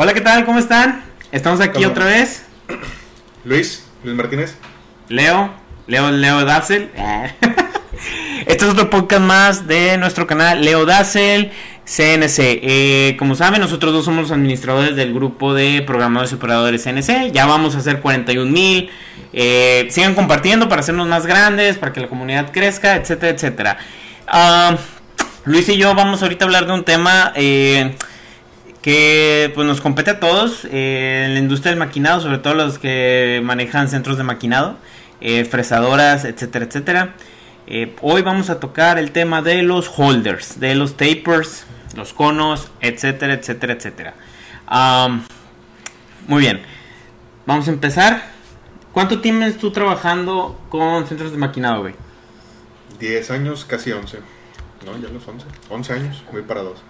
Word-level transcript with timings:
Hola, 0.00 0.14
¿qué 0.14 0.20
tal? 0.20 0.44
¿Cómo 0.44 0.60
están? 0.60 1.02
Estamos 1.32 1.60
aquí 1.60 1.82
¿Cómo? 1.82 1.88
otra 1.88 2.04
vez. 2.04 2.44
Luis, 3.44 3.84
Luis 4.04 4.16
Martínez. 4.16 4.54
Leo, 5.08 5.52
Leo, 5.88 6.12
Leo 6.12 6.44
Dazzle. 6.44 6.88
Este 8.46 8.64
es 8.64 8.70
otro 8.70 8.90
podcast 8.90 9.22
más 9.22 9.66
de 9.66 9.98
nuestro 9.98 10.28
canal 10.28 10.64
Leo 10.64 10.86
Dazzle 10.86 11.50
CNC. 11.84 12.38
Eh, 12.38 13.16
como 13.18 13.34
saben, 13.34 13.60
nosotros 13.60 13.92
dos 13.92 14.04
somos 14.04 14.30
administradores 14.30 14.94
del 14.94 15.12
grupo 15.12 15.52
de 15.52 15.82
programadores 15.82 16.30
y 16.30 16.36
operadores 16.36 16.84
CNC. 16.84 17.32
Ya 17.32 17.46
vamos 17.46 17.74
a 17.74 17.78
hacer 17.78 18.00
41 18.00 18.48
mil. 18.48 18.90
Eh, 19.32 19.88
sigan 19.90 20.14
compartiendo 20.14 20.68
para 20.68 20.82
hacernos 20.82 21.08
más 21.08 21.26
grandes, 21.26 21.76
para 21.76 21.92
que 21.92 21.98
la 21.98 22.06
comunidad 22.06 22.52
crezca, 22.52 22.94
etcétera, 22.94 23.32
etcétera. 23.32 23.78
Ah, 24.28 24.76
Luis 25.44 25.68
y 25.68 25.76
yo 25.76 25.92
vamos 25.96 26.22
ahorita 26.22 26.44
a 26.44 26.46
hablar 26.46 26.66
de 26.66 26.72
un 26.72 26.84
tema 26.84 27.32
eh, 27.34 27.96
que 28.88 29.52
pues 29.54 29.66
nos 29.66 29.82
compete 29.82 30.12
a 30.12 30.18
todos 30.18 30.64
eh, 30.64 31.24
en 31.26 31.34
la 31.34 31.40
industria 31.40 31.72
del 31.72 31.78
maquinado, 31.78 32.22
sobre 32.22 32.38
todo 32.38 32.54
los 32.54 32.78
que 32.78 33.38
manejan 33.44 33.90
centros 33.90 34.16
de 34.16 34.22
maquinado, 34.22 34.78
eh, 35.20 35.44
fresadoras, 35.44 36.24
etcétera, 36.24 36.64
etcétera. 36.64 37.14
Eh, 37.66 37.94
hoy 38.00 38.22
vamos 38.22 38.48
a 38.48 38.60
tocar 38.60 38.98
el 38.98 39.10
tema 39.10 39.42
de 39.42 39.62
los 39.62 39.90
holders, 39.94 40.58
de 40.58 40.74
los 40.74 40.96
tapers, 40.96 41.66
los 41.96 42.14
conos, 42.14 42.70
etcétera, 42.80 43.34
etcétera, 43.34 43.74
etcétera. 43.74 44.14
Muy 46.26 46.40
bien, 46.40 46.62
vamos 47.44 47.68
a 47.68 47.72
empezar. 47.72 48.30
¿Cuánto 48.94 49.20
tienes 49.20 49.58
tú 49.58 49.70
trabajando 49.70 50.58
con 50.70 51.06
centros 51.06 51.30
de 51.30 51.36
maquinado, 51.36 51.82
güey? 51.82 51.94
10 52.98 53.32
años, 53.32 53.66
casi 53.66 53.92
11. 53.92 54.20
No, 54.86 54.92
ya 54.96 55.12
los 55.12 55.28
11. 55.28 55.44
11 55.68 55.92
años, 55.92 56.24
voy 56.32 56.40
para 56.40 56.62
12. 56.62 56.80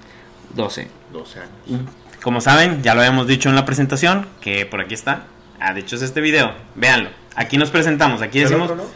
12. 0.54 0.88
12 1.12 1.40
años. 1.40 1.82
Como 2.22 2.40
saben, 2.40 2.82
ya 2.82 2.94
lo 2.94 3.00
habíamos 3.00 3.26
dicho 3.26 3.48
en 3.48 3.54
la 3.54 3.64
presentación, 3.64 4.26
que 4.40 4.66
por 4.66 4.80
aquí 4.80 4.94
está. 4.94 5.24
Ah, 5.60 5.72
de 5.74 5.80
hecho 5.80 5.96
es 5.96 6.02
este 6.02 6.20
video. 6.20 6.52
Véanlo. 6.74 7.10
Aquí 7.36 7.56
nos 7.58 7.70
presentamos, 7.70 8.22
aquí 8.22 8.38
¿El 8.38 8.44
decimos... 8.48 8.70
otro 8.70 8.84
no? 8.84 8.90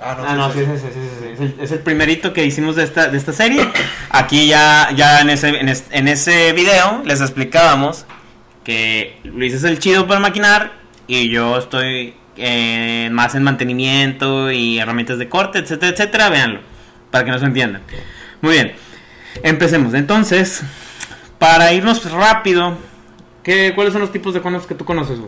Ah, 0.00 0.14
no, 0.16 0.24
Ah, 0.28 0.34
no, 0.36 0.52
sí, 0.52 0.60
sí, 0.60 0.66
sí, 0.76 0.86
sí, 0.94 1.00
sí, 1.00 1.16
sí, 1.20 1.32
Es, 1.34 1.40
el, 1.40 1.54
es 1.60 1.72
el 1.72 1.78
primerito 1.80 2.32
que 2.32 2.44
hicimos 2.44 2.76
de 2.76 2.84
esta, 2.84 3.08
de 3.08 3.18
esta 3.18 3.32
serie. 3.32 3.68
Aquí 4.10 4.46
ya, 4.46 4.90
ya 4.94 5.20
en, 5.20 5.30
ese, 5.30 5.48
en, 5.48 5.68
es- 5.68 5.86
en 5.90 6.06
ese 6.06 6.52
video 6.52 7.02
les 7.04 7.20
explicábamos 7.20 8.06
que 8.62 9.18
Luis 9.24 9.54
es 9.54 9.64
el 9.64 9.80
chido 9.80 10.06
para 10.06 10.20
maquinar 10.20 10.72
y 11.08 11.28
yo 11.30 11.58
estoy 11.58 12.14
eh, 12.36 13.08
más 13.10 13.34
en 13.34 13.42
mantenimiento 13.42 14.52
y 14.52 14.78
herramientas 14.78 15.18
de 15.18 15.28
corte, 15.28 15.58
etcétera, 15.58 15.90
etcétera. 15.92 16.28
Véanlo, 16.28 16.60
para 17.10 17.24
que 17.24 17.32
nos 17.32 17.42
entiendan. 17.42 17.82
Muy 18.40 18.52
bien, 18.52 18.74
empecemos. 19.42 19.94
Entonces, 19.94 20.62
para 21.38 21.72
irnos 21.72 22.10
rápido, 22.10 22.76
¿qué, 23.42 23.72
¿cuáles 23.74 23.92
son 23.92 24.02
los 24.02 24.12
tipos 24.12 24.34
de 24.34 24.40
conos 24.40 24.66
que 24.66 24.74
tú 24.74 24.84
conoces? 24.84 25.18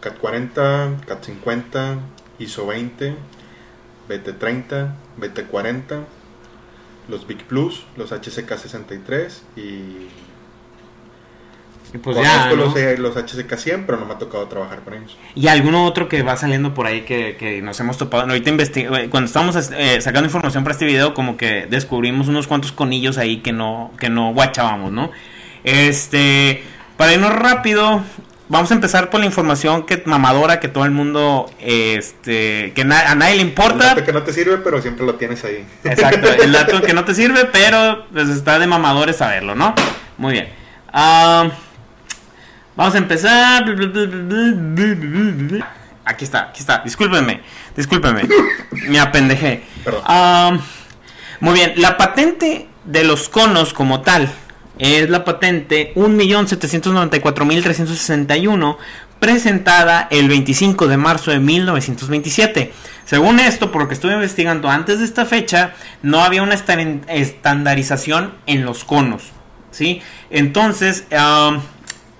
CAT 0.00 0.16
40, 0.18 0.90
CAT 1.06 1.24
50, 1.24 1.96
ISO 2.38 2.66
20, 2.66 3.14
BT30, 4.08 4.92
BT40, 5.20 6.00
los 7.08 7.26
Big 7.26 7.44
Plus, 7.44 7.84
los 7.96 8.12
HCK 8.12 8.56
63 8.56 9.42
y. 9.56 9.60
Y 11.94 11.96
pues 11.98 12.18
ya, 12.18 12.50
¿no? 12.50 12.56
los, 12.56 12.76
eh, 12.76 12.96
los 12.98 13.16
HCK 13.16 13.56
100, 13.56 13.86
pero 13.86 13.98
no 13.98 14.04
me 14.04 14.12
ha 14.12 14.18
tocado 14.18 14.46
trabajar 14.46 14.80
con 14.80 14.92
ellos. 14.92 15.16
Y 15.34 15.48
alguno 15.48 15.86
otro 15.86 16.06
que 16.06 16.22
va 16.22 16.36
saliendo 16.36 16.74
por 16.74 16.86
ahí 16.86 17.00
que, 17.02 17.36
que 17.38 17.62
nos 17.62 17.80
hemos 17.80 17.96
topado. 17.96 18.24
Ahorita 18.24 18.50
investi- 18.50 18.94
eh, 18.94 19.08
cuando 19.08 19.26
estábamos 19.26 19.56
eh, 19.72 19.98
sacando 20.02 20.26
información 20.26 20.64
para 20.64 20.72
este 20.74 20.84
video, 20.84 21.14
como 21.14 21.38
que 21.38 21.66
descubrimos 21.70 22.28
unos 22.28 22.46
cuantos 22.46 22.72
conillos 22.72 23.16
ahí 23.16 23.38
que 23.38 23.52
no, 23.54 23.90
que 23.98 24.10
no 24.10 24.34
guachábamos, 24.34 24.92
¿no? 24.92 25.10
Este, 25.68 26.64
para 26.96 27.12
irnos 27.12 27.32
rápido, 27.34 28.02
vamos 28.48 28.70
a 28.70 28.74
empezar 28.74 29.10
por 29.10 29.20
la 29.20 29.26
información 29.26 29.84
que 29.84 30.02
mamadora 30.06 30.60
que 30.60 30.68
todo 30.68 30.84
el 30.86 30.90
mundo, 30.92 31.50
este, 31.60 32.72
que 32.74 32.84
na- 32.84 33.10
a 33.10 33.14
nadie 33.14 33.34
le 33.36 33.42
El 33.42 33.48
importa. 33.48 33.88
dato 33.88 34.04
que 34.04 34.12
no 34.14 34.22
te 34.22 34.32
sirve, 34.32 34.56
pero 34.58 34.80
siempre 34.80 35.04
lo 35.04 35.16
tienes 35.16 35.44
ahí. 35.44 35.66
Exacto, 35.84 36.28
el 36.32 36.52
dato 36.52 36.80
que 36.80 36.94
no 36.94 37.04
te 37.04 37.14
sirve, 37.14 37.44
pero 37.46 38.06
pues 38.12 38.28
está 38.30 38.58
de 38.58 38.66
mamadores 38.66 39.16
saberlo, 39.16 39.54
¿no? 39.54 39.74
Muy 40.16 40.32
bien. 40.32 40.48
Ah, 40.90 41.48
vamos 42.74 42.94
a 42.94 42.98
empezar. 42.98 43.64
Aquí 46.06 46.24
está, 46.24 46.40
aquí 46.48 46.60
está. 46.60 46.78
Discúlpenme, 46.82 47.42
discúlpenme. 47.76 48.22
Me 48.88 48.98
apendejé. 49.00 49.64
Perdón. 49.84 50.02
Ah, 50.06 50.58
muy 51.40 51.52
bien, 51.52 51.74
la 51.76 51.98
patente 51.98 52.68
de 52.84 53.04
los 53.04 53.28
conos 53.28 53.74
como 53.74 54.00
tal 54.00 54.32
es 54.78 55.10
la 55.10 55.24
patente 55.24 55.92
1.794.361 55.94 58.76
presentada 59.18 60.06
el 60.10 60.28
25 60.28 60.86
de 60.86 60.96
marzo 60.96 61.30
de 61.32 61.40
1927. 61.40 62.72
Según 63.04 63.40
esto, 63.40 63.72
por 63.72 63.82
lo 63.82 63.88
que 63.88 63.94
estuve 63.94 64.14
investigando 64.14 64.68
antes 64.70 65.00
de 65.00 65.04
esta 65.04 65.24
fecha, 65.24 65.72
no 66.02 66.22
había 66.22 66.42
una 66.42 66.54
estan- 66.54 67.00
estandarización 67.08 68.34
en 68.46 68.64
los 68.64 68.84
conos. 68.84 69.32
¿sí? 69.70 70.00
Entonces, 70.30 71.04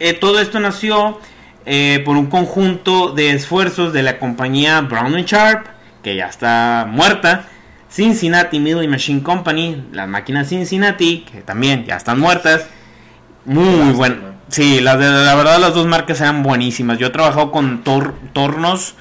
eh, 0.00 0.12
todo 0.14 0.40
esto 0.40 0.58
nació 0.60 1.20
eh, 1.66 2.02
por 2.04 2.16
un 2.16 2.26
conjunto 2.26 3.12
de 3.12 3.30
esfuerzos 3.30 3.92
de 3.92 4.02
la 4.02 4.18
compañía 4.18 4.80
Brown 4.80 5.14
Sharp, 5.22 5.66
que 6.02 6.16
ya 6.16 6.26
está 6.26 6.86
muerta, 6.90 7.44
Cincinnati 7.90 8.58
Milling 8.60 8.90
Machine 8.90 9.22
Company, 9.22 9.82
las 9.92 10.08
máquinas 10.08 10.48
Cincinnati, 10.48 11.20
que 11.30 11.40
también 11.42 11.84
ya 11.86 11.96
están 11.96 12.18
muertas. 12.20 12.66
Muy 13.44 13.92
bueno. 13.92 14.16
Sí, 14.48 14.80
la, 14.80 14.96
de- 14.96 15.24
la 15.24 15.34
verdad 15.34 15.58
las 15.60 15.74
dos 15.74 15.86
marcas 15.86 16.20
eran 16.20 16.42
buenísimas. 16.42 16.98
Yo 16.98 17.08
he 17.08 17.10
trabajado 17.10 17.50
con 17.50 17.84
tor- 17.84 18.14
tornos 18.32 18.94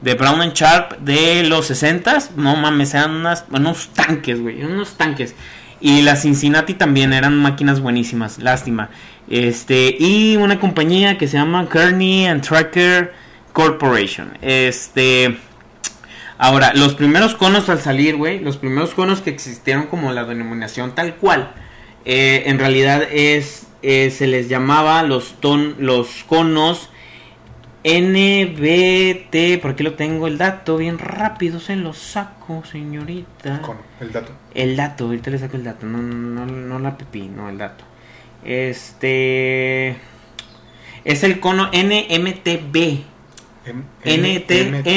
de 0.00 0.14
Brown 0.14 0.42
and 0.42 0.52
Sharp 0.54 0.98
de 0.98 1.44
los 1.44 1.66
60 1.68 2.18
No 2.36 2.56
mames, 2.56 2.92
eran 2.94 3.12
unas, 3.12 3.44
unos 3.50 3.88
tanques, 3.94 4.40
güey. 4.40 4.62
Unos 4.62 4.96
tanques. 4.96 5.34
Y 5.80 6.02
las 6.02 6.22
Cincinnati 6.22 6.74
también 6.74 7.12
eran 7.12 7.36
máquinas 7.38 7.80
buenísimas. 7.80 8.38
Lástima. 8.38 8.90
Este, 9.28 9.96
y 9.98 10.36
una 10.36 10.60
compañía 10.60 11.16
que 11.18 11.28
se 11.28 11.36
llama 11.38 11.68
Kearney 11.68 12.26
and 12.26 12.42
Tracker 12.42 13.12
Corporation. 13.52 14.32
Este. 14.42 15.38
Ahora, 16.38 16.72
los 16.74 16.94
primeros 16.94 17.34
conos 17.34 17.68
al 17.68 17.80
salir, 17.80 18.16
güey, 18.16 18.40
los 18.40 18.56
primeros 18.56 18.94
conos 18.94 19.20
que 19.20 19.30
existieron 19.30 19.86
como 19.86 20.12
la 20.12 20.24
denominación 20.24 20.94
tal 20.94 21.14
cual, 21.16 21.52
eh, 22.04 22.44
en 22.46 22.58
realidad 22.58 23.02
es, 23.10 23.66
eh, 23.82 24.10
se 24.10 24.26
les 24.26 24.48
llamaba 24.48 25.02
los, 25.02 25.40
ton, 25.40 25.76
los 25.78 26.24
conos 26.24 26.90
NBT, 27.84 29.60
por 29.60 29.72
aquí 29.72 29.84
lo 29.84 29.92
tengo 29.92 30.26
el 30.26 30.38
dato, 30.38 30.78
bien 30.78 30.98
rápido 30.98 31.60
se 31.60 31.76
lo 31.76 31.92
saco, 31.92 32.64
señorita. 32.64 33.60
Con 33.60 33.76
el 34.00 34.10
dato. 34.10 34.32
El 34.54 34.74
dato, 34.74 35.04
ahorita 35.04 35.30
le 35.30 35.38
saco 35.38 35.56
el 35.58 35.64
dato, 35.64 35.86
no, 35.86 35.98
no, 35.98 36.46
no 36.46 36.78
la 36.78 36.96
pipí, 36.96 37.28
no 37.28 37.50
el 37.50 37.58
dato. 37.58 37.84
Este 38.42 39.96
es 41.04 41.22
el 41.24 41.40
cono 41.40 41.70
NMTB. 41.72 43.13
NMTB, 44.04 44.92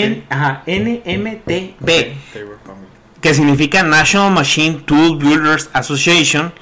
que 3.22 3.34
significa 3.34 3.84
National 3.84 4.32
Machine 4.32 4.82
Tool 4.86 5.18
Builders 5.18 5.70
Association, 5.74 6.54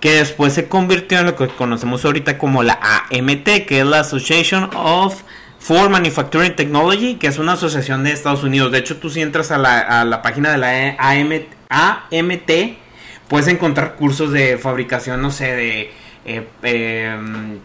que 0.00 0.16
después 0.16 0.52
se 0.52 0.68
convirtió 0.68 1.20
en 1.20 1.26
lo 1.26 1.36
que 1.36 1.48
conocemos 1.48 2.04
ahorita 2.04 2.38
como 2.38 2.62
la 2.62 2.78
AMT, 3.10 3.66
que 3.66 3.80
es 3.80 3.86
la 3.86 4.00
Association 4.00 4.70
of 4.74 5.22
for 5.58 5.88
Manufacturing 5.88 6.54
Technology, 6.56 7.14
que 7.14 7.28
es 7.28 7.38
una 7.38 7.52
asociación 7.52 8.04
de 8.04 8.12
Estados 8.12 8.42
Unidos. 8.42 8.70
De 8.70 8.78
hecho, 8.78 8.98
tú 8.98 9.08
si 9.08 9.22
entras 9.22 9.50
a 9.50 9.56
la, 9.56 9.80
a 9.80 10.04
la 10.04 10.20
página 10.20 10.52
de 10.52 10.58
la 10.58 10.96
AM 10.98 11.32
AMT, 11.70 12.50
puedes 13.28 13.48
encontrar 13.48 13.94
cursos 13.94 14.30
de 14.30 14.58
fabricación, 14.58 15.22
no 15.22 15.30
sé, 15.30 15.56
de, 15.56 15.90
eh, 16.26 16.46
eh, 16.62 17.18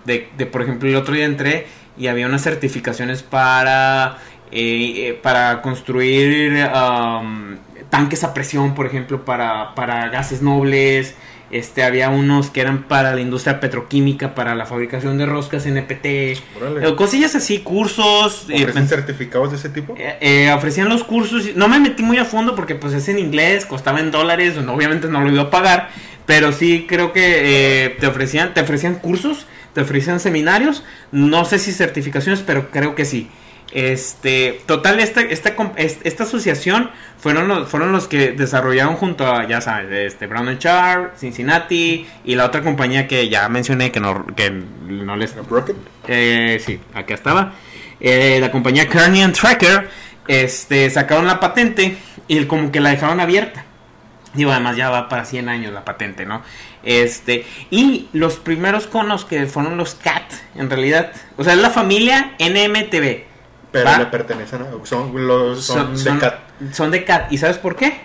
de, 0.06 0.29
de, 0.38 0.45
por 0.45 0.61
ejemplo, 0.61 0.88
el 0.88 0.95
otro 0.95 1.13
día 1.13 1.25
entré 1.25 1.67
y 2.00 2.07
había 2.07 2.25
unas 2.28 2.42
certificaciones 2.42 3.22
para, 3.24 4.18
eh, 4.51 5.10
eh, 5.10 5.19
para 5.22 5.62
construir 5.62 6.54
um, 6.74 7.57
tanques 7.90 8.24
a 8.24 8.34
presión, 8.34 8.74
por 8.74 8.86
ejemplo, 8.86 9.25
para, 9.25 9.75
para 9.75 10.07
gases 10.10 10.42
nobles. 10.42 11.16
Este, 11.51 11.81
había 11.84 12.10
unos 12.10 12.51
que 12.51 12.62
eran 12.62 12.84
para 12.84 13.16
la 13.16 13.22
industria 13.22 13.60
petroquímica, 13.60 14.36
para 14.36 14.54
la 14.54 14.68
fabricación 14.68 15.18
de 15.18 15.25
roscas 15.25 15.66
NPT, 15.66 16.38
Órale. 16.62 16.88
eh, 16.88 16.96
cosillas 16.96 17.34
así, 17.36 17.60
cursos. 17.62 18.45
eh, 18.50 18.62
¿Ofrecen 18.62 18.88
certificados 18.88 19.50
de 19.50 19.57
ese 19.57 19.69
tipo? 19.69 19.95
eh, 19.98 20.18
eh, 20.22 20.52
ofrecían 20.52 20.90
los 20.90 21.04
cursos. 21.04 21.56
No 21.56 21.68
me 21.68 21.80
metí 21.80 22.04
muy 22.04 22.19
a 22.19 22.25
fondo 22.25 22.54
porque 22.56 22.75
pues 22.75 22.94
es 22.94 23.10
en 23.10 23.18
inglés, 23.18 23.66
costaba 23.66 24.00
en 24.00 24.12
dólares, 24.12 24.57
obviamente 24.57 25.07
no 25.07 25.22
lo 25.22 25.31
iba 25.31 25.42
a 25.42 25.50
pagar, 25.50 25.90
pero 26.28 26.52
sí 26.52 26.86
creo 26.88 27.13
que 27.13 27.95
te 28.00 28.06
ofrecían, 28.06 28.54
te 28.54 28.62
ofrecían 28.62 28.95
cursos, 29.00 29.48
te 29.74 29.81
ofrecían 29.81 30.19
seminarios, 30.19 30.83
no 31.12 31.45
sé 31.45 31.60
si 31.60 31.71
certificaciones, 31.71 32.42
pero 32.42 32.71
creo 32.71 32.95
que 32.95 33.06
sí. 33.06 33.30
Este, 33.71 34.62
total, 34.66 35.00
esta, 35.00 35.21
esta, 35.21 35.54
esta 35.77 36.24
asociación 36.24 36.89
fueron 37.19 37.48
los, 37.48 37.69
fueron 37.69 37.92
los 37.92 38.07
que 38.07 38.31
desarrollaron 38.31 38.95
junto 38.95 39.27
a, 39.27 39.48
ya 39.48 39.62
sabes, 39.62 39.92
este, 39.92 40.25
Brown 40.25 40.48
and 40.48 40.60
Sharp, 40.60 41.16
Cincinnati 41.16 42.07
y 42.24 42.36
la 42.36 42.45
otra 42.45 42.62
compañía 42.62 43.07
que 43.07 43.30
ya 43.30 43.48
mencioné 43.48 43.92
que 43.92 44.00
no, 44.00 44.25
que 44.36 44.50
no 44.50 45.16
les 45.16 45.36
Rocket. 45.36 45.75
eh, 46.07 46.60
sí, 46.66 46.80
acá 46.94 47.13
estaba. 47.13 47.54
Eh, 48.00 48.39
la 48.39 48.50
compañía 48.50 48.88
Kearney 48.88 49.21
and 49.21 49.36
Tracker 49.36 49.88
este, 50.27 50.89
sacaron 50.89 51.27
la 51.27 51.39
patente 51.39 51.98
y 52.27 52.45
como 52.45 52.71
que 52.71 52.80
la 52.80 52.89
dejaron 52.89 53.19
abierta. 53.19 53.66
Digo, 54.33 54.51
además 54.51 54.77
ya 54.77 54.89
va 54.89 55.10
para 55.10 55.25
100 55.25 55.50
años 55.50 55.74
la 55.74 55.83
patente, 55.83 56.25
¿no? 56.25 56.44
Este, 56.84 57.46
y 57.70 58.08
los 58.14 58.36
primeros 58.38 58.88
conos 58.88 59.26
que 59.26 59.46
fueron 59.48 59.78
los 59.78 59.96
CAT, 59.96 60.31
en 60.56 60.70
realidad, 60.70 61.12
o 61.38 61.44
sea, 61.44 61.54
es 61.54 61.60
la 61.60 61.70
familia 61.70 62.36
NMTV. 62.40 63.26
Pero 63.72 63.86
Va. 63.86 64.00
le 64.00 64.06
pertenecen 64.08 64.62
a. 64.64 64.68
Son, 64.86 65.28
los, 65.28 65.64
son, 65.64 65.98
Son, 65.98 66.16
de 66.16 66.20
cat. 66.22 66.40
son 66.72 66.92
de 66.92 67.04
CAT. 67.06 67.31
¿Y 67.31 67.38
sabes 67.38 67.58
por 67.58 67.76
qué? 67.76 68.00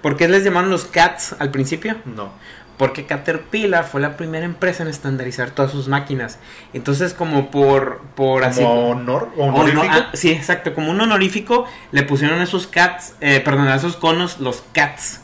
¿Por 0.00 0.16
qué 0.16 0.28
les 0.28 0.44
llamaron 0.44 0.70
los 0.70 0.84
CATs 0.84 1.34
al 1.38 1.50
principio? 1.50 1.96
No. 2.04 2.32
Porque 2.78 3.04
Caterpillar 3.06 3.84
fue 3.84 4.00
la 4.00 4.16
primera 4.16 4.44
empresa 4.44 4.82
en 4.82 4.88
estandarizar 4.88 5.50
todas 5.50 5.70
sus 5.72 5.88
máquinas. 5.88 6.38
Entonces, 6.72 7.14
como 7.14 7.50
por, 7.50 8.00
por 8.14 8.44
así. 8.44 8.62
Como 8.62 8.90
honor. 8.90 9.30
o 9.36 9.44
Honor- 9.44 9.60
honorífico. 9.70 9.86
ah, 9.90 10.10
sí, 10.14 10.30
exacto. 10.30 10.74
Como 10.74 10.90
un 10.90 11.00
honorífico, 11.00 11.66
le 11.92 12.02
pusieron 12.04 12.40
esos 12.42 12.66
cats, 12.66 13.14
eh, 13.20 13.40
perdón, 13.44 13.68
a 13.68 13.76
esos 13.76 13.96
conos, 13.96 14.38
los 14.40 14.62
cats. 14.72 15.20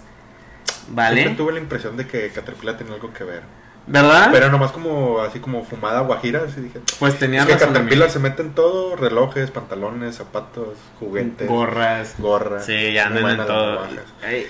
¿Vale? 0.91 1.23
Siempre 1.23 1.37
tuve 1.37 1.53
la 1.53 1.61
impresión 1.61 1.97
de 1.97 2.07
que 2.07 2.31
Caterpillar 2.31 2.77
tenía 2.77 2.95
algo 2.95 3.13
que 3.13 3.25
ver. 3.25 3.43
¿Verdad? 3.87 4.29
Pero 4.33 4.51
nomás 4.51 4.71
como 4.73 5.21
así 5.21 5.41
como 5.41 5.65
fumada 5.65 6.01
guajira, 6.01 6.43
así 6.47 6.61
dije. 6.61 6.81
pues 6.99 7.19
tenía 7.19 7.41
Es 7.43 7.47
que. 7.47 7.57
Caterpillar 7.57 8.11
se 8.11 8.19
mete 8.19 8.43
en 8.43 8.53
todo, 8.55 8.97
relojes, 8.97 9.51
pantalones, 9.51 10.17
zapatos, 10.17 10.77
juguetes, 11.01 11.49
Gorras. 11.49 12.15
gorras. 12.19 12.67
Sí, 12.67 12.93
ya 12.93 13.07
andan 13.07 13.41
en 13.41 13.47
todo. 13.47 13.87
Ay, 14.23 14.47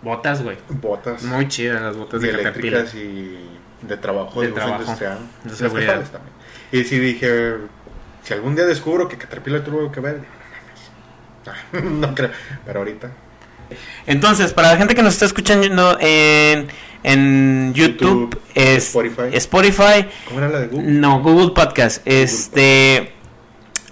botas, 0.00 0.42
güey. 0.42 0.56
Botas 0.70 1.22
Muy 1.24 1.48
chidas 1.48 1.82
las 1.82 1.96
botas 1.96 2.22
y 2.22 2.26
de 2.28 2.32
Caterpillar. 2.42 2.86
y 2.94 3.48
de 3.82 3.96
trabajo, 3.98 4.40
De 4.40 4.46
de, 4.48 4.52
trabajo, 4.54 4.80
industrial. 4.82 5.18
de 5.44 5.54
seguridad. 5.54 6.02
también. 6.10 6.32
Y 6.72 6.84
si 6.84 6.98
dije, 6.98 7.56
si 8.22 8.32
algún 8.32 8.54
día 8.56 8.64
descubro 8.64 9.06
que 9.06 9.18
Caterpillar 9.18 9.60
tuvo 9.62 9.80
algo 9.80 9.92
que 9.92 10.00
ver, 10.00 10.20
no, 11.72 11.80
no 12.08 12.14
creo. 12.14 12.30
Pero 12.64 12.78
ahorita, 12.78 13.10
Entonces, 14.06 14.52
para 14.52 14.72
la 14.72 14.76
gente 14.76 14.94
que 14.94 15.02
nos 15.02 15.14
está 15.14 15.26
escuchando 15.26 15.98
en, 16.00 16.68
en 17.02 17.72
YouTube, 17.74 18.30
YouTube, 18.30 18.40
es 18.54 18.86
Spotify. 18.86 19.22
Spotify 19.32 20.06
¿cómo 20.26 20.40
era 20.40 20.48
la 20.48 20.60
de 20.60 20.66
Google? 20.68 20.92
No, 20.92 21.20
Google 21.22 21.50
Podcast. 21.54 22.06
Este 22.06 23.12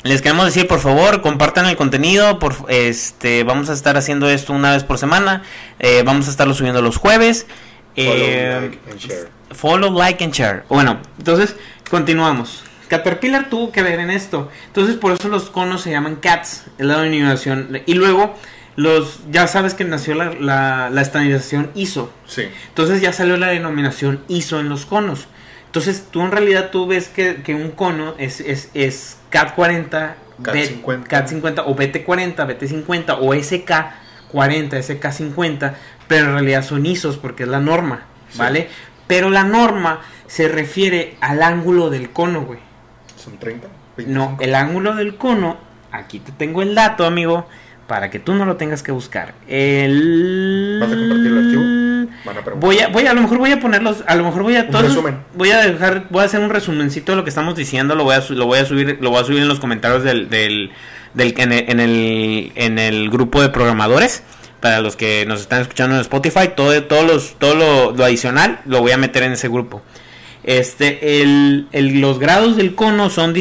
les 0.03 0.23
queremos 0.23 0.47
decir, 0.47 0.67
por 0.67 0.81
favor, 0.81 1.21
compartan 1.21 1.67
el 1.67 1.77
contenido, 1.77 2.38
por 2.38 2.55
este 2.69 3.44
vamos 3.44 3.69
a 3.69 3.75
estar 3.75 3.99
haciendo 3.99 4.31
esto 4.31 4.53
una 4.53 4.73
vez 4.73 4.82
por 4.82 4.97
semana. 4.99 5.43
eh, 5.79 6.03
vamos 6.05 6.27
a 6.27 6.31
estarlo 6.31 6.55
subiendo 6.55 6.81
los 6.81 6.97
jueves. 6.97 7.47
Follow, 7.94 8.15
eh, 8.17 8.59
like, 8.62 8.79
and 8.91 8.99
share. 8.99 9.29
follow, 9.50 9.91
like 9.93 10.25
and 10.25 10.32
share. 10.32 10.65
Bueno, 10.69 11.00
entonces 11.19 11.55
continuamos. 11.91 12.65
Caterpillar 12.88 13.50
tuvo 13.50 13.73
que 13.73 13.82
ver 13.82 14.00
en 14.00 14.11
esto. 14.11 14.49
Entonces 14.69 14.97
por 14.97 15.12
eso 15.12 15.29
los 15.29 15.50
conos 15.50 15.82
se 15.82 15.91
llaman 15.91 16.17
CATs, 16.17 16.65
es 16.79 16.87
la 16.87 17.03
denominación. 17.03 17.82
Y 17.85 17.94
luego 17.94 18.35
los 18.76 19.20
ya 19.31 19.46
sabes 19.46 19.75
que 19.75 19.84
nació 19.84 20.14
la, 20.14 20.32
la, 20.38 20.90
la 20.90 21.00
estandarización 21.02 21.70
ISO. 21.75 22.12
Sí. 22.26 22.44
Entonces 22.69 23.00
ya 23.00 23.12
salió 23.12 23.37
la 23.37 23.49
denominación 23.49 24.20
ISO 24.28 24.61
en 24.61 24.69
los 24.69 24.87
conos. 24.87 25.26
Entonces 25.67 26.06
tú 26.11 26.22
en 26.22 26.32
realidad 26.32 26.70
tú 26.70 26.87
ves 26.87 27.08
que, 27.08 27.43
que 27.43 27.55
un 27.55 27.70
cono 27.70 28.14
es, 28.19 28.40
es, 28.40 28.70
es 28.75 29.19
CAT 29.31 29.55
40, 29.55 30.17
CAT 30.43 30.55
B- 30.55 30.67
50. 30.67 31.08
CAT 31.08 31.28
50 31.28 31.62
o 31.67 31.75
BT 31.75 32.05
40, 32.05 32.44
BT 32.44 32.67
50 32.67 33.14
o 33.17 33.34
SK 33.34 33.70
40, 34.32 34.82
SK 34.82 35.11
50, 35.12 35.75
pero 36.08 36.26
en 36.26 36.32
realidad 36.34 36.64
son 36.64 36.87
ISOs 36.87 37.17
porque 37.19 37.43
es 37.44 37.49
la 37.49 37.61
norma, 37.61 38.02
Sí. 38.31 38.38
¿vale? 38.38 38.69
Pero 39.06 39.28
la 39.31 39.43
norma 39.44 40.00
se 40.28 40.46
refiere 40.49 41.17
al 41.20 41.43
ángulo 41.43 41.90
del 41.90 42.11
cono, 42.11 42.43
güey. 42.43 42.61
¿Son 43.17 43.38
30? 43.38 43.67
No, 44.06 44.37
25? 44.37 44.37
el 44.43 44.55
ángulo 44.55 44.94
del 44.94 45.17
cono, 45.17 45.56
aquí 45.90 46.20
te 46.20 46.31
tengo 46.32 46.62
el 46.62 46.75
dato, 46.76 47.05
amigo, 47.06 47.49
para 47.90 48.08
que 48.08 48.20
tú 48.20 48.34
no 48.34 48.44
lo 48.46 48.54
tengas 48.54 48.84
que 48.84 48.92
buscar. 48.92 49.34
El... 49.48 50.78
¿Vas 50.81 50.92
a 50.92 50.94
compartir 50.96 51.26
el 51.26 51.38
archivo? 51.38 51.62
Van 52.25 52.37
a 52.37 52.44
preguntar. 52.44 52.60
Voy 52.60 52.78
a, 52.78 52.87
voy 52.87 53.04
a, 53.04 53.10
a 53.10 53.14
lo 53.14 53.22
mejor 53.22 53.38
voy 53.38 53.50
a 53.50 53.58
ponerlos, 53.58 54.04
a 54.06 54.14
lo 54.14 54.22
mejor 54.22 54.44
voy 54.44 54.54
a 54.54 54.69
todos, 54.69 54.84
resumen. 54.84 55.19
voy 55.34 55.50
a 55.50 55.58
dejar, 55.58 56.04
voy 56.08 56.22
a 56.22 56.26
hacer 56.26 56.38
un 56.38 56.50
resumencito 56.50 57.10
de 57.10 57.16
lo 57.16 57.25
que 57.25 57.31
estamos 57.31 57.56
diciendo, 57.56 57.96
lo 57.96 58.04
voy 58.04 58.14
a, 58.14 58.22
lo 58.31 58.46
voy 58.46 58.60
a 58.60 58.64
subir, 58.64 58.98
lo 59.00 59.10
voy 59.10 59.20
a 59.20 59.25
subir 59.25 59.40
en 59.42 59.48
los 59.48 59.58
comentarios 59.58 60.04
del, 60.04 60.31
del, 60.31 60.70
del- 61.14 61.34
en, 61.37 61.50
el, 61.52 61.64
en 61.69 61.81
el, 61.81 62.52
en 62.54 62.78
el 62.78 63.10
grupo 63.10 63.42
de 63.42 63.48
programadores, 63.48 64.22
para 64.60 64.81
los 64.82 64.94
que 64.94 65.25
nos 65.26 65.40
están 65.40 65.60
escuchando 65.62 65.96
en 65.96 66.00
Spotify, 66.02 66.50
todo, 66.54 66.84
todos 66.84 67.04
los, 67.04 67.34
todo 67.40 67.56
lo, 67.56 67.90
lo 67.90 68.04
adicional 68.04 68.60
lo 68.66 68.82
voy 68.82 68.93
a 68.93 68.98
meter 68.98 69.25
en 69.25 69.32
ese 69.32 69.48
grupo. 69.48 69.82
Este, 70.44 71.22
el, 71.22 71.66
el- 71.72 72.00
los 72.00 72.20
grados 72.20 72.56
del 72.56 72.76
cono 72.76 73.10
son 73.10 73.34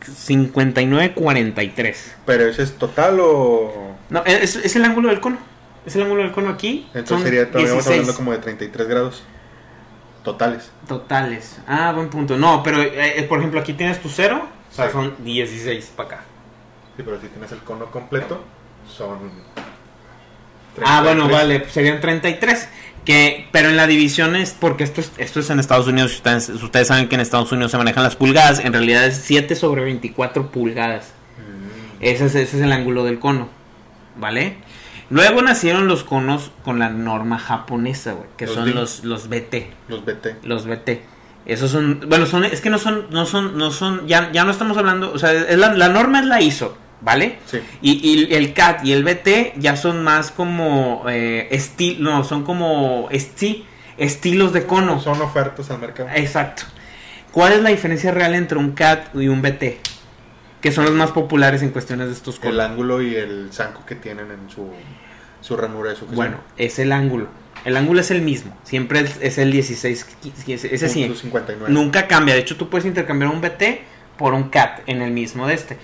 16.5943. 0.00 1.96
¿Pero 2.26 2.46
ese 2.46 2.62
es 2.62 2.76
total 2.76 3.18
o...? 3.20 3.96
No, 4.10 4.22
es, 4.24 4.56
es 4.56 4.76
el 4.76 4.84
ángulo 4.84 5.08
del 5.08 5.20
cono. 5.20 5.38
Es 5.86 5.96
el 5.96 6.02
ángulo 6.02 6.22
del 6.22 6.32
cono 6.32 6.50
aquí. 6.50 6.88
Entonces 6.94 7.24
sería, 7.24 7.44
16. 7.46 7.86
hablando 7.86 8.14
como 8.14 8.32
de 8.32 8.38
33 8.38 8.88
grados 8.88 9.22
totales. 10.22 10.70
Totales. 10.86 11.58
Ah, 11.66 11.92
buen 11.94 12.10
punto. 12.10 12.36
No, 12.36 12.62
pero 12.62 12.82
eh, 12.82 13.18
eh, 13.18 13.22
por 13.24 13.38
ejemplo 13.38 13.60
aquí 13.60 13.72
tienes 13.72 14.00
tu 14.02 14.08
cero. 14.08 14.46
O 14.70 14.74
sea, 14.74 14.86
Sí. 14.86 14.92
son 14.92 15.14
16 15.24 15.92
para 15.96 16.08
acá. 16.08 16.24
Sí, 16.96 17.02
pero 17.04 17.20
si 17.20 17.28
tienes 17.28 17.50
el 17.52 17.58
cono 17.60 17.86
completo, 17.90 18.42
son... 18.86 19.18
Ah, 20.84 21.02
bueno, 21.02 21.24
33. 21.28 21.30
vale. 21.32 21.60
pues 21.60 21.72
serían 21.72 22.00
33. 22.00 22.68
Que, 23.04 23.48
pero 23.50 23.70
en 23.70 23.76
la 23.76 23.86
división 23.86 24.36
es 24.36 24.54
porque 24.58 24.84
esto 24.84 25.00
es, 25.00 25.10
esto 25.16 25.40
es 25.40 25.48
en 25.50 25.58
Estados 25.58 25.86
Unidos. 25.86 26.12
Ustedes, 26.14 26.48
ustedes 26.50 26.88
saben 26.88 27.08
que 27.08 27.14
en 27.14 27.22
Estados 27.22 27.50
Unidos 27.50 27.70
se 27.70 27.78
manejan 27.78 28.02
las 28.02 28.16
pulgadas. 28.16 28.60
En 28.60 28.72
realidad 28.72 29.06
es 29.06 29.16
7 29.24 29.56
sobre 29.56 29.82
24 29.84 30.50
pulgadas. 30.50 31.12
Mm, 31.38 32.02
Ese 32.04 32.26
es, 32.26 32.34
ese 32.34 32.58
es 32.58 32.62
el 32.62 32.72
ángulo 32.72 33.04
del 33.04 33.18
cono. 33.18 33.48
¿Vale? 34.16 34.56
Luego 35.08 35.42
nacieron 35.42 35.88
los 35.88 36.04
conos 36.04 36.52
con 36.62 36.78
la 36.78 36.88
norma 36.90 37.38
japonesa, 37.38 38.12
güey. 38.12 38.28
Que 38.36 38.46
Los 38.46 38.54
son 38.54 38.74
los, 38.74 39.02
los 39.04 39.28
BT. 39.28 39.54
Los 39.88 40.04
BT. 40.04 40.44
Los 40.44 40.66
BT. 40.66 41.00
Esos 41.46 41.70
son, 41.70 42.04
bueno, 42.06 42.26
son, 42.26 42.44
es 42.44 42.60
que 42.60 42.70
no 42.70 42.78
son, 42.78 43.06
no 43.10 43.26
son, 43.26 43.56
no 43.58 43.72
son, 43.72 44.06
ya, 44.06 44.30
ya 44.30 44.44
no 44.44 44.50
estamos 44.52 44.76
hablando, 44.76 45.10
o 45.12 45.18
sea, 45.18 45.32
es 45.32 45.58
la, 45.58 45.74
la 45.74 45.88
norma 45.88 46.20
es 46.20 46.26
la 46.26 46.40
ISO, 46.42 46.76
¿vale? 47.00 47.38
Sí. 47.46 47.58
Y, 47.82 47.92
y 48.28 48.34
el 48.34 48.52
CAT 48.52 48.84
y 48.84 48.92
el 48.92 49.04
BT 49.04 49.54
ya 49.58 49.76
son 49.76 50.02
más 50.02 50.30
como, 50.30 51.04
eh, 51.08 51.48
esti- 51.52 51.98
no, 51.98 52.24
son 52.24 52.44
como, 52.44 53.08
esti 53.10 53.64
estilos 53.96 54.52
de 54.52 54.64
cono. 54.66 55.00
Son 55.00 55.20
ofertas 55.20 55.70
al 55.70 55.78
mercado. 55.78 56.08
Exacto. 56.14 56.62
¿Cuál 57.32 57.52
es 57.52 57.62
la 57.62 57.70
diferencia 57.70 58.10
real 58.10 58.34
entre 58.34 58.58
un 58.58 58.72
CAT 58.72 59.14
y 59.14 59.28
un 59.28 59.42
BT? 59.42 59.78
Que 60.60 60.72
son 60.72 60.84
los 60.84 60.94
más 60.94 61.10
populares 61.12 61.62
en 61.62 61.70
cuestiones 61.70 62.08
de 62.08 62.12
estos 62.14 62.38
conos. 62.38 62.54
El 62.54 62.60
ángulo 62.60 63.00
y 63.02 63.14
el 63.14 63.48
zanco 63.52 63.84
que 63.86 63.94
tienen 63.94 64.26
en 64.30 64.50
su, 64.50 64.68
su 65.40 65.56
ranura 65.56 65.90
de 65.90 65.96
su 65.96 66.06
Bueno, 66.06 66.38
es 66.56 66.78
el 66.78 66.92
ángulo. 66.92 67.28
El 67.64 67.76
ángulo 67.76 68.00
es 68.00 68.10
el 68.10 68.22
mismo. 68.22 68.56
Siempre 68.64 69.00
es, 69.00 69.16
es 69.20 69.38
el 69.38 69.52
16. 69.52 70.06
Ese 70.48 70.88
sí. 70.88 71.04
Punto 71.04 71.18
59. 71.20 71.72
Nunca 71.72 72.06
cambia. 72.08 72.34
De 72.34 72.40
hecho, 72.40 72.56
tú 72.56 72.68
puedes 72.68 72.86
intercambiar 72.86 73.30
un 73.30 73.40
BT 73.40 73.62
por 74.18 74.34
un 74.34 74.44
CAT 74.50 74.80
en 74.86 75.00
el 75.02 75.10
mismo 75.12 75.46
de 75.46 75.54
este. 75.54 75.76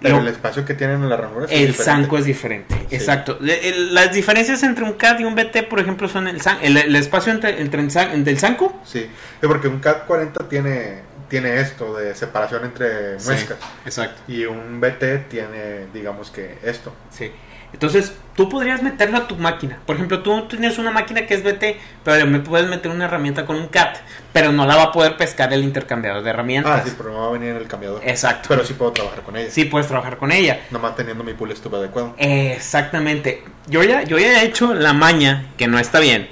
Pero 0.00 0.16
Lo- 0.16 0.22
el 0.22 0.28
espacio 0.28 0.64
que 0.64 0.74
tienen 0.74 1.02
en 1.02 1.08
la 1.08 1.16
ranura 1.16 1.46
es 1.46 1.52
el 1.52 1.68
diferente. 1.68 1.84
zanco 1.84 2.18
es 2.18 2.24
diferente. 2.26 2.74
Sí. 2.90 2.94
Exacto. 2.96 3.38
El- 3.40 3.94
las 3.94 4.12
diferencias 4.12 4.62
entre 4.62 4.84
un 4.84 4.92
CAT 4.92 5.20
y 5.20 5.24
un 5.24 5.34
BT, 5.34 5.62
por 5.62 5.80
ejemplo, 5.80 6.06
son 6.08 6.28
el, 6.28 6.38
el, 6.62 6.76
el 6.76 6.96
espacio 6.96 7.32
entre, 7.32 7.60
entre 7.62 7.80
el 7.80 7.90
zan- 7.90 8.22
del 8.22 8.38
zanco. 8.38 8.78
Sí, 8.84 9.08
Sí, 9.40 9.46
porque 9.46 9.68
un 9.68 9.80
CAT 9.80 10.06
40 10.06 10.48
tiene, 10.48 11.00
tiene 11.28 11.60
esto 11.60 11.94
de 11.96 12.14
separación 12.14 12.64
entre 12.64 13.14
muescas. 13.24 13.56
Exacto. 13.86 14.20
Y 14.28 14.44
un 14.44 14.80
BT 14.80 15.28
tiene, 15.28 15.86
digamos 15.94 16.30
que 16.30 16.58
esto. 16.62 16.92
Sí. 17.10 17.32
Entonces, 17.76 18.14
tú 18.34 18.48
podrías 18.48 18.82
meterlo 18.82 19.18
a 19.18 19.28
tu 19.28 19.36
máquina. 19.36 19.78
Por 19.84 19.96
ejemplo, 19.96 20.22
tú 20.22 20.46
tienes 20.48 20.78
una 20.78 20.90
máquina 20.90 21.26
que 21.26 21.34
es 21.34 21.42
BT, 21.44 21.76
pero 22.04 22.26
me 22.26 22.40
puedes 22.40 22.66
meter 22.70 22.90
una 22.90 23.04
herramienta 23.04 23.44
con 23.44 23.56
un 23.56 23.68
CAT, 23.68 23.98
pero 24.32 24.50
no 24.50 24.64
la 24.64 24.76
va 24.76 24.82
a 24.84 24.92
poder 24.92 25.18
pescar 25.18 25.52
el 25.52 25.62
intercambiador 25.62 26.22
de 26.22 26.30
herramientas. 26.30 26.80
Ah, 26.80 26.88
sí, 26.88 26.94
pero 26.96 27.12
no 27.12 27.18
va 27.20 27.26
a 27.28 27.30
venir 27.32 27.50
en 27.50 27.56
el 27.56 27.66
cambiador. 27.68 28.00
Exacto. 28.02 28.48
Pero 28.48 28.64
sí 28.64 28.72
puedo 28.72 28.92
trabajar 28.92 29.20
con 29.22 29.36
ella. 29.36 29.50
Sí 29.50 29.66
puedes 29.66 29.88
trabajar 29.88 30.16
con 30.16 30.32
ella. 30.32 30.60
Nomás 30.70 30.96
teniendo 30.96 31.22
mi 31.22 31.34
pull 31.34 31.54
stub 31.54 31.76
adecuado. 31.76 32.14
Exactamente. 32.16 33.42
Yo 33.66 33.82
ya, 33.82 34.04
yo 34.04 34.18
ya 34.18 34.42
he 34.42 34.46
hecho 34.46 34.72
la 34.72 34.94
maña 34.94 35.46
que 35.58 35.66
no 35.68 35.78
está 35.78 36.00
bien. 36.00 36.28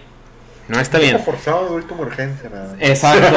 No 0.68 0.80
está 0.80 0.98
bien. 0.98 1.20
Forzado 1.20 1.66
de 1.68 1.74
última 1.74 2.00
urgencia, 2.00 2.48
nada. 2.48 2.74
Exacto. 2.80 3.36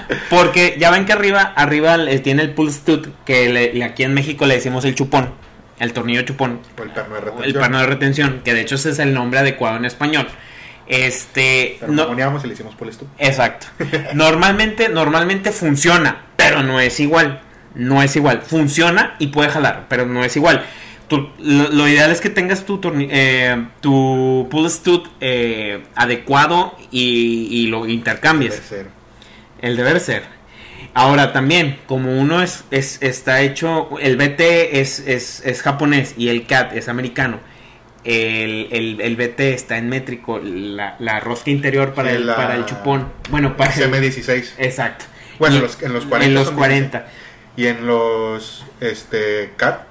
Porque 0.30 0.76
ya 0.78 0.90
ven 0.90 1.04
que 1.04 1.12
arriba, 1.12 1.52
arriba 1.54 1.98
tiene 2.24 2.42
el 2.42 2.54
pull 2.54 2.72
stud, 2.72 3.08
que 3.26 3.50
le- 3.50 3.74
le- 3.74 3.84
aquí 3.84 4.04
en 4.04 4.14
México 4.14 4.46
le 4.46 4.54
decimos 4.54 4.84
el 4.86 4.94
chupón, 4.94 5.34
el 5.78 5.92
tornillo 5.92 6.22
chupón, 6.22 6.60
O 6.78 6.82
el 6.82 6.90
perno 6.90 7.14
de 7.14 7.20
retención. 7.20 7.44
el 7.48 7.54
perno 7.54 7.78
de 7.80 7.86
retención, 7.86 8.40
que 8.44 8.54
de 8.54 8.60
hecho 8.60 8.74
ese 8.76 8.90
es 8.90 8.98
el 8.98 9.12
nombre 9.14 9.40
adecuado 9.40 9.76
en 9.76 9.84
español. 9.84 10.28
Este, 10.86 11.76
Pero 11.80 11.92
no, 11.92 12.12
y 12.12 12.46
le 12.46 12.52
hicimos 12.54 12.74
pull 12.74 12.92
stub. 12.92 13.08
exacto. 13.18 13.66
Normalmente, 14.14 14.88
normalmente 14.88 15.52
funciona, 15.52 16.22
pero 16.36 16.62
no 16.62 16.80
es 16.80 16.98
igual, 17.00 17.40
No 17.74 18.02
es 18.02 18.14
igual. 18.16 18.42
Funciona 18.42 19.14
y 19.18 19.28
puede 19.28 19.48
jalar, 19.48 19.86
pero 19.88 20.04
no 20.04 20.22
es 20.24 20.36
igual. 20.36 20.64
Tú- 21.08 21.30
lo, 21.38 21.68
lo 21.70 21.88
ideal 21.88 22.10
es 22.10 22.20
que 22.20 22.28
tengas 22.30 22.64
tu, 22.66 22.80
eh, 23.10 23.64
tu 23.80 24.46
pull 24.50 24.68
stud 24.70 25.08
eh, 25.20 25.82
adecuado 25.94 26.76
y, 26.90 27.48
y 27.50 27.66
lo 27.68 27.86
intercambies. 27.86 28.54
Debe 28.54 28.66
ser. 28.66 28.86
El 29.62 29.76
deber 29.76 30.00
ser. 30.00 30.24
Ahora 30.94 31.32
también, 31.32 31.78
como 31.86 32.18
uno 32.18 32.42
es, 32.42 32.64
es- 32.70 33.00
está 33.02 33.40
hecho, 33.42 33.88
el 34.00 34.16
BT 34.16 34.80
es, 34.80 35.00
es, 35.00 35.42
es 35.44 35.62
japonés 35.62 36.14
y 36.16 36.28
el 36.28 36.46
CAT 36.46 36.74
es 36.74 36.88
americano. 36.88 37.38
El, 38.04 38.68
el, 38.72 39.00
el 39.00 39.16
BT 39.16 39.40
está 39.54 39.78
en 39.78 39.88
métrico, 39.88 40.40
la, 40.42 40.96
la 40.98 41.20
rosca 41.20 41.50
interior 41.50 41.94
para, 41.94 42.10
Sí, 42.10 42.16
el, 42.16 42.26
la- 42.26 42.36
para 42.36 42.56
el 42.56 42.66
chupón. 42.66 43.12
Bueno, 43.30 43.56
para 43.56 43.72
el- 43.74 43.90
CM16. 43.92 44.54
Exacto. 44.58 45.04
Bueno, 45.38 45.56
Y- 45.56 45.60
los- 45.60 45.82
en 45.82 45.92
los 45.92 46.04
40 46.06 46.26
En 46.26 46.34
los 46.34 46.46
son 46.46 46.56
40. 46.56 47.06
Y 47.56 47.66
en 47.66 47.86
los 47.86 48.64
este 48.80 49.52
CAT 49.56 49.82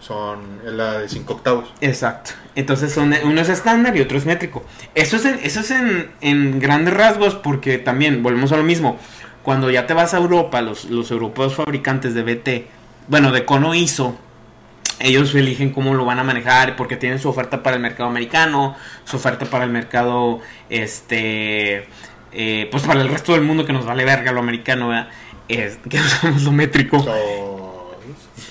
son 0.00 0.38
la 0.64 0.98
de 1.00 1.08
5 1.08 1.34
octavos. 1.34 1.72
Exacto. 1.80 2.32
Entonces 2.54 2.92
son, 2.92 3.14
uno 3.24 3.40
es 3.40 3.48
estándar 3.48 3.96
y 3.96 4.00
otro 4.00 4.18
es 4.18 4.26
métrico. 4.26 4.64
Eso 4.94 5.16
es, 5.16 5.24
en, 5.24 5.38
eso 5.42 5.60
es 5.60 5.70
en, 5.70 6.10
en 6.20 6.58
grandes 6.58 6.94
rasgos 6.94 7.34
porque 7.34 7.78
también 7.78 8.22
volvemos 8.22 8.50
a 8.52 8.56
lo 8.56 8.62
mismo. 8.64 8.98
Cuando 9.42 9.70
ya 9.70 9.86
te 9.86 9.94
vas 9.94 10.14
a 10.14 10.18
Europa, 10.18 10.60
los, 10.62 10.84
los 10.84 11.10
europeos 11.10 11.54
fabricantes 11.54 12.14
de 12.14 12.22
BT, 12.22 12.66
bueno, 13.08 13.32
de 13.32 13.44
cono 13.44 13.74
ISO, 13.74 14.16
ellos 15.00 15.34
eligen 15.34 15.70
cómo 15.70 15.94
lo 15.94 16.04
van 16.04 16.18
a 16.18 16.24
manejar 16.24 16.76
porque 16.76 16.96
tienen 16.96 17.18
su 17.18 17.28
oferta 17.28 17.62
para 17.62 17.76
el 17.76 17.82
mercado 17.82 18.08
americano, 18.08 18.76
su 19.04 19.16
oferta 19.16 19.46
para 19.46 19.64
el 19.64 19.70
mercado, 19.70 20.40
este, 20.70 21.88
eh, 22.32 22.68
pues 22.70 22.84
para 22.84 23.00
el 23.00 23.08
resto 23.08 23.32
del 23.32 23.42
mundo 23.42 23.66
que 23.66 23.72
nos 23.72 23.84
vale 23.84 24.04
verga 24.04 24.32
lo 24.32 24.40
americano, 24.40 24.88
¿verdad? 24.88 25.08
Es, 25.48 25.78
que 25.88 25.98
usamos 26.00 26.42
lo 26.42 26.52
métrico. 26.52 27.02
Todos. 27.02 27.16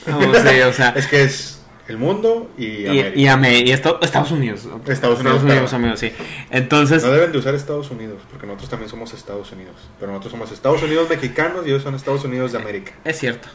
O 0.08 0.34
sea, 0.34 0.68
o 0.68 0.74
sea, 0.74 0.90
Es 0.96 1.08
que 1.08 1.24
es 1.24 1.61
el 1.92 1.98
mundo 1.98 2.50
y, 2.58 2.66
y, 2.66 2.88
América. 2.88 3.20
y, 3.20 3.28
ame- 3.28 3.60
y 3.60 3.72
esto- 3.72 4.00
Estados 4.02 4.32
Unidos. 4.32 4.68
Estados 4.88 5.20
Unidos, 5.20 5.74
amigos, 5.74 6.00
sí. 6.00 6.12
Entonces, 6.50 7.04
No 7.04 7.12
deben 7.12 7.32
de 7.32 7.38
usar 7.38 7.54
Estados 7.54 7.92
Unidos, 7.92 8.18
porque 8.32 8.48
nosotros 8.48 8.70
también 8.70 8.90
somos 8.90 9.14
Estados 9.14 9.52
Unidos. 9.52 9.76
Pero 10.00 10.12
nosotros 10.12 10.32
somos 10.32 10.52
Estados 10.52 10.82
Unidos 10.82 11.10
mexicanos 11.10 11.66
y 11.66 11.70
ellos 11.70 11.84
son 11.84 11.94
Estados 11.96 12.24
Unidos 12.26 12.52
de 12.52 12.58
América. 12.58 12.94
es 13.04 13.20
cierto, 13.20 13.50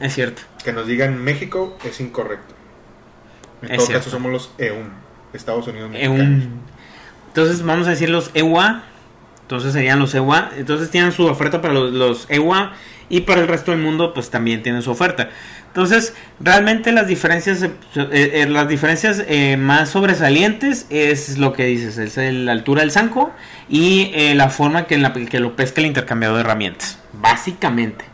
es 0.00 0.12
cierto. 0.14 0.42
Que 0.64 0.72
nos 0.72 0.86
digan 0.86 1.22
México 1.22 1.76
es 1.84 2.00
incorrecto. 2.00 2.54
En 3.62 3.70
Es 3.70 3.76
todo 3.76 3.86
cierto. 3.86 4.04
caso 4.04 4.10
somos 4.10 4.32
los 4.32 4.50
EUM, 4.58 4.88
Estados 5.32 5.66
Unidos 5.68 5.90
Eh, 5.94 6.08
mexicanos. 6.08 6.44
Entonces, 7.28 7.62
vamos 7.62 7.86
a 7.86 7.90
decir 7.90 8.10
los 8.10 8.30
EUA. 8.34 8.82
Entonces 9.42 9.72
serían 9.72 9.98
los 9.98 10.14
EUA. 10.14 10.50
Entonces 10.56 10.90
tienen 10.90 11.12
su 11.12 11.26
oferta 11.26 11.60
para 11.60 11.74
los, 11.74 11.92
los 11.92 12.26
EUA. 12.30 12.72
Y 13.12 13.20
para 13.20 13.42
el 13.42 13.48
resto 13.48 13.72
del 13.72 13.80
mundo, 13.80 14.14
pues 14.14 14.30
también 14.30 14.62
tienen 14.62 14.80
su 14.80 14.90
oferta. 14.90 15.28
Entonces, 15.66 16.14
realmente 16.40 16.92
las 16.92 17.06
diferencias, 17.06 17.62
eh, 17.62 17.70
eh, 17.94 18.46
las 18.48 18.68
diferencias 18.68 19.22
eh, 19.28 19.58
más 19.58 19.90
sobresalientes 19.90 20.86
es 20.88 21.36
lo 21.36 21.52
que 21.52 21.66
dices, 21.66 21.98
es 21.98 22.16
la 22.32 22.52
altura 22.52 22.80
del 22.80 22.90
zanco 22.90 23.30
y 23.68 24.12
eh, 24.14 24.34
la 24.34 24.48
forma 24.48 24.86
que, 24.86 24.94
en 24.94 25.02
la, 25.02 25.12
que 25.12 25.40
lo 25.40 25.54
pesca 25.56 25.82
el 25.82 25.88
intercambiador 25.88 26.38
de 26.38 26.40
herramientas, 26.40 27.00
básicamente. 27.12 28.06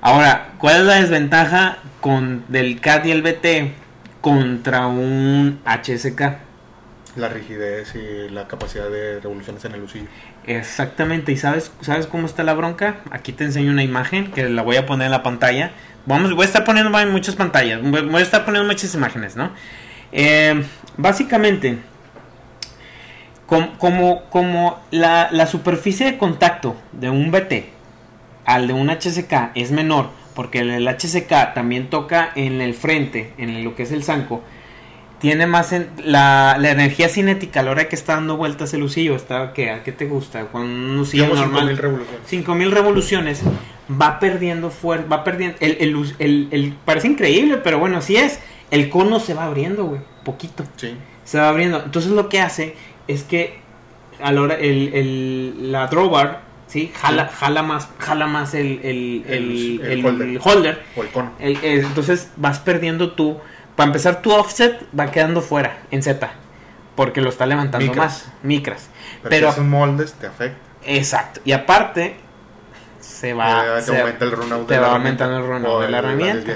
Ahora, 0.00 0.54
¿cuál 0.56 0.76
es 0.76 0.86
la 0.86 0.94
desventaja 0.94 1.76
con 2.00 2.42
del 2.48 2.80
CAD 2.80 3.04
y 3.04 3.10
el 3.10 3.20
BT 3.20 3.74
contra 4.22 4.86
un 4.86 5.60
HSK? 5.66 6.45
La 7.16 7.28
rigidez 7.30 7.94
y 7.94 8.28
la 8.28 8.46
capacidad 8.46 8.90
de 8.90 9.20
revoluciones 9.20 9.64
en 9.64 9.72
el 9.72 9.80
lucillo. 9.80 10.06
Exactamente, 10.46 11.32
¿y 11.32 11.36
sabes, 11.36 11.72
sabes 11.80 12.06
cómo 12.06 12.26
está 12.26 12.42
la 12.42 12.52
bronca? 12.54 12.96
Aquí 13.10 13.32
te 13.32 13.44
enseño 13.44 13.70
una 13.70 13.82
imagen 13.82 14.30
que 14.32 14.48
la 14.50 14.62
voy 14.62 14.76
a 14.76 14.84
poner 14.86 15.06
en 15.06 15.12
la 15.12 15.22
pantalla. 15.22 15.70
Vamos, 16.04 16.32
voy 16.34 16.42
a 16.42 16.46
estar 16.46 16.64
poniendo 16.64 16.96
en 17.00 17.10
muchas 17.10 17.34
pantallas, 17.34 17.80
voy 17.82 18.14
a 18.16 18.20
estar 18.20 18.44
poniendo 18.44 18.70
muchas 18.70 18.94
imágenes, 18.94 19.34
¿no? 19.34 19.50
Eh, 20.12 20.62
básicamente, 20.98 21.78
com- 23.46 23.76
como, 23.78 24.24
como 24.30 24.78
la, 24.90 25.28
la 25.32 25.46
superficie 25.46 26.06
de 26.06 26.18
contacto 26.18 26.76
de 26.92 27.10
un 27.10 27.30
BT 27.30 27.70
al 28.44 28.66
de 28.68 28.72
un 28.72 28.88
HSK 28.90 29.50
es 29.54 29.72
menor, 29.72 30.10
porque 30.34 30.60
el, 30.60 30.70
el 30.70 30.86
HSK 30.88 31.54
también 31.54 31.88
toca 31.90 32.30
en 32.34 32.60
el 32.60 32.74
frente, 32.74 33.32
en 33.38 33.64
lo 33.64 33.74
que 33.74 33.82
es 33.84 33.92
el 33.92 34.04
zanco, 34.04 34.44
tiene 35.20 35.46
más 35.46 35.72
en- 35.72 35.88
la, 36.04 36.56
la 36.60 36.70
energía 36.70 37.08
cinética 37.08 37.60
a 37.60 37.62
la 37.62 37.70
hora 37.70 37.88
que 37.88 37.96
está 37.96 38.14
dando 38.14 38.36
vueltas 38.36 38.72
el 38.74 38.80
lucillo, 38.80 39.16
está 39.16 39.52
¿qué? 39.54 39.70
¿A 39.70 39.82
qué 39.82 39.92
te 39.92 40.06
gusta? 40.06 40.46
Con 40.46 40.62
un 40.62 40.96
lucillo 40.96 41.26
normal. 41.28 41.68
5000 41.68 41.78
revoluciones. 41.78 42.26
5000 42.28 42.70
revoluciones 42.70 43.42
va 44.00 44.18
perdiendo 44.18 44.70
fuerza, 44.70 45.06
va 45.08 45.24
perdiendo 45.24 45.56
el, 45.60 45.76
el, 45.80 46.14
el- 46.18 46.48
el- 46.50 46.72
parece 46.84 47.08
increíble, 47.08 47.56
pero 47.58 47.78
bueno, 47.78 47.98
así 47.98 48.16
es. 48.16 48.40
El 48.70 48.88
cono 48.90 49.20
se 49.20 49.32
va 49.34 49.44
abriendo, 49.44 49.84
güey, 49.84 50.00
poquito. 50.24 50.64
Sí. 50.76 50.94
Se 51.24 51.38
va 51.38 51.48
abriendo. 51.48 51.82
Entonces 51.84 52.10
lo 52.12 52.28
que 52.28 52.40
hace 52.40 52.74
es 53.08 53.22
que 53.22 53.58
a 54.20 54.32
la 54.32 54.40
hora 54.42 54.54
el, 54.56 55.70
la 55.72 55.86
drawbar, 55.86 56.42
¿sí? 56.66 56.90
Jala, 56.94 57.28
jala 57.28 57.62
más, 57.62 57.88
jala 57.98 58.26
más 58.26 58.54
el, 58.54 58.80
el, 58.82 60.04
holder. 60.04 60.40
holder. 60.42 60.82
O 60.96 61.02
el 61.02 61.08
cono. 61.10 61.32
Entonces 61.38 62.30
vas 62.36 62.58
perdiendo 62.58 63.12
tú. 63.12 63.38
Para 63.76 63.88
empezar, 63.88 64.22
tu 64.22 64.32
offset 64.32 64.82
va 64.98 65.10
quedando 65.10 65.42
fuera 65.42 65.78
en 65.90 66.02
Z. 66.02 66.30
Porque 66.94 67.20
lo 67.20 67.28
está 67.28 67.44
levantando 67.46 67.86
Micras. 67.86 68.24
más. 68.26 68.32
Micras. 68.42 68.88
Pero, 69.22 69.30
Pero, 69.30 69.46
si 69.48 69.52
es 69.52 69.58
un 69.58 69.70
moldes, 69.70 70.14
te 70.14 70.26
afecta. 70.26 70.58
exacto. 70.84 71.40
Y 71.44 71.52
aparte, 71.52 72.16
se 73.00 73.34
va. 73.34 73.78
Eh, 73.78 73.82
se- 73.82 73.98
aumenta 74.00 74.24
el 74.24 74.32
runout 74.32 74.66
te 74.66 74.74
de 74.74 74.80
la 74.80 74.88
va 74.88 74.94
aumentando 74.94 75.36
el 75.36 75.46
runout 75.46 75.82
de 75.82 75.90
la 75.90 75.98
herramienta. 75.98 76.54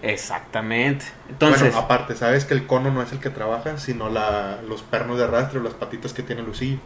Exactamente. 0.00 1.04
Entonces, 1.28 1.60
bueno, 1.72 1.78
aparte, 1.78 2.16
sabes 2.16 2.44
que 2.44 2.54
el 2.54 2.66
cono 2.66 2.90
no 2.90 3.02
es 3.02 3.12
el 3.12 3.20
que 3.20 3.30
trabaja, 3.30 3.76
sino 3.78 4.08
la, 4.08 4.58
los 4.66 4.82
pernos 4.82 5.18
de 5.18 5.24
arrastre 5.24 5.60
o 5.60 5.62
las 5.62 5.74
patitas 5.74 6.12
que 6.12 6.22
tiene 6.22 6.42
lucillo. 6.42 6.78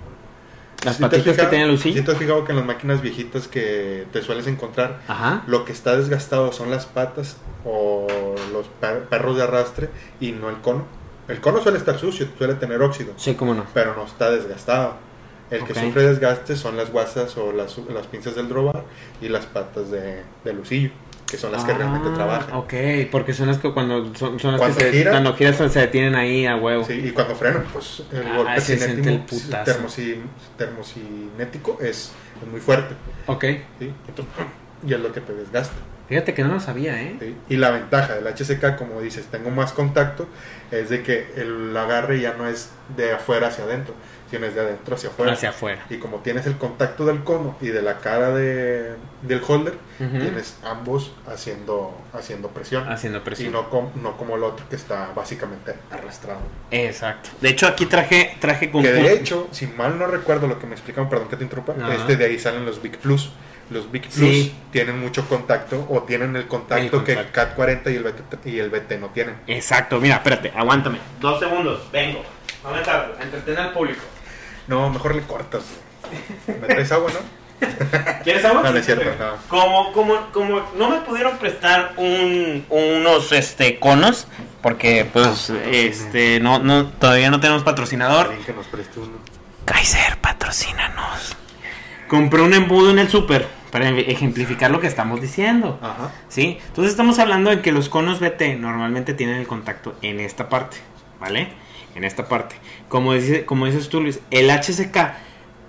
Las 0.84 0.96
¿Sí 0.96 1.02
patitas 1.02 1.24
que 1.24 1.32
fijado? 1.34 1.56
el 1.56 1.70
lucillo. 1.70 1.96
¿Sí 1.98 2.04
te 2.04 2.12
has 2.12 2.18
fijado 2.18 2.44
que 2.44 2.52
en 2.52 2.58
las 2.58 2.66
máquinas 2.66 3.00
viejitas 3.02 3.48
que 3.48 4.06
te 4.12 4.22
sueles 4.22 4.46
encontrar, 4.46 5.00
Ajá. 5.08 5.42
lo 5.46 5.64
que 5.64 5.72
está 5.72 5.96
desgastado 5.96 6.52
son 6.52 6.70
las 6.70 6.86
patas 6.86 7.36
o 7.64 8.06
los 8.52 8.66
per- 8.80 9.04
perros 9.08 9.36
de 9.36 9.42
arrastre 9.42 9.88
y 10.20 10.32
no 10.32 10.48
el 10.50 10.56
cono? 10.60 10.84
El 11.28 11.40
cono 11.40 11.60
suele 11.60 11.78
estar 11.78 11.98
sucio, 11.98 12.28
suele 12.38 12.54
tener 12.54 12.80
óxido, 12.82 13.12
Sí, 13.16 13.34
cómo 13.34 13.52
no. 13.54 13.64
pero 13.74 13.96
no 13.96 14.04
está 14.04 14.30
desgastado. 14.30 14.94
El 15.50 15.64
que 15.64 15.74
sufre 15.74 16.02
desgaste 16.02 16.56
son 16.56 16.76
las 16.76 16.90
guasas 16.90 17.36
o 17.36 17.52
las, 17.52 17.78
las 17.78 18.06
pinzas 18.08 18.34
del 18.34 18.48
drawbar 18.48 18.82
y 19.20 19.28
las 19.28 19.46
patas 19.46 19.90
de, 19.92 20.22
de 20.44 20.52
lucillo, 20.52 20.90
que 21.26 21.36
son 21.36 21.50
las 21.52 21.64
que 21.64 21.72
realmente 21.74 22.08
Ah, 22.10 22.14
trabajan. 22.14 22.54
Ok, 22.54 22.74
porque 23.10 23.34
son 23.34 23.48
las 23.48 23.58
que 23.58 23.72
cuando 23.72 24.14
son, 24.14 24.38
son 24.38 24.52
las 24.52 24.60
Cuando 24.60 24.78
que 24.78 24.84
se, 24.84 24.92
giran. 24.92 25.12
cuando 25.12 25.34
giras 25.34 25.56
se 25.56 25.78
detienen 25.80 26.14
ahí 26.14 26.46
a 26.46 26.56
huevo. 26.56 26.84
Sí, 26.84 26.92
y 27.04 27.10
cuando 27.10 27.34
frenan, 27.34 27.64
pues 27.72 28.02
el 28.12 28.26
Ah, 28.26 28.36
golpe 28.36 28.54
el 28.54 28.62
cinético- 28.62 29.24
termoci- 29.64 30.20
termocinético 30.56 31.78
es, 31.80 32.12
es 32.42 32.48
muy 32.50 32.60
fuerte. 32.60 32.94
Ok. 33.26 33.44
¿sí? 33.78 33.92
Entonces, 34.08 34.34
y 34.86 34.94
es 34.94 35.00
lo 35.00 35.12
que 35.12 35.20
te 35.20 35.32
desgasta. 35.34 35.74
Fíjate 36.08 36.34
que 36.34 36.44
no 36.44 36.54
lo 36.54 36.60
sabía, 36.60 37.02
¿eh? 37.02 37.16
¿sí? 37.18 37.34
Y 37.48 37.56
la 37.56 37.70
ventaja 37.70 38.14
del 38.14 38.26
HCK, 38.28 38.76
como 38.76 39.00
dices, 39.00 39.26
tengo 39.26 39.50
más 39.50 39.72
contacto, 39.72 40.28
es 40.70 40.88
de 40.88 41.02
que 41.02 41.26
el 41.36 41.76
agarre 41.76 42.20
ya 42.20 42.34
no 42.34 42.46
es 42.46 42.70
de 42.96 43.12
afuera 43.12 43.48
hacia 43.48 43.64
adentro, 43.64 43.94
sino 44.30 44.46
es 44.46 44.54
de 44.54 44.60
adentro 44.60 44.94
hacia 44.96 45.08
afuera. 45.10 45.32
Hacia 45.32 45.50
afuera. 45.50 45.84
Y 45.90 45.96
como 45.98 46.18
tienes 46.18 46.46
el 46.46 46.56
contacto 46.58 47.04
del 47.06 47.22
cono 47.24 47.56
y 47.60 47.68
de 47.68 47.82
la 47.82 47.98
cara 47.98 48.30
de, 48.30 48.94
del 49.22 49.40
holder, 49.46 49.74
tienes 49.98 50.56
ambos 50.64 51.12
haciendo, 51.26 51.96
haciendo 52.12 52.48
presión. 52.48 52.88
Haciendo 52.90 53.18
Y 53.18 53.22
presión. 53.22 53.52
no, 53.52 53.70
com- 53.70 53.90
no 53.96 54.16
como 54.16 54.36
el 54.36 54.42
otro 54.42 54.68
que 54.68 54.76
está 54.76 55.10
básicamente 55.14 55.74
arrastrado. 55.90 56.40
Exacto. 56.70 57.30
De 57.40 57.48
hecho, 57.50 57.66
aquí 57.66 57.86
traje, 57.86 58.36
traje 58.40 58.70
con 58.70 58.82
Que 58.82 58.92
de 58.92 59.12
hecho, 59.12 59.48
si 59.52 59.66
mal 59.66 59.98
no 59.98 60.06
recuerdo 60.06 60.46
lo 60.48 60.58
que 60.58 60.66
me 60.66 60.74
explicaban, 60.74 61.08
perdón 61.08 61.28
que 61.28 61.36
te 61.36 61.44
interrumpa, 61.44 61.74
este 61.94 62.16
de 62.16 62.24
ahí 62.24 62.38
salen 62.38 62.64
los 62.66 62.82
Big 62.82 62.98
Plus. 62.98 63.30
Los 63.68 63.90
Big 63.90 64.02
Plus 64.02 64.14
Sí. 64.14 64.54
tienen 64.70 65.00
mucho 65.00 65.28
contacto 65.28 65.86
o 65.90 66.02
tienen 66.04 66.36
el 66.36 66.46
contacto, 66.46 66.98
El 66.98 67.04
que 67.04 67.14
el. 67.14 67.30
CAT 67.32 67.54
40 67.56 67.90
y 67.90 67.96
el, 67.96 68.04
BT, 68.04 68.46
y 68.48 68.58
el 68.60 68.70
BT 68.70 68.98
no 69.00 69.08
tienen. 69.08 69.34
Exacto, 69.48 69.98
mira, 69.98 70.16
espérate, 70.16 70.52
aguántame. 70.54 70.98
Dos 71.20 71.40
segundos, 71.40 71.90
vengo. 71.90 72.22
No 72.62 72.70
me 72.70 72.80
tardo, 72.82 73.14
entretener 73.20 73.58
al 73.60 73.72
público. 73.72 74.00
No, 74.68 74.90
mejor 74.90 75.14
le 75.14 75.22
cortas. 75.22 75.62
güey. 76.46 76.58
¿Me 76.60 76.66
traes 76.66 76.92
agua, 76.92 77.10
no? 77.12 77.36
¿Quieres 78.24 78.44
agua? 78.44 78.62
No, 78.62 78.72
no 78.72 78.78
es 78.78 78.84
cierto, 78.84 79.04
no. 79.18 79.36
Como, 79.48 79.92
como, 79.92 80.14
como 80.32 80.60
no 80.76 80.90
me 80.90 81.00
pudieron 81.00 81.38
prestar 81.38 81.94
un, 81.96 82.66
unos 82.68 83.32
este 83.32 83.78
conos, 83.78 84.26
porque 84.62 85.08
pues 85.10 85.50
este 85.50 86.40
no, 86.40 86.58
no 86.58 86.86
todavía 86.86 87.30
no 87.30 87.40
tenemos 87.40 87.62
patrocinador. 87.62 88.34
Que 88.44 88.52
nos 88.52 88.66
preste 88.66 89.00
uno. 89.00 89.12
Kaiser, 89.64 90.18
patrocínanos. 90.18 91.36
Compré 92.08 92.42
un 92.42 92.54
embudo 92.54 92.90
en 92.90 92.98
el 92.98 93.08
súper 93.08 93.48
para 93.72 93.88
ejemplificar 93.90 94.70
lo 94.70 94.80
que 94.80 94.86
estamos 94.86 95.20
diciendo. 95.20 95.78
Ajá. 95.82 96.10
¿Sí? 96.28 96.58
Entonces 96.68 96.92
estamos 96.92 97.18
hablando 97.18 97.50
de 97.50 97.62
que 97.62 97.72
los 97.72 97.88
conos 97.88 98.20
BT 98.20 98.58
normalmente 98.58 99.14
tienen 99.14 99.36
el 99.36 99.46
contacto 99.46 99.96
en 100.02 100.20
esta 100.20 100.48
parte, 100.48 100.76
¿vale? 101.20 101.48
En 101.96 102.04
esta 102.04 102.28
parte. 102.28 102.56
Como, 102.88 103.14
dice, 103.14 103.44
como 103.46 103.66
dices 103.66 103.88
tú, 103.88 104.00
Luis, 104.02 104.20
el 104.30 104.50
HCK 104.50 105.14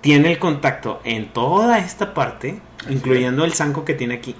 tiene 0.02 0.30
el 0.30 0.38
contacto 0.38 1.00
en 1.04 1.28
toda 1.32 1.78
esta 1.78 2.12
parte, 2.14 2.60
incluyendo 2.90 3.44
el 3.44 3.54
zanco 3.54 3.84
que 3.84 3.94
tiene 3.94 4.14
aquí. 4.14 4.34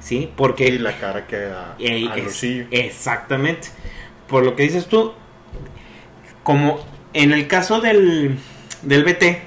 ¿sí? 0.00 0.30
Porque... 0.36 0.66
Y 0.68 0.78
la 0.78 0.92
cara 0.98 1.24
al 1.30 1.74
es- 1.78 2.24
lucillo. 2.24 2.66
exactamente. 2.70 3.68
Por 4.28 4.44
lo 4.44 4.54
que 4.54 4.62
dices 4.64 4.86
tú, 4.86 5.12
como 6.42 6.78
en 7.12 7.32
el 7.32 7.46
caso 7.46 7.80
del, 7.80 8.36
del 8.82 9.04
BT, 9.04 9.42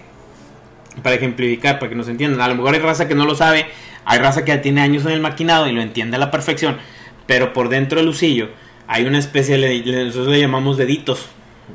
para 1.02 1.16
ejemplificar, 1.16 1.80
para 1.80 1.90
que 1.90 1.96
nos 1.96 2.08
entiendan, 2.08 2.42
a 2.42 2.48
lo 2.48 2.56
mejor 2.56 2.74
hay 2.74 2.80
raza 2.80 3.08
que 3.08 3.16
no 3.16 3.26
lo 3.26 3.36
sabe, 3.36 3.66
hay 4.06 4.20
raza 4.20 4.44
que 4.46 4.50
ya 4.52 4.62
tiene 4.62 4.82
años 4.82 5.06
en 5.06 5.12
el 5.12 5.22
maquinado 5.22 5.68
y 5.68 5.72
lo 5.72 5.82
entiende 5.82 6.18
a 6.18 6.20
la 6.20 6.32
perfección, 6.32 6.78
pero 7.26 7.54
por 7.54 7.70
dentro 7.70 7.98
del 7.98 8.08
lucillo 8.08 8.50
hay 8.88 9.06
una 9.06 9.18
especie, 9.18 9.58
nosotros 10.06 10.28
le 10.28 10.40
llamamos 10.40 10.78
deditos, 10.78 11.30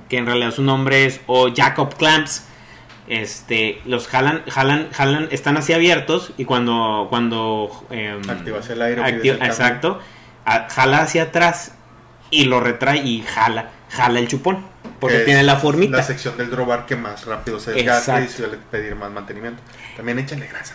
que 0.09 0.19
en 0.19 0.27
realidad 0.27 0.51
su 0.53 0.63
nombre 0.63 1.05
es 1.07 1.21
o 1.27 1.53
Jacob 1.55 1.95
Clamps. 1.97 2.45
Este, 3.09 3.81
los 3.87 4.07
jalan, 4.07 4.43
jalan, 4.51 4.89
jalan, 4.93 5.29
están 5.31 5.57
así 5.57 5.73
abiertos 5.73 6.33
y 6.37 6.45
cuando, 6.45 7.07
cuando 7.09 7.87
em, 7.91 8.21
Activas 8.29 8.69
el 8.69 8.83
aire. 8.83 9.03
El 9.09 9.27
exacto. 9.43 10.01
A- 10.45 10.69
jala 10.69 11.01
hacia 11.01 11.23
atrás 11.25 11.73
y 12.31 12.45
lo 12.45 12.61
retrae 12.61 12.99
y 12.99 13.23
jala, 13.23 13.71
jala 13.89 14.19
el 14.19 14.29
chupón. 14.29 14.67
Porque 15.01 15.19
Que 15.19 15.25
tiene 15.25 15.43
la 15.43 15.57
formita. 15.57 15.97
La 15.99 16.03
sección 16.03 16.37
del 16.37 16.51
drawbar 16.51 16.85
que 16.85 16.97
más 16.97 17.25
rápido 17.25 17.59
se 17.61 17.73
desgasta 17.73 18.21
y 18.21 18.29
suele 18.29 18.59
pedir 18.71 18.95
más 18.95 19.11
mantenimiento. 19.11 19.63
También 19.97 20.19
échale 20.19 20.47
grasa. 20.47 20.75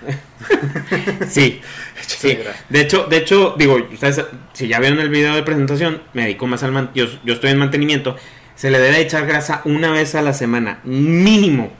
Sí, 1.28 1.60
Échale 2.02 2.06
sí. 2.06 2.34
grasa. 2.36 2.58
De 2.68 2.80
hecho, 2.80 3.04
de 3.06 3.16
hecho, 3.16 3.54
digo, 3.58 3.76
ustedes, 3.92 4.24
si 4.58 4.66
ya 4.66 4.80
vieron 4.80 4.98
el 4.98 5.08
video 5.08 5.36
de 5.36 5.44
presentación, 5.44 6.02
me 6.14 6.22
dedico 6.22 6.48
más 6.48 6.64
al 6.64 6.72
man- 6.72 6.90
yo, 6.92 7.04
yo 7.24 7.34
estoy 7.34 7.50
en 7.50 7.58
mantenimiento. 7.58 8.16
Se 8.56 8.70
le 8.72 8.80
debe 8.80 9.00
echar 9.00 9.24
grasa 9.24 9.62
una 9.66 9.92
vez 9.92 10.16
a 10.16 10.20
la 10.22 10.32
semana, 10.32 10.80
mínimo. 10.82 11.70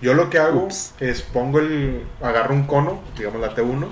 Yo 0.00 0.14
lo 0.14 0.30
que 0.30 0.38
hago 0.38 0.64
Ups. 0.64 0.94
es 0.98 1.20
pongo 1.20 1.58
el. 1.58 2.04
Agarro 2.22 2.54
un 2.54 2.64
cono, 2.66 3.02
digamos 3.18 3.38
la 3.38 3.54
T1, 3.54 3.86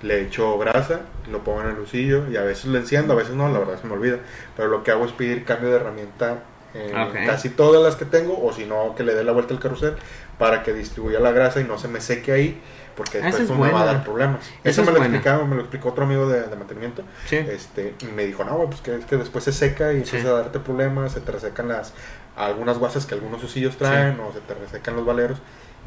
le 0.00 0.22
echo 0.22 0.56
grasa, 0.56 1.02
lo 1.30 1.44
pongo 1.44 1.60
en 1.60 1.68
el 1.68 1.74
lucillo 1.74 2.24
y 2.32 2.38
a 2.38 2.42
veces 2.42 2.64
lo 2.64 2.78
enciendo, 2.78 3.12
a 3.12 3.16
veces 3.16 3.34
no, 3.34 3.50
la 3.52 3.58
verdad 3.58 3.78
se 3.78 3.86
me 3.86 3.92
olvida. 3.92 4.16
Pero 4.56 4.68
lo 4.70 4.82
que 4.82 4.90
hago 4.90 5.04
es 5.04 5.12
pedir 5.12 5.44
cambio 5.44 5.68
de 5.68 5.76
herramienta 5.76 6.42
en 6.72 6.96
Ok. 6.96 7.16
casi 7.26 7.50
todas 7.50 7.82
las 7.82 7.96
que 7.96 8.06
tengo, 8.06 8.42
o 8.42 8.50
si 8.54 8.64
no, 8.64 8.94
que 8.96 9.02
le 9.02 9.14
dé 9.14 9.22
la 9.22 9.32
vuelta 9.32 9.52
al 9.52 9.60
carrusel 9.60 9.92
para 10.38 10.62
que 10.62 10.72
distribuya 10.72 11.20
la 11.20 11.32
grasa 11.32 11.60
y 11.60 11.64
no 11.64 11.76
se 11.76 11.88
me 11.88 12.00
seque 12.00 12.32
ahí, 12.32 12.58
porque 12.96 13.18
después 13.18 13.34
es 13.34 13.50
eso 13.50 13.54
me 13.56 13.70
va 13.70 13.82
a 13.82 13.86
dar 13.86 14.04
problemas. 14.04 14.40
Eso 14.62 14.80
es 14.82 14.86
me 14.86 14.92
lo 14.92 14.98
buena. 14.98 15.14
explicaba, 15.16 15.44
me 15.44 15.54
lo 15.56 15.60
explicó 15.62 15.88
otro 15.90 16.04
amigo 16.04 16.28
de, 16.28 16.42
de 16.42 16.56
mantenimiento. 16.56 17.02
Sí. 17.26 17.36
Este, 17.36 17.94
y 18.00 18.06
me 18.06 18.24
dijo, 18.24 18.44
no, 18.44 18.56
pues 18.66 18.80
que 18.80 18.94
es 18.96 19.04
que 19.04 19.16
después 19.16 19.44
se 19.44 19.52
seca 19.52 19.92
y 19.92 20.04
Sí. 20.04 20.16
empieza 20.16 20.28
a 20.28 20.32
darte 20.42 20.60
problemas, 20.60 21.12
se 21.12 21.20
te 21.20 21.32
resecan 21.32 21.68
las 21.68 21.92
algunas 22.36 22.78
guasas 22.78 23.06
que 23.06 23.14
algunos 23.14 23.42
usillos 23.44 23.76
traen 23.76 24.18
o 24.20 24.32
se 24.32 24.40
te 24.40 24.54
resecan 24.54 24.96
los 24.96 25.04
valeros 25.06 25.38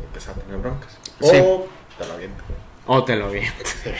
y 0.01 0.05
empiezas 0.05 0.37
a 0.37 0.39
tener 0.39 0.57
broncas. 0.57 0.97
O 1.19 1.67
te 1.97 2.05
lo 2.07 2.13
aviento. 2.13 2.43
O 2.87 3.03
te 3.03 3.15
lo 3.15 3.29
vi. 3.29 3.41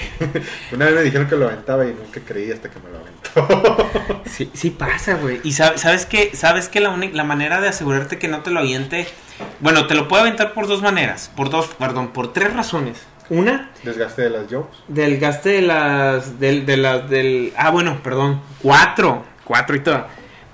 Una 0.72 0.86
vez 0.86 0.96
me 0.96 1.02
dijeron 1.02 1.28
que 1.28 1.36
lo 1.36 1.48
aventaba 1.48 1.86
y 1.86 1.94
nunca 1.94 2.22
creí 2.26 2.52
hasta 2.52 2.70
que 2.70 2.80
me 2.80 2.90
lo 2.90 2.98
aventó. 3.00 4.24
Sí, 4.26 4.50
sí 4.54 4.70
pasa, 4.72 5.16
güey. 5.16 5.40
Y 5.44 5.50
sab- 5.52 5.78
sabes 5.78 6.06
que, 6.06 6.36
sabes 6.36 6.70
que 6.70 6.80
la, 6.80 6.90
uni- 6.90 7.12
la 7.12 7.24
manera 7.24 7.60
de 7.62 7.70
asegurarte 7.70 8.18
que 8.20 8.28
no 8.28 8.42
te 8.42 8.52
lo 8.52 8.60
aviente, 8.60 9.08
bueno, 9.62 9.88
te 9.88 9.96
lo 9.96 10.08
puede 10.08 10.22
aventar 10.24 10.54
por 10.54 10.68
dos 10.68 10.82
maneras, 10.82 11.32
por 11.36 11.50
dos, 11.50 11.68
perdón, 11.80 12.10
por 12.10 12.34
tres 12.34 12.54
razones. 12.54 13.02
Una, 13.30 13.72
Desgaste 13.84 14.22
de 14.24 14.30
las 14.30 14.44
jobs. 14.52 14.84
del 14.88 15.18
gaste 15.20 15.50
de 15.50 15.62
las, 15.64 16.40
del, 16.40 16.66
de 16.66 16.78
las, 16.78 17.10
del, 17.10 17.54
ah, 17.58 17.72
bueno, 17.72 18.00
perdón, 18.04 18.42
cuatro, 18.62 19.26
cuatro 19.44 19.76
y 19.76 19.80
todo. 19.80 20.06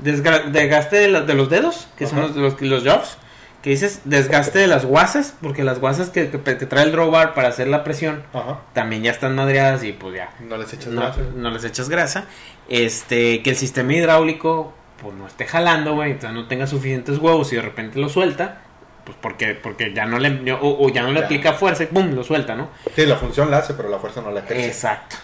Desga- 0.01 0.45
desgaste 0.45 0.95
de, 0.97 1.07
la- 1.09 1.21
de 1.21 1.33
los 1.33 1.49
dedos, 1.49 1.87
que 1.97 2.07
son 2.07 2.21
los, 2.21 2.35
los, 2.35 2.61
los 2.61 2.83
jobs, 2.83 3.17
que 3.63 3.69
dices, 3.71 4.01
desgaste 4.03 4.59
de 4.59 4.67
las 4.67 4.85
guasas, 4.85 5.33
porque 5.41 5.63
las 5.63 5.79
guasas 5.79 6.09
que, 6.09 6.29
que, 6.29 6.39
que 6.39 6.65
trae 6.65 6.83
el 6.83 6.91
drawbar 6.91 7.33
para 7.33 7.47
hacer 7.47 7.67
la 7.69 7.83
presión, 7.83 8.23
Ajá. 8.33 8.59
también 8.73 9.01
ya 9.03 9.11
están 9.11 9.33
madreadas 9.35 9.83
y 9.85 9.93
pues 9.93 10.15
ya, 10.15 10.29
No 10.41 10.57
les 10.57 10.71
echas 10.73 10.87
no, 10.93 11.01
grasa. 11.01 11.21
no 11.35 11.49
les 11.49 11.63
echas 11.63 11.87
grasa. 11.89 12.25
Este, 12.69 13.41
que 13.41 13.49
el 13.49 13.55
sistema 13.55 13.93
hidráulico 13.93 14.73
pues 15.01 15.15
no 15.15 15.25
esté 15.27 15.45
jalando, 15.45 15.95
güey, 15.95 16.11
entonces 16.11 16.35
no 16.35 16.47
tenga 16.47 16.67
suficientes 16.67 17.17
huevos 17.19 17.51
y 17.53 17.55
de 17.57 17.61
repente 17.61 17.99
lo 17.99 18.09
suelta, 18.09 18.61
pues 19.05 19.17
porque 19.21 19.53
porque 19.55 19.93
ya 19.93 20.05
no 20.05 20.17
le 20.19 20.51
o, 20.53 20.59
o 20.61 20.89
ya 20.89 21.01
no 21.03 21.11
le 21.11 21.19
Ya. 21.19 21.25
aplica 21.25 21.53
fuerza 21.53 21.83
y 21.83 21.87
pum, 21.87 22.11
lo 22.13 22.23
suelta, 22.23 22.55
¿no? 22.55 22.69
Sí, 22.95 23.05
la 23.05 23.15
función 23.17 23.49
la 23.51 23.57
hace, 23.57 23.73
pero 23.73 23.89
la 23.89 23.99
fuerza 23.99 24.21
no 24.21 24.31
la 24.31 24.41
ejerce. 24.41 24.65
Exacto. 24.67 25.15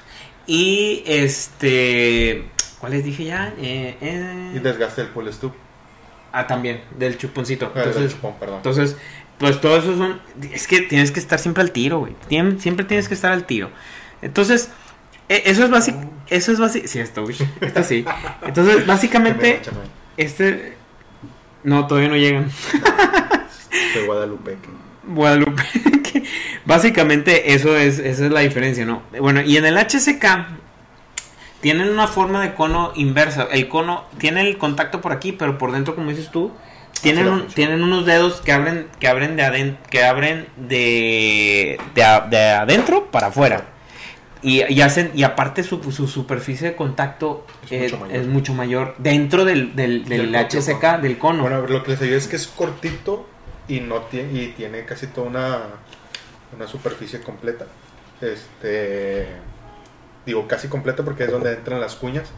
Y 0.48 1.04
este, 1.06 2.50
¿cuál 2.80 2.92
les 2.94 3.04
dije 3.04 3.26
ya? 3.26 3.54
Eh, 3.62 3.98
eh, 4.02 4.52
Y 4.56 4.60
desgaste 4.60 5.02
del 5.04 5.12
pull 5.12 5.32
stub. 5.34 5.54
Ah, 6.32 6.48
también 6.48 6.82
del 6.98 7.18
chuponcito. 7.18 7.72
Ah, 7.76 7.80
del 7.80 7.88
Entonces, 7.90 8.12
chupón, 8.14 8.34
perdón. 8.40 8.58
entonces, 8.58 8.98
pues 9.38 9.60
todo 9.62 9.78
eso 9.78 9.98
son. 9.98 10.22
Es 10.52 10.68
que 10.68 10.82
tienes 10.82 11.12
que 11.12 11.20
estar 11.20 11.40
siempre 11.40 11.62
al 11.64 11.72
tiro, 11.72 12.00
güey. 12.00 12.16
Siempre 12.60 12.86
tienes 12.86 13.08
que 13.08 13.14
estar 13.14 13.32
al 13.32 13.46
tiro. 13.46 13.70
Entonces, 14.22 14.70
e- 15.30 15.44
eso 15.46 15.64
es 15.64 15.70
básico. 15.70 16.00
Eso 16.28 16.52
es 16.52 16.60
básico. 16.60 16.88
Sí, 16.88 17.00
esto, 17.00 17.24
güey. 17.24 17.36
Esto 17.62 17.84
sí. 17.84 18.06
Entonces, 18.42 18.86
básicamente, 18.88 19.62
este. 20.18 20.74
No, 21.64 21.88
todavía 21.88 22.10
no 22.10 22.18
llegan. 22.18 22.50
De 23.94 24.06
Guadalupe. 24.06 24.58
Guadalupe. 25.08 25.64
básicamente, 26.66 27.54
eso 27.54 27.76
es, 27.78 28.00
esa 28.00 28.26
es 28.26 28.32
la 28.32 28.42
diferencia, 28.42 28.86
¿no? 28.86 29.04
Bueno, 29.20 29.42
y 29.42 29.58
en 29.58 29.66
el 29.66 29.78
HSK. 29.78 30.26
Tienen 31.62 31.90
una 31.90 32.08
forma 32.08 32.42
de 32.42 32.54
cono 32.54 32.92
inversa. 32.96 33.48
El 33.52 33.68
cono 33.68 34.06
tiene 34.18 34.42
el 34.42 34.58
contacto 34.58 35.02
por 35.02 35.12
aquí, 35.12 35.32
pero 35.34 35.58
por 35.58 35.72
dentro, 35.72 35.94
como 35.96 36.10
dices 36.10 36.30
tú, 36.32 36.52
tienen, 37.02 37.28
un- 37.28 37.48
tienen 37.48 37.84
unos 37.84 38.06
dedos 38.06 38.42
que 38.42 38.52
abren, 38.54 38.88
que 39.00 39.08
abren 39.08 39.36
de 39.36 39.44
adentro, 39.44 39.84
que 39.90 40.04
abren 40.04 40.48
de, 40.58 41.80
de, 41.96 42.04
a- 42.04 42.22
de 42.22 42.40
adentro 42.52 43.12
para 43.12 43.28
afuera. 43.28 43.66
Y, 44.42 44.64
y 44.74 44.80
hacen, 44.82 45.12
y 45.14 45.24
aparte 45.24 45.64
su, 45.64 45.92
su 45.92 46.08
superficie 46.08 46.70
de 46.70 46.76
contacto 46.78 47.46
Es 47.70 47.92
mucho 47.92 47.98
mayor. 48.00 48.16
es 48.22 48.28
mucho 48.28 48.54
mayor 48.54 48.96
dentro 48.98 49.44
del, 49.44 49.76
del, 49.76 50.06
del 50.06 50.34
HSK, 50.34 50.80
cono. 50.80 50.98
del 51.00 51.18
cono. 51.18 51.42
Bueno, 51.42 51.58
a 51.58 51.60
ver, 51.60 51.70
lo 51.72 51.84
que 51.84 51.92
les 51.92 52.02
ayuda 52.02 52.16
es 52.18 52.28
que 52.30 52.38
es 52.38 52.48
cortito 52.48 53.28
y 53.68 53.82
no 53.82 54.04
tiene, 54.04 54.42
y 54.42 54.48
tiene 54.56 54.86
casi 54.86 55.08
toda 55.08 55.28
una, 55.28 55.60
una 56.56 56.68
superficie 56.68 57.20
completa. 57.22 57.66
Este 58.22 59.28
digo 60.30 60.48
casi 60.48 60.68
completa 60.68 61.04
porque 61.04 61.26
es 61.26 61.32
donde 61.32 61.54
entran 61.54 61.80
las 61.80 61.96
cuñas. 61.96 62.30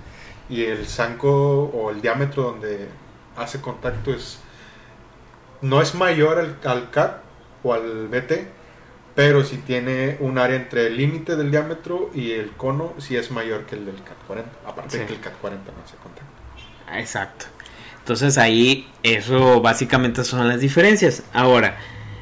Y 0.50 0.66
el 0.66 0.86
zanco 0.86 1.64
o 1.66 1.92
el 1.92 2.02
diámetro 2.02 2.44
donde 2.44 2.88
hace 3.38 3.62
contacto 3.62 4.14
es. 4.14 4.40
No 5.62 5.82
es 5.82 5.94
mayor 5.94 6.40
al, 6.40 6.58
al 6.66 6.90
CAT 6.90 7.22
o 7.64 7.74
al 7.74 8.08
BT, 8.08 8.48
pero 9.14 9.44
si 9.44 9.58
tiene 9.58 10.18
un 10.20 10.40
área 10.40 10.56
entre 10.56 10.88
el 10.88 10.98
límite 10.98 11.36
del 11.36 11.52
diámetro 11.52 12.10
y 12.16 12.32
el 12.32 12.52
cono, 12.52 12.94
sí 12.98 13.16
es 13.16 13.30
mayor 13.30 13.66
que 13.66 13.76
el 13.76 13.86
del 13.86 14.04
CAT 14.04 14.18
40. 14.26 14.50
Aparte 14.66 14.98
de 14.98 15.06
que 15.06 15.14
el 15.14 15.20
CAT 15.20 15.34
40 15.40 15.72
no 15.72 15.84
hace 15.84 15.96
contacto. 15.98 16.32
Exacto. 16.94 17.46
Entonces 18.00 18.38
ahí, 18.40 18.90
eso 19.04 19.62
básicamente 19.62 20.24
son 20.24 20.48
las 20.48 20.60
diferencias. 20.60 21.24
Ahora, 21.34 21.78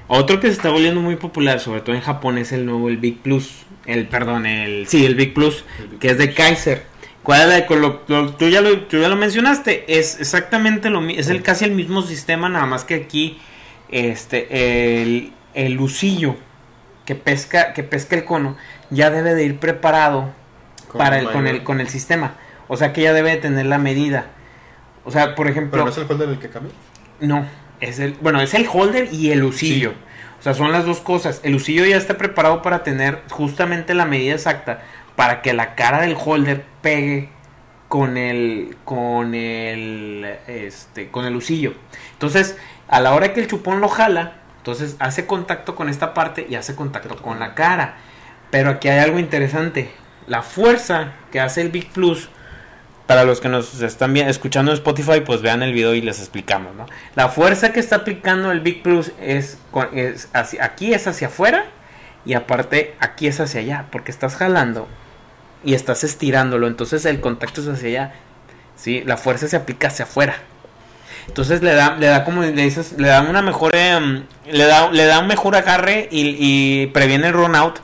otro 0.08 0.40
que 0.40 0.48
se 0.48 0.54
está 0.54 0.70
volviendo 0.70 1.00
muy 1.02 1.16
popular, 1.16 1.60
sobre 1.60 1.82
todo 1.82 1.96
en 1.96 2.02
Japón, 2.02 2.38
es 2.38 2.52
el 2.52 2.66
nuevo, 2.66 2.90
el 2.90 2.98
Big 2.98 3.22
Plus. 3.22 3.66
El, 3.90 4.08
perdón, 4.08 4.46
el, 4.46 4.88
sí, 4.88 5.06
el 5.06 5.16
Big 5.16 5.34
Plus, 5.34 5.66
El 5.80 5.88
Big 5.88 6.00
que 6.00 6.12
es 6.12 6.18
de 6.18 6.34
Kaiser. 6.34 6.84
¿Cuál 7.24 7.42
es 7.42 7.48
la 7.48 7.56
de 7.56 8.32
tú, 8.38 8.48
ya 8.50 8.62
lo, 8.62 8.82
tú 8.82 8.98
ya 8.98 9.10
lo 9.10 9.16
mencionaste, 9.16 10.00
es 10.00 10.20
exactamente 10.20 10.90
lo 10.90 11.02
mismo, 11.02 11.20
es 11.20 11.28
el, 11.30 11.44
casi 11.44 11.66
el 11.66 11.72
mismo 11.72 12.02
sistema, 12.02 12.50
nada 12.50 12.66
más 12.66 12.86
que 12.86 12.96
aquí, 12.96 13.40
este, 13.90 15.02
el, 15.02 15.34
el 15.54 15.74
lucillo 15.74 16.38
que 17.06 17.16
pesca, 17.16 17.74
que 17.74 17.84
pesca 17.84 18.16
el 18.16 18.24
cono, 18.24 18.58
ya 18.90 19.10
debe 19.10 19.34
de 19.34 19.44
ir 19.44 19.58
preparado 19.60 20.32
Con 20.88 21.00
para 21.00 21.20
el, 21.20 21.30
con 21.32 21.48
el, 21.48 21.64
con 21.64 21.82
el 21.82 21.90
sistema. 21.90 22.36
O 22.68 22.78
sea 22.78 22.94
que 22.94 23.02
ya 23.02 23.14
debe 23.14 23.32
de 23.32 23.38
tener 23.38 23.66
la 23.66 23.80
medida. 23.80 24.28
O 25.04 25.12
sea, 25.12 25.34
por 25.34 25.48
ejemplo, 25.48 25.72
Pero 25.72 25.86
no 25.86 25.92
es 25.92 25.98
el 25.98 26.06
holder 26.12 26.30
el 26.30 26.40
que 26.40 26.50
cambia. 26.50 26.72
no, 27.20 27.46
es 27.82 28.00
el, 28.00 28.14
bueno, 28.22 28.42
es 28.42 28.54
el 28.54 28.68
holder 28.72 29.12
y 29.12 29.32
el 29.32 29.44
usillo. 29.44 29.94
O 30.40 30.42
sea, 30.42 30.54
son 30.54 30.72
las 30.72 30.86
dos 30.86 31.02
cosas. 31.02 31.42
El 31.44 31.56
usillo 31.56 31.86
ya 31.86 31.98
está 31.98 32.18
preparado 32.18 32.62
para 32.62 32.84
tener 32.84 33.22
justamente 33.30 33.94
la 33.94 34.06
medida 34.06 34.34
exacta 34.34 34.82
para 35.16 35.42
que 35.42 35.52
la 35.52 35.76
cara 35.76 36.00
del 36.02 36.16
holder 36.18 36.64
pegue 36.82 37.30
con 37.90 38.16
el 38.16 38.78
con 38.86 39.36
el 39.36 40.38
este 40.48 41.10
con 41.10 41.26
el 41.26 41.36
usillo. 41.36 41.74
Entonces, 42.14 42.58
a 42.88 43.02
la 43.02 43.14
hora 43.14 43.34
que 43.34 43.42
el 43.42 43.48
chupón 43.48 43.82
lo 43.82 43.90
jala, 43.90 44.36
entonces 44.58 44.96
hace 45.00 45.26
contacto 45.26 45.76
con 45.76 45.90
esta 45.90 46.14
parte 46.14 46.48
y 46.50 46.56
hace 46.56 46.76
contacto 46.76 47.18
con 47.18 47.40
la 47.40 47.54
cara. 47.54 47.98
Pero 48.50 48.70
aquí 48.70 48.88
hay 48.88 49.00
algo 49.00 49.20
interesante. 49.20 49.92
La 50.26 50.42
fuerza 50.42 51.14
que 51.32 51.42
hace 51.42 51.62
el 51.62 51.70
Big 51.70 51.92
Plus 51.92 52.30
para 53.10 53.24
los 53.24 53.42
que 53.42 53.50
nos 53.50 53.82
están 53.82 54.16
escuchando 54.18 54.70
en 54.70 54.76
Spotify, 54.78 55.22
pues 55.26 55.42
vean 55.42 55.64
el 55.64 55.74
video 55.74 55.96
y 55.96 56.02
les 56.02 56.20
explicamos, 56.20 56.76
¿no? 56.76 56.86
La 57.16 57.30
fuerza 57.30 57.74
que 57.74 57.80
está 57.80 57.96
aplicando 57.96 58.52
el 58.52 58.60
Big 58.60 58.84
Plus 58.84 59.14
es, 59.20 59.58
hacia, 60.32 60.64
aquí 60.64 60.94
es 60.94 61.08
hacia 61.08 61.26
afuera 61.26 61.66
y 62.24 62.36
aparte 62.36 62.94
aquí 63.00 63.26
es 63.26 63.40
hacia 63.40 63.62
allá, 63.62 63.86
porque 63.92 64.12
estás 64.12 64.36
jalando 64.36 64.88
y 65.64 65.74
estás 65.74 66.04
estirándolo, 66.04 66.68
entonces 66.68 67.04
el 67.06 67.20
contacto 67.20 67.62
es 67.62 67.68
hacia 67.70 67.88
allá, 67.88 68.14
¿sí? 68.76 69.02
La 69.04 69.18
fuerza 69.18 69.48
se 69.48 69.56
aplica 69.56 69.88
hacia 69.88 70.06
afuera. 70.06 70.36
Entonces 71.26 71.64
le 71.64 71.74
da, 71.74 71.96
le 71.96 72.06
da 72.06 72.24
como 72.24 72.44
le 72.44 73.08
da 73.08 73.22
una 73.22 73.42
mejor, 73.42 73.76
em, 73.76 74.26
le 74.52 74.66
da, 74.66 74.92
le 74.92 75.06
da 75.06 75.18
un 75.18 75.26
mejor 75.26 75.56
agarre 75.56 76.10
y, 76.12 76.36
y 76.38 76.88
previene 76.94 77.30
el 77.30 77.34
run 77.34 77.56
out. 77.56 77.80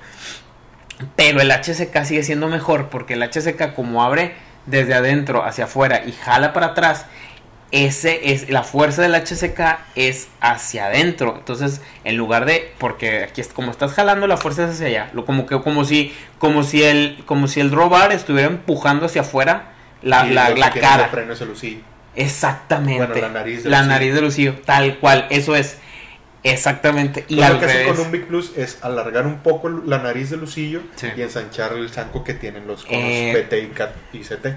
Pero 1.15 1.41
el 1.41 1.49
HSK 1.49 2.03
sigue 2.03 2.21
siendo 2.21 2.47
mejor 2.47 2.89
porque 2.89 3.15
el 3.15 3.23
HSK 3.23 3.73
como 3.73 4.03
abre 4.03 4.45
desde 4.65 4.93
adentro 4.93 5.43
hacia 5.43 5.65
afuera 5.65 6.03
y 6.05 6.11
jala 6.11 6.53
para 6.53 6.67
atrás, 6.67 7.05
ese 7.71 8.31
es 8.31 8.49
la 8.49 8.63
fuerza 8.63 9.01
del 9.01 9.15
HSK 9.15 9.79
es 9.95 10.29
hacia 10.39 10.85
adentro. 10.85 11.35
Entonces, 11.37 11.81
en 12.03 12.15
lugar 12.15 12.45
de 12.45 12.73
porque 12.77 13.23
aquí 13.23 13.41
es 13.41 13.49
como 13.49 13.71
estás 13.71 13.93
jalando 13.93 14.27
la 14.27 14.37
fuerza 14.37 14.65
es 14.65 14.75
hacia 14.75 14.87
allá, 14.87 15.09
lo 15.13 15.25
como 15.25 15.45
que 15.45 15.59
como 15.61 15.83
si 15.83 16.13
como 16.39 16.63
si 16.63 16.83
el 16.83 17.23
como 17.25 17.47
si 17.47 17.59
el 17.59 17.71
drawbar 17.71 18.11
estuviera 18.11 18.47
empujando 18.47 19.07
hacia 19.07 19.21
afuera 19.21 19.73
la, 20.01 20.27
Y 20.27 20.33
la, 20.33 20.71
cara. 20.71 21.03
de 21.03 21.09
freno 21.09 21.33
es 21.33 21.41
el 21.41 21.49
lucillo. 21.49 21.79
Exactamente. 22.15 23.05
Bueno, 23.05 23.21
la 23.21 23.29
nariz 23.29 23.63
del 23.63 23.71
La 23.71 23.83
nariz 23.83 24.13
del 24.13 24.23
lucillo, 24.23 24.55
tal 24.63 24.97
cual, 24.99 25.27
eso 25.29 25.55
es. 25.55 25.79
Exactamente. 26.51 27.25
Y 27.27 27.39
Entonces, 27.41 27.43
al 27.43 27.53
lo 27.53 27.59
que 27.59 27.65
hacen 27.65 27.79
revés. 27.81 27.95
con 27.97 28.05
un 28.05 28.11
Big 28.11 28.27
Plus 28.27 28.53
es 28.57 28.77
alargar 28.83 29.25
un 29.27 29.39
poco 29.39 29.69
la 29.69 29.97
nariz 29.99 30.29
del 30.29 30.41
lucillo 30.41 30.81
Sí. 30.95 31.07
y 31.15 31.21
ensanchar 31.21 31.73
el 31.73 31.89
zanco 31.89 32.23
que 32.23 32.33
tienen 32.33 32.67
los 32.67 32.83
conos 32.85 33.01
Eh, 33.03 33.33
BT 33.49 33.59
y, 33.63 33.67
CAT 33.67 33.91
y 34.13 34.19
CT. 34.19 34.55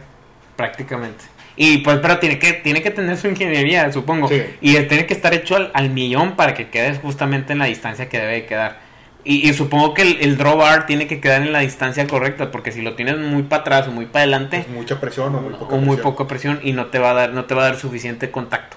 Prácticamente. 0.57 1.25
Y 1.57 1.79
pues, 1.79 1.99
pero 2.01 2.19
tiene 2.19 2.39
que, 2.39 2.53
tiene 2.53 2.83
que 2.83 2.91
tener 2.91 3.17
su 3.17 3.27
ingeniería, 3.29 3.91
supongo. 3.93 4.29
Sí. 4.29 4.43
Y 4.61 4.75
tiene 4.85 5.07
que 5.07 5.15
estar 5.15 5.35
hecho 5.35 5.57
al, 5.57 5.71
al 5.75 5.91
millón 5.91 6.37
para 6.37 6.55
que 6.55 6.69
quede 6.69 6.95
justamente 6.97 7.53
en 7.53 7.59
la 7.59 7.65
distancia 7.65 8.09
que 8.09 8.19
debe 8.19 8.33
de 8.35 8.47
quedar. 8.47 8.79
Y, 9.25 9.49
y 9.49 9.53
supongo 9.53 9.95
que 9.95 10.03
el, 10.03 10.19
el 10.21 10.37
drawbar 10.37 10.87
tiene 10.87 11.07
que 11.09 11.21
quedar 11.21 11.43
en 11.43 11.53
la 11.53 11.59
distancia 11.59 12.07
correcta, 12.07 12.51
porque 12.53 12.71
si 12.71 12.81
lo 12.83 12.95
tienes 12.95 13.19
muy 13.19 13.43
para 13.43 13.63
atrás 13.63 13.89
o 13.89 13.91
muy 13.91 14.07
para 14.07 14.23
adelante, 14.23 14.59
Es 14.59 14.69
mucha 14.69 15.01
presión 15.01 15.35
o 15.35 15.41
muy 15.41 15.55
poca 15.55 15.75
o 15.75 15.79
muy 15.79 15.97
poca 15.97 16.27
presión 16.29 16.61
y 16.63 16.73
no 16.73 16.87
te 16.87 16.99
va 17.01 17.11
a 17.11 17.15
dar, 17.15 17.33
no 17.33 17.45
te 17.45 17.55
va 17.55 17.63
a 17.63 17.71
dar 17.71 17.77
suficiente 17.79 18.31
contacto. 18.31 18.77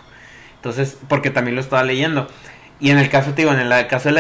Entonces, 0.56 0.98
porque 1.08 1.30
también 1.30 1.56
lo 1.56 1.62
estaba 1.62 1.84
leyendo. 1.84 2.28
Y 2.82 2.90
en 2.90 2.98
el 2.98 3.10
caso, 3.10 3.32
te 3.34 3.44
digo, 3.44 3.54
en 3.54 3.60
el 3.60 3.88
caso 3.88 4.10
del 4.12 4.18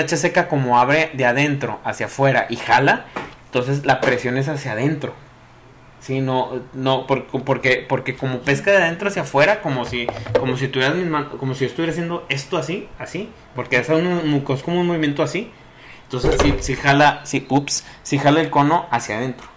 como 0.48 0.80
abre 0.80 1.10
de 1.14 1.26
adentro 1.26 1.80
hacia 1.84 2.06
afuera 2.06 2.46
y 2.50 2.56
jala, 2.58 3.06
entonces 3.46 3.86
la 3.86 4.00
presión 4.00 4.38
es 4.38 4.48
hacia 4.48 4.74
adentro. 4.74 5.14
Sí, 6.00 6.20
no, 6.20 6.62
no, 6.74 7.06
por- 7.08 7.26
porque, 7.44 7.86
porque 7.88 8.16
como 8.16 8.40
pesca 8.40 8.72
de 8.72 8.78
adentro 8.78 9.08
hacia 9.10 9.24
afuera, 9.24 9.62
como 9.62 9.86
si, 9.86 10.08
como 10.40 10.58
si 10.58 10.68
tuvieras 10.68 10.96
mis 10.96 11.08
man- 11.08 11.30
como 11.40 11.54
si 11.54 11.62
yo 11.62 11.68
estuviera 11.68 11.92
haciendo 11.92 12.26
esto 12.30 12.58
así, 12.58 12.88
así, 12.98 13.30
porque 13.56 13.78
es, 13.78 13.90
un, 13.90 14.44
es 14.48 14.64
como 14.64 14.80
un 14.80 14.88
movimiento 14.88 15.22
así. 15.24 15.52
Entonces 16.04 16.36
si, 16.42 16.56
si 16.60 16.76
jala, 16.76 17.22
si, 17.24 17.46
ups, 17.50 17.84
si 18.04 18.18
jala 18.20 18.42
el 18.42 18.50
cono 18.50 18.86
hacia 18.92 19.18
adentro. 19.18 19.48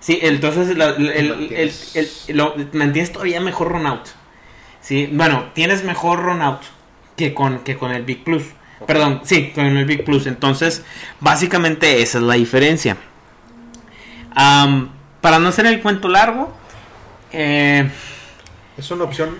Sí, 0.00 0.18
entonces 0.22 0.76
la- 0.76 0.90
el, 0.90 1.10
el- 1.94 2.36
lo- 2.36 2.54
mantienes 2.72 3.12
todavía 3.12 3.40
mejor 3.40 3.68
run 3.72 3.86
out. 3.86 4.06
Sí, 4.80 5.08
bueno, 5.12 5.46
tienes 5.54 5.84
mejor 5.84 6.22
run 6.22 6.42
out 6.42 6.60
que 7.16 7.34
con, 7.34 7.60
que 7.60 7.76
con 7.76 7.92
el 7.92 8.04
Big 8.04 8.24
Plus. 8.24 8.44
Perdón, 8.86 9.22
sí, 9.24 9.52
con 9.54 9.64
el 9.64 9.84
Big 9.84 10.04
Plus. 10.04 10.26
Entonces, 10.26 10.84
básicamente 11.20 12.02
esa 12.02 12.18
es 12.18 12.24
la 12.24 12.34
diferencia. 12.34 12.96
Am, 14.34 14.90
para 15.20 15.38
no 15.38 15.48
hacer 15.48 15.66
el 15.66 15.80
cuento 15.80 16.08
largo, 16.08 16.54
eh, 17.32 17.88
Es 18.76 18.90
una 18.90 19.04
opción, 19.04 19.38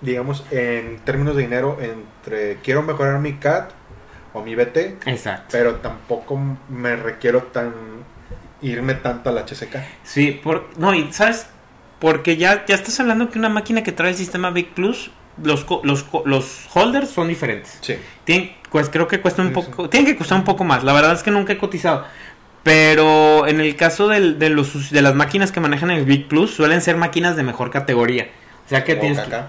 digamos, 0.00 0.44
en 0.50 0.98
términos 1.00 1.36
de 1.36 1.42
dinero, 1.42 1.78
entre 1.80 2.56
quiero 2.62 2.82
mejorar 2.82 3.18
mi 3.18 3.34
CAT 3.34 3.72
o 4.32 4.42
mi 4.42 4.54
BT, 4.54 4.76
exacto. 5.06 5.48
pero 5.50 5.76
tampoco 5.76 6.38
me 6.68 6.94
requiero 6.94 7.42
tan 7.44 7.72
irme 8.62 8.94
tanto 8.94 9.30
al 9.30 9.38
HCK. 9.38 9.76
Sí, 10.04 10.40
por, 10.42 10.68
no, 10.78 10.94
y 10.94 11.12
sabes, 11.12 11.48
porque 11.98 12.36
ya, 12.36 12.64
ya 12.66 12.76
estás 12.76 12.98
hablando 13.00 13.30
que 13.30 13.38
una 13.38 13.48
máquina 13.48 13.82
que 13.82 13.92
trae 13.92 14.10
el 14.10 14.16
sistema 14.16 14.50
Big 14.50 14.74
Plus, 14.74 15.10
los, 15.42 15.66
los, 15.82 16.06
los 16.24 16.68
holders 16.74 17.10
son 17.10 17.28
diferentes. 17.28 17.78
Sí. 17.80 17.96
Tienen, 18.24 18.52
pues 18.70 18.88
creo 18.90 19.06
que 19.08 19.20
cuesta 19.20 19.42
un 19.42 19.48
Sí, 19.48 19.54
poco, 19.54 19.88
tienen 19.88 20.06
que 20.12 20.16
costar 20.16 20.38
un 20.38 20.44
poco 20.44 20.64
más. 20.64 20.82
La 20.84 20.92
verdad 20.92 21.12
es 21.12 21.22
que 21.22 21.30
nunca 21.30 21.52
he 21.52 21.58
cotizado. 21.58 22.04
Pero 22.62 23.46
en 23.46 23.60
el 23.60 23.76
caso 23.76 24.08
del- 24.08 24.38
de, 24.38 24.50
los, 24.50 24.90
de 24.90 25.00
las 25.02 25.14
máquinas 25.14 25.52
que 25.52 25.60
manejan 25.60 25.90
el 25.90 26.04
Big 26.04 26.26
Plus, 26.28 26.52
suelen 26.52 26.80
ser 26.80 26.96
máquinas 26.96 27.36
de 27.36 27.42
mejor 27.44 27.70
categoría. 27.70 28.28
O 28.64 28.68
sea 28.68 28.82
que 28.82 28.96
tienes 28.96 29.20
que... 29.20 29.34
OKK. 29.36 29.44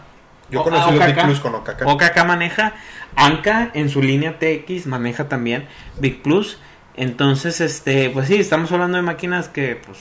Yo 0.52 0.62
O- 0.62 0.64
conocí 0.64 0.94
los 0.94 1.06
Big. 1.06 1.20
Plus 1.24 1.40
con 1.40 1.56
OKK. 1.56 1.82
OKK 1.86 2.26
maneja, 2.26 2.74
Anka 3.16 3.72
en 3.74 3.90
su 3.90 4.02
línea 4.04 4.38
TX 4.38 4.86
maneja 4.86 5.28
también 5.28 5.68
Big 6.00 6.22
Plus. 6.22 6.60
Entonces, 6.96 7.60
este, 7.60 8.10
pues 8.12 8.28
sí, 8.28 8.36
estamos 8.36 8.72
hablando 8.72 8.98
de 8.98 9.04
máquinas 9.04 9.50
que, 9.50 9.76
pues, 9.86 9.98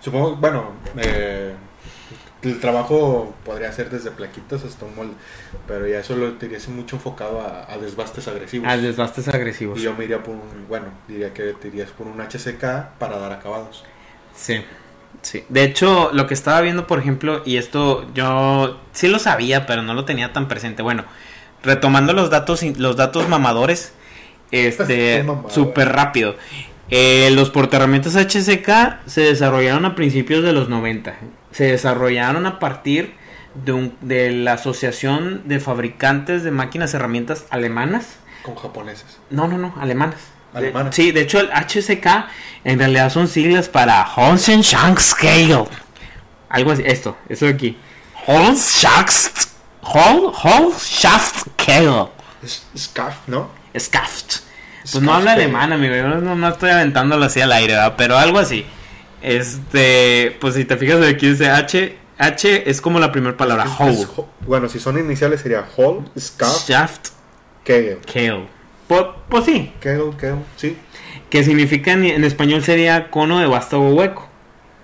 Supongo, 0.00 0.36
bueno, 0.36 0.72
eh, 0.96 1.54
el 2.42 2.60
trabajo 2.60 3.34
podría 3.44 3.72
ser 3.72 3.90
desde 3.90 4.10
plaquitas 4.10 4.64
hasta 4.64 4.84
un 4.84 4.94
molde, 4.94 5.14
pero 5.66 5.86
ya 5.86 5.98
eso 6.00 6.14
lo 6.14 6.32
diría 6.32 6.58
mucho 6.68 6.96
enfocado 6.96 7.40
a, 7.40 7.72
a 7.72 7.78
desbastes 7.78 8.28
agresivos. 8.28 8.68
a 8.68 8.76
desbastes 8.76 9.28
agresivos. 9.28 9.78
Y 9.78 9.82
yo 9.82 9.94
me 9.94 10.04
iría 10.04 10.22
por 10.22 10.34
un, 10.34 10.68
bueno, 10.68 10.86
diría 11.08 11.34
que 11.34 11.52
te 11.54 11.68
irías 11.68 11.90
por 11.90 12.06
un 12.06 12.20
HCK 12.20 12.98
para 12.98 13.18
dar 13.18 13.32
acabados. 13.32 13.84
Sí, 14.36 14.62
sí. 15.22 15.44
De 15.48 15.64
hecho, 15.64 16.10
lo 16.12 16.26
que 16.26 16.34
estaba 16.34 16.60
viendo, 16.60 16.86
por 16.86 17.00
ejemplo, 17.00 17.42
y 17.44 17.56
esto 17.56 18.06
yo 18.14 18.80
sí 18.92 19.08
lo 19.08 19.18
sabía, 19.18 19.66
pero 19.66 19.82
no 19.82 19.94
lo 19.94 20.04
tenía 20.04 20.32
tan 20.32 20.46
presente. 20.46 20.82
Bueno, 20.82 21.04
retomando 21.64 22.12
los 22.12 22.30
datos, 22.30 22.62
los 22.78 22.96
datos 22.96 23.28
mamadores, 23.28 23.92
este, 24.52 25.26
súper 25.48 25.88
rápido. 25.88 26.36
Eh, 26.90 27.30
los 27.32 27.50
portaherramientas 27.50 28.14
HSK 28.14 29.06
se 29.06 29.20
desarrollaron 29.22 29.84
a 29.84 29.94
principios 29.94 30.42
de 30.42 30.52
los 30.52 30.68
90. 30.68 31.14
Se 31.52 31.64
desarrollaron 31.64 32.46
a 32.46 32.58
partir 32.58 33.14
de, 33.54 33.72
un- 33.72 33.96
de 34.00 34.30
la 34.30 34.54
Asociación 34.54 35.42
de 35.48 35.60
Fabricantes 35.60 36.44
de 36.44 36.50
Máquinas 36.50 36.92
y 36.92 36.96
Herramientas 36.96 37.46
Alemanas. 37.50 38.16
Con 38.42 38.54
japoneses. 38.56 39.18
No, 39.30 39.48
no, 39.48 39.58
no, 39.58 39.74
alemanas. 39.80 40.16
De- 40.52 40.58
Alemanas. 40.58 40.94
sí, 40.94 41.10
de 41.12 41.20
hecho 41.22 41.40
el 41.40 41.50
HSK 41.52 42.06
en 42.64 42.78
realidad 42.78 43.10
son 43.10 43.28
siglas 43.28 43.68
para 43.68 44.06
Scale. 44.98 45.64
Algo 46.48 46.72
así, 46.72 46.82
esto, 46.86 47.16
esto 47.28 47.44
de 47.46 47.52
aquí. 47.52 47.76
Holzschaft. 48.26 49.48
Hol, 49.82 50.32
Holzschaftskale. 50.42 52.08
Es 52.42 52.66
SCAF, 52.76 53.16
¿no? 53.26 53.50
Scaft. 53.78 54.36
Pues 54.90 55.02
no 55.02 55.12
habla 55.14 55.32
alemán, 55.32 55.72
amigo. 55.72 55.94
Yo 55.94 56.06
no, 56.08 56.34
no 56.34 56.48
estoy 56.48 56.70
aventándolo 56.70 57.24
así 57.26 57.40
al 57.40 57.52
aire, 57.52 57.74
¿verdad? 57.74 57.94
Pero 57.96 58.16
algo 58.16 58.38
así. 58.38 58.64
Este, 59.22 60.36
pues 60.40 60.54
si 60.54 60.64
te 60.64 60.76
fijas 60.76 61.00
de 61.00 61.08
aquí 61.08 61.28
dice 61.28 61.48
H, 61.50 61.96
H 62.18 62.70
es 62.70 62.80
como 62.80 62.98
la 62.98 63.12
primera 63.12 63.36
palabra, 63.36 63.64
Es- 63.88 64.06
bueno, 64.46 64.68
si 64.68 64.78
son 64.78 64.98
iniciales 64.98 65.40
sería 65.40 65.66
Hall, 65.76 66.10
SCAF, 66.16 66.68
Shaft, 66.68 67.08
Kegel. 67.64 67.98
Kale. 68.12 68.46
Pues, 68.86 69.02
pues 69.28 69.44
sí, 69.44 69.72
Kegel, 69.80 70.16
Kegel, 70.18 70.38
sí. 70.56 70.76
que 71.30 71.44
significa 71.44 71.92
en, 71.92 72.04
en 72.04 72.24
español 72.24 72.62
sería 72.62 73.10
cono 73.10 73.38
de 73.40 73.46
vástago 73.46 73.90
hueco, 73.94 74.26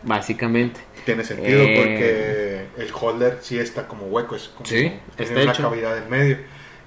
básicamente. 0.03 0.81
Tiene 1.05 1.23
sentido 1.25 1.62
Eh. 1.62 2.68
porque 2.77 2.83
el 2.85 2.92
holder 2.99 3.38
sí 3.42 3.59
está 3.59 3.87
como 3.88 4.07
hueco, 4.07 4.37
es 4.37 4.49
como 4.49 4.64
Sí, 4.66 4.75
tiene 4.75 5.01
está 5.18 5.40
una 5.42 5.53
hecho. 5.53 5.62
cavidad 5.62 5.99
en 5.99 6.11
medio. 6.11 6.38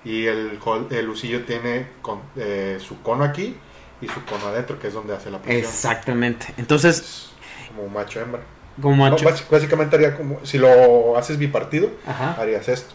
Y 0.06 0.26
el, 0.26 0.60
el 0.92 1.06
lucillo 1.06 1.44
tiene 1.44 1.88
con- 2.02 2.22
eh, 2.38 2.78
su 2.80 3.02
cono 3.02 3.24
aquí 3.24 3.56
y 4.02 4.08
su 4.08 4.24
cono 4.26 4.48
adentro, 4.48 4.80
que 4.80 4.88
es 4.88 4.94
donde 4.94 5.14
hace 5.16 5.30
la 5.30 5.40
presión. 5.42 5.64
Exactamente. 5.66 6.48
Entonces, 6.58 7.00
Es 7.00 7.30
como 7.78 7.90
macho 7.90 8.20
hembra. 8.20 8.42
como 8.82 9.10
No, 9.10 9.18
bás- 9.18 9.44
básicamente 9.50 9.96
haría 9.96 10.16
como, 10.16 10.40
si 10.46 10.58
lo 10.58 11.18
haces 11.18 11.38
bipartido, 11.38 11.90
Ajá. 12.06 12.36
harías 12.40 12.68
esto. 12.70 12.94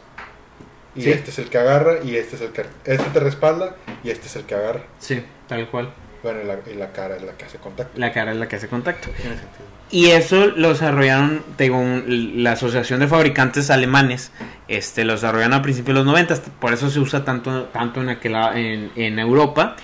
Y 0.94 1.02
Sí. 1.02 1.10
este 1.10 1.30
es 1.30 1.38
el 1.38 1.48
que 1.48 1.58
agarra 1.58 1.94
y 2.04 2.16
este 2.16 2.36
es 2.36 2.42
el 2.42 2.50
que 2.52 2.66
este 2.84 3.08
te 3.10 3.18
respalda 3.20 3.74
y 4.04 4.10
este 4.10 4.26
es 4.26 4.36
el 4.36 4.44
que 4.44 4.54
agarra. 4.54 4.82
Sí, 4.98 5.24
tal 5.48 5.66
cual. 5.68 5.90
Bueno, 6.22 6.40
y 6.42 6.46
la, 6.46 6.58
y 6.72 6.76
la 6.76 6.92
cara 6.92 7.16
es 7.16 7.22
la 7.22 7.32
que 7.32 7.46
hace 7.46 7.58
contacto. 7.58 7.98
La 7.98 8.12
cara 8.12 8.30
es 8.32 8.36
la 8.36 8.46
que 8.46 8.56
hace 8.56 8.68
contacto. 8.68 9.08
Tiene 9.10 9.30
sentido. 9.36 9.72
Y 9.90 10.10
eso 10.10 10.46
lo 10.46 10.68
desarrollaron, 10.68 11.42
digo, 11.58 11.82
la 12.06 12.52
Asociación 12.52 13.00
de 13.00 13.08
Fabricantes 13.08 13.68
Alemanes, 13.70 14.30
este, 14.68 15.04
lo 15.04 15.14
desarrollaron 15.14 15.54
a 15.54 15.62
principios 15.62 15.94
de 15.96 16.04
los 16.04 16.06
90, 16.06 16.36
por 16.60 16.72
eso 16.72 16.88
se 16.90 17.00
usa 17.00 17.24
tanto, 17.24 17.64
tanto 17.64 18.00
en, 18.00 18.08
aquella, 18.10 18.56
en, 18.58 18.92
en 18.94 19.18
Europa. 19.18 19.74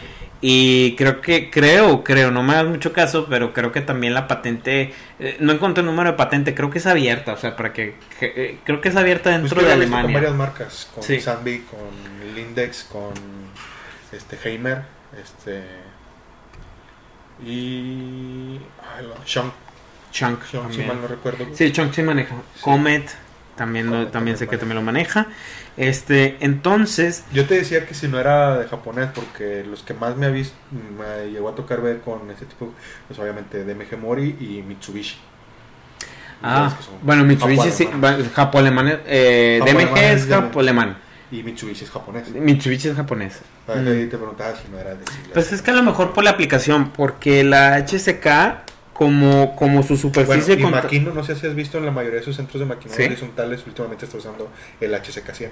Y 0.41 0.95
creo 0.97 1.21
que, 1.21 1.51
creo, 1.51 2.05
creo, 2.05 2.31
no 2.31 2.45
me 2.45 2.53
hagas 2.53 2.67
mucho 2.67 2.93
caso, 2.93 3.27
pero 3.29 3.53
creo 3.53 3.73
que 3.73 3.81
también 3.81 4.15
la 4.15 4.29
patente, 4.29 4.95
eh, 5.19 5.37
no 5.41 5.53
encontré 5.53 5.81
el 5.81 5.87
número 5.87 6.13
de 6.13 6.17
patente, 6.17 6.55
creo 6.55 6.71
que 6.71 6.79
es 6.79 6.87
abierta, 6.87 7.33
o 7.33 7.37
sea, 7.37 7.57
para 7.57 7.73
que, 7.73 7.97
que, 8.21 8.33
eh, 8.37 8.59
creo 8.63 8.81
que 8.81 8.89
es 8.89 8.95
abierta 8.97 9.31
Pues 9.31 9.41
dentro 9.43 9.61
de 9.61 9.67
visto 9.67 9.73
con 9.91 9.99
Alemania. 9.99 10.15
varias 10.15 10.35
marcas, 10.35 10.89
con 10.95 11.03
Sí. 11.03 11.21
Zambi, 11.21 11.61
con 11.63 12.35
Lindex, 12.37 12.85
con 12.85 13.13
este 14.13 14.39
Heimer, 14.49 14.83
este 15.21 15.63
y 17.45 18.61
Shunk, 19.27 19.53
Chunk, 20.13 20.45
Shunk, 20.53 20.73
si 20.73 20.83
mal 20.83 21.01
no 21.01 21.09
recuerdo. 21.09 21.47
Sí, 21.55 21.71
Chunk 21.73 21.93
sí 21.93 22.03
maneja. 22.03 22.35
Sí. 22.55 22.61
Comet, 22.63 23.11
también, 23.59 23.91
lo- 23.91 24.07
también 24.09 24.39
sé 24.39 24.49
que 24.49 24.57
también 24.57 24.77
lo 24.77 24.83
maneja. 24.83 25.27
Este, 25.77 26.39
entonces, 26.41 27.25
Yo 27.33 27.45
te 27.47 27.57
decía 27.57 27.85
que 27.87 27.93
si 27.93 28.09
no 28.09 28.19
era 28.19 28.59
de 28.59 28.67
japonés, 28.67 29.11
porque 29.15 29.65
los 29.69 29.83
que 29.83 29.93
más 29.93 30.17
me, 30.17 30.25
ha 30.27 30.31
vis- 30.31 30.55
me 30.71 31.31
llegó 31.31 31.51
a 31.51 31.55
tocar 31.55 31.83
ver 31.83 32.01
con 32.01 32.31
ese 32.31 32.47
tipo, 32.47 32.73
pues 33.07 33.19
obviamente 33.21 33.65
DMG 33.65 33.99
Mori 34.01 34.37
y 34.41 34.63
Mitsubishi. 34.67 35.17
Ah, 36.43 36.73
bueno, 37.03 37.25
Mitsubishi 37.25 37.71
sí, 37.71 37.89
japo-alemán, 38.35 39.01
eh, 39.07 39.61
DMG 39.65 39.99
es 39.99 40.27
japo-alemán. 40.27 40.97
Y 41.31 41.43
Mitsubishi 41.43 41.85
es 41.85 41.91
japonés. 41.91 42.31
Mitsubishi 42.31 42.89
es 42.89 42.97
japonés. 42.97 43.41
Ahí 43.67 44.07
te 44.09 44.17
preguntaba 44.17 44.57
si 44.57 44.67
no 44.73 44.79
era 44.79 44.91
de. 44.95 45.05
Pues 45.35 45.53
es 45.53 45.61
que 45.61 45.73
a 45.73 45.75
lo 45.75 45.83
mejor 45.83 46.13
por 46.15 46.25
la 46.25 46.31
aplicación, 46.31 46.91
porque 46.91 47.45
la 47.45 47.77
HSK, 47.77 48.63
como, 48.99 49.55
como 49.55 49.83
su 49.85 49.91
Bueno, 49.95 50.01
superficie... 50.01 50.55
y 50.55 50.61
contra- 50.63 50.83
Makino, 50.83 51.13
no 51.15 51.23
sé 51.23 51.37
si 51.37 51.47
has 51.47 51.55
visto 51.55 51.79
en 51.79 51.87
la 51.87 51.93
mayoría 51.93 52.19
de 52.19 52.25
sus 52.25 52.35
centros 52.35 52.59
de 52.59 52.67
maquinaria 52.67 52.97
Sí. 53.07 53.13
horizontales, 53.13 53.63
últimamente 53.65 54.05
está 54.07 54.19
usando 54.19 54.51
el 54.81 54.93
HSK100. 54.93 55.51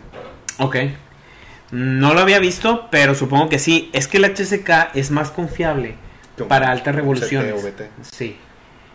Ok. 0.59 0.77
No 1.71 2.13
lo 2.13 2.21
había 2.21 2.41
visto, 2.41 2.89
pero 2.91 3.15
supongo 3.15 3.49
que 3.49 3.61
sí. 3.61 3.89
Es 3.93 4.09
que 4.09 4.17
el 4.17 4.25
HSK 4.25 4.91
es 4.95 5.13
más 5.13 5.31
confiable 5.31 5.95
para 6.49 6.73
altas 6.73 6.95
revoluciones. 6.97 7.55
CT. 7.63 7.83
Sí, 8.13 8.37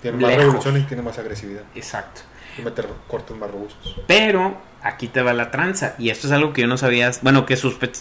Tiene 0.01 0.17
más 0.17 0.29
Lejos. 0.31 0.43
revoluciones 0.45 0.83
y 0.83 0.85
tiene 0.85 1.03
más 1.03 1.17
agresividad. 1.17 1.63
exacto. 1.73 2.21
Y 2.57 2.61
meter 2.63 2.87
cortes 3.07 3.37
más 3.37 3.49
robustos. 3.49 4.01
Pero 4.07 4.57
aquí 4.81 5.07
te 5.07 5.21
va 5.21 5.31
la 5.31 5.49
tranza. 5.51 5.95
Y 5.97 6.09
esto 6.09 6.27
es 6.27 6.33
algo 6.33 6.51
que 6.51 6.61
yo 6.61 6.67
no 6.67 6.75
sabía. 6.77 7.09
Bueno, 7.21 7.45
que, 7.45 7.57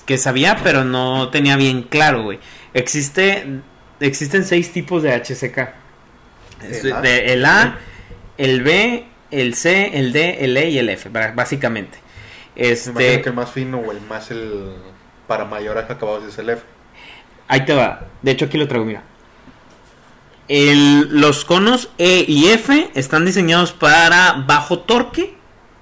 que 0.07 0.19
sabía, 0.19 0.57
pero 0.65 0.85
no 0.85 1.29
tenía 1.31 1.55
bien 1.57 1.83
claro, 1.85 2.25
güey. 2.25 2.41
Existe, 2.75 3.61
existen 4.01 4.45
seis 4.45 4.73
tipos 4.73 5.05
de 5.05 5.13
HSK. 5.15 5.80
Es- 6.63 6.85
El 6.85 6.93
A. 6.93 7.01
de- 7.01 7.33
el 7.33 7.45
A, 7.45 7.79
el 8.39 8.63
B, 8.63 9.07
el 9.31 9.55
C, 9.55 9.91
el 9.99 10.13
D, 10.13 10.39
el 10.45 10.57
E 10.57 10.71
y 10.71 10.79
el 10.79 10.89
F, 10.89 11.09
básicamente. 11.11 11.99
Me 12.57 12.67
imagino 12.69 12.73
Este, 13.01 13.23
que 13.23 13.29
el 13.29 13.35
más 13.35 13.51
fino 13.51 13.79
o 13.79 13.93
el 13.93 14.01
más 14.03 14.31
el 14.31 14.75
para 15.27 15.45
mayor 15.45 15.79
acabados 15.79 16.25
es 16.25 16.39
el 16.39 16.51
F. 16.51 16.63
ahí 17.49 17.65
te 17.65 17.73
va. 17.75 18.07
De 18.23 18.33
hecho, 18.33 18.45
aquí 18.47 18.59
lo 18.59 18.67
traigo, 18.69 18.85
mira. 18.85 19.03
El- 20.49 21.21
los 21.21 21.45
conos 21.45 21.91
E 21.99 22.25
y 22.27 22.49
F 22.49 22.91
están 22.95 23.25
diseñados 23.25 23.73
para 23.73 24.33
bajo 24.47 24.81
torque 24.81 25.35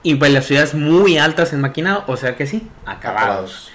y 0.02 0.14
velocidades 0.14 0.74
muy 0.74 1.16
altas 1.18 1.52
en 1.54 1.60
maquinado, 1.62 2.04
o 2.06 2.16
sea 2.16 2.36
que 2.36 2.46
sí, 2.46 2.68
acabados. 2.84 3.70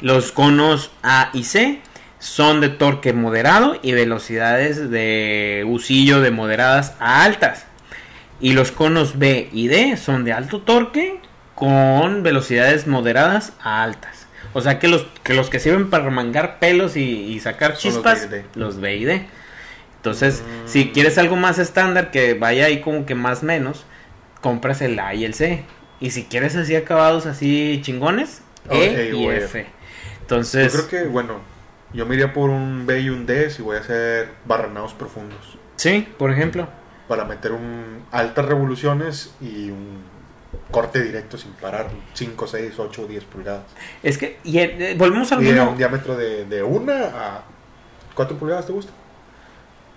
Los 0.00 0.32
conos 0.32 0.90
A 1.04 1.30
y 1.32 1.44
C 1.44 1.80
son 2.22 2.60
de 2.60 2.68
torque 2.68 3.12
moderado 3.12 3.76
y 3.82 3.92
velocidades 3.94 4.90
de 4.90 5.64
usillo 5.66 6.20
de 6.20 6.30
moderadas 6.30 6.94
a 7.00 7.24
altas. 7.24 7.66
Y 8.40 8.52
los 8.52 8.70
conos 8.70 9.18
B 9.18 9.48
y 9.52 9.66
D 9.66 9.96
son 9.96 10.24
de 10.24 10.32
alto 10.32 10.60
torque 10.62 11.18
con 11.56 12.22
velocidades 12.22 12.86
moderadas 12.86 13.54
a 13.60 13.82
altas. 13.82 14.28
O 14.52 14.60
sea 14.60 14.78
que 14.78 14.86
los 14.86 15.04
que, 15.24 15.34
los 15.34 15.50
que 15.50 15.58
sirven 15.58 15.90
para 15.90 16.04
remangar 16.04 16.60
pelos 16.60 16.96
y, 16.96 17.02
y 17.02 17.40
sacar 17.40 17.76
chispas, 17.76 18.28
los 18.54 18.80
B 18.80 18.96
y 18.96 19.04
D. 19.04 19.26
Entonces, 19.96 20.42
Mm. 20.42 20.68
si 20.68 20.90
quieres 20.90 21.18
algo 21.18 21.34
más 21.34 21.58
estándar 21.58 22.12
que 22.12 22.34
vaya 22.34 22.66
ahí 22.66 22.80
como 22.82 23.04
que 23.04 23.16
más 23.16 23.42
menos, 23.42 23.84
compras 24.40 24.80
el 24.80 24.98
A 25.00 25.12
y 25.14 25.24
el 25.24 25.34
C. 25.34 25.64
Y 26.00 26.10
si 26.10 26.24
quieres 26.24 26.54
así 26.54 26.76
acabados 26.76 27.26
así 27.26 27.80
chingones, 27.82 28.42
Oh, 28.68 28.74
E 28.76 29.12
y 29.12 29.26
F. 29.26 29.44
F. 29.44 29.62
Yo 29.64 30.20
Entonces, 30.20 30.72
creo 30.72 30.88
que, 30.88 31.08
bueno, 31.08 31.40
yo 31.94 32.06
me 32.06 32.14
iría 32.14 32.32
por 32.32 32.50
un 32.50 32.86
B 32.86 33.00
y 33.00 33.10
un 33.10 33.26
D 33.26 33.50
si 33.50 33.62
voy 33.62 33.76
a 33.76 33.80
hacer 33.80 34.30
barrenados 34.44 34.94
profundos. 34.94 35.58
sí, 35.76 36.08
por 36.18 36.30
ejemplo. 36.30 36.68
Para 37.08 37.24
meter 37.24 37.52
un 37.52 38.04
altas 38.10 38.46
revoluciones 38.46 39.34
y 39.40 39.70
un 39.70 40.02
corte 40.70 41.02
directo 41.02 41.36
sin 41.36 41.52
parar. 41.52 41.88
5, 42.14 42.46
6, 42.46 42.78
8, 42.78 43.06
10 43.06 43.24
pulgadas. 43.24 43.64
Es 44.02 44.16
que, 44.18 44.38
y, 44.44 44.58
eh, 44.58 44.94
volvemos 44.96 45.30
al 45.32 45.42
Y 45.42 45.46
mismo. 45.46 45.70
un 45.70 45.76
diámetro 45.76 46.16
de, 46.16 46.44
de 46.46 46.62
1 46.62 46.92
a 46.92 47.42
4 48.14 48.36
pulgadas, 48.38 48.66
¿te 48.66 48.72
gusta? 48.72 48.92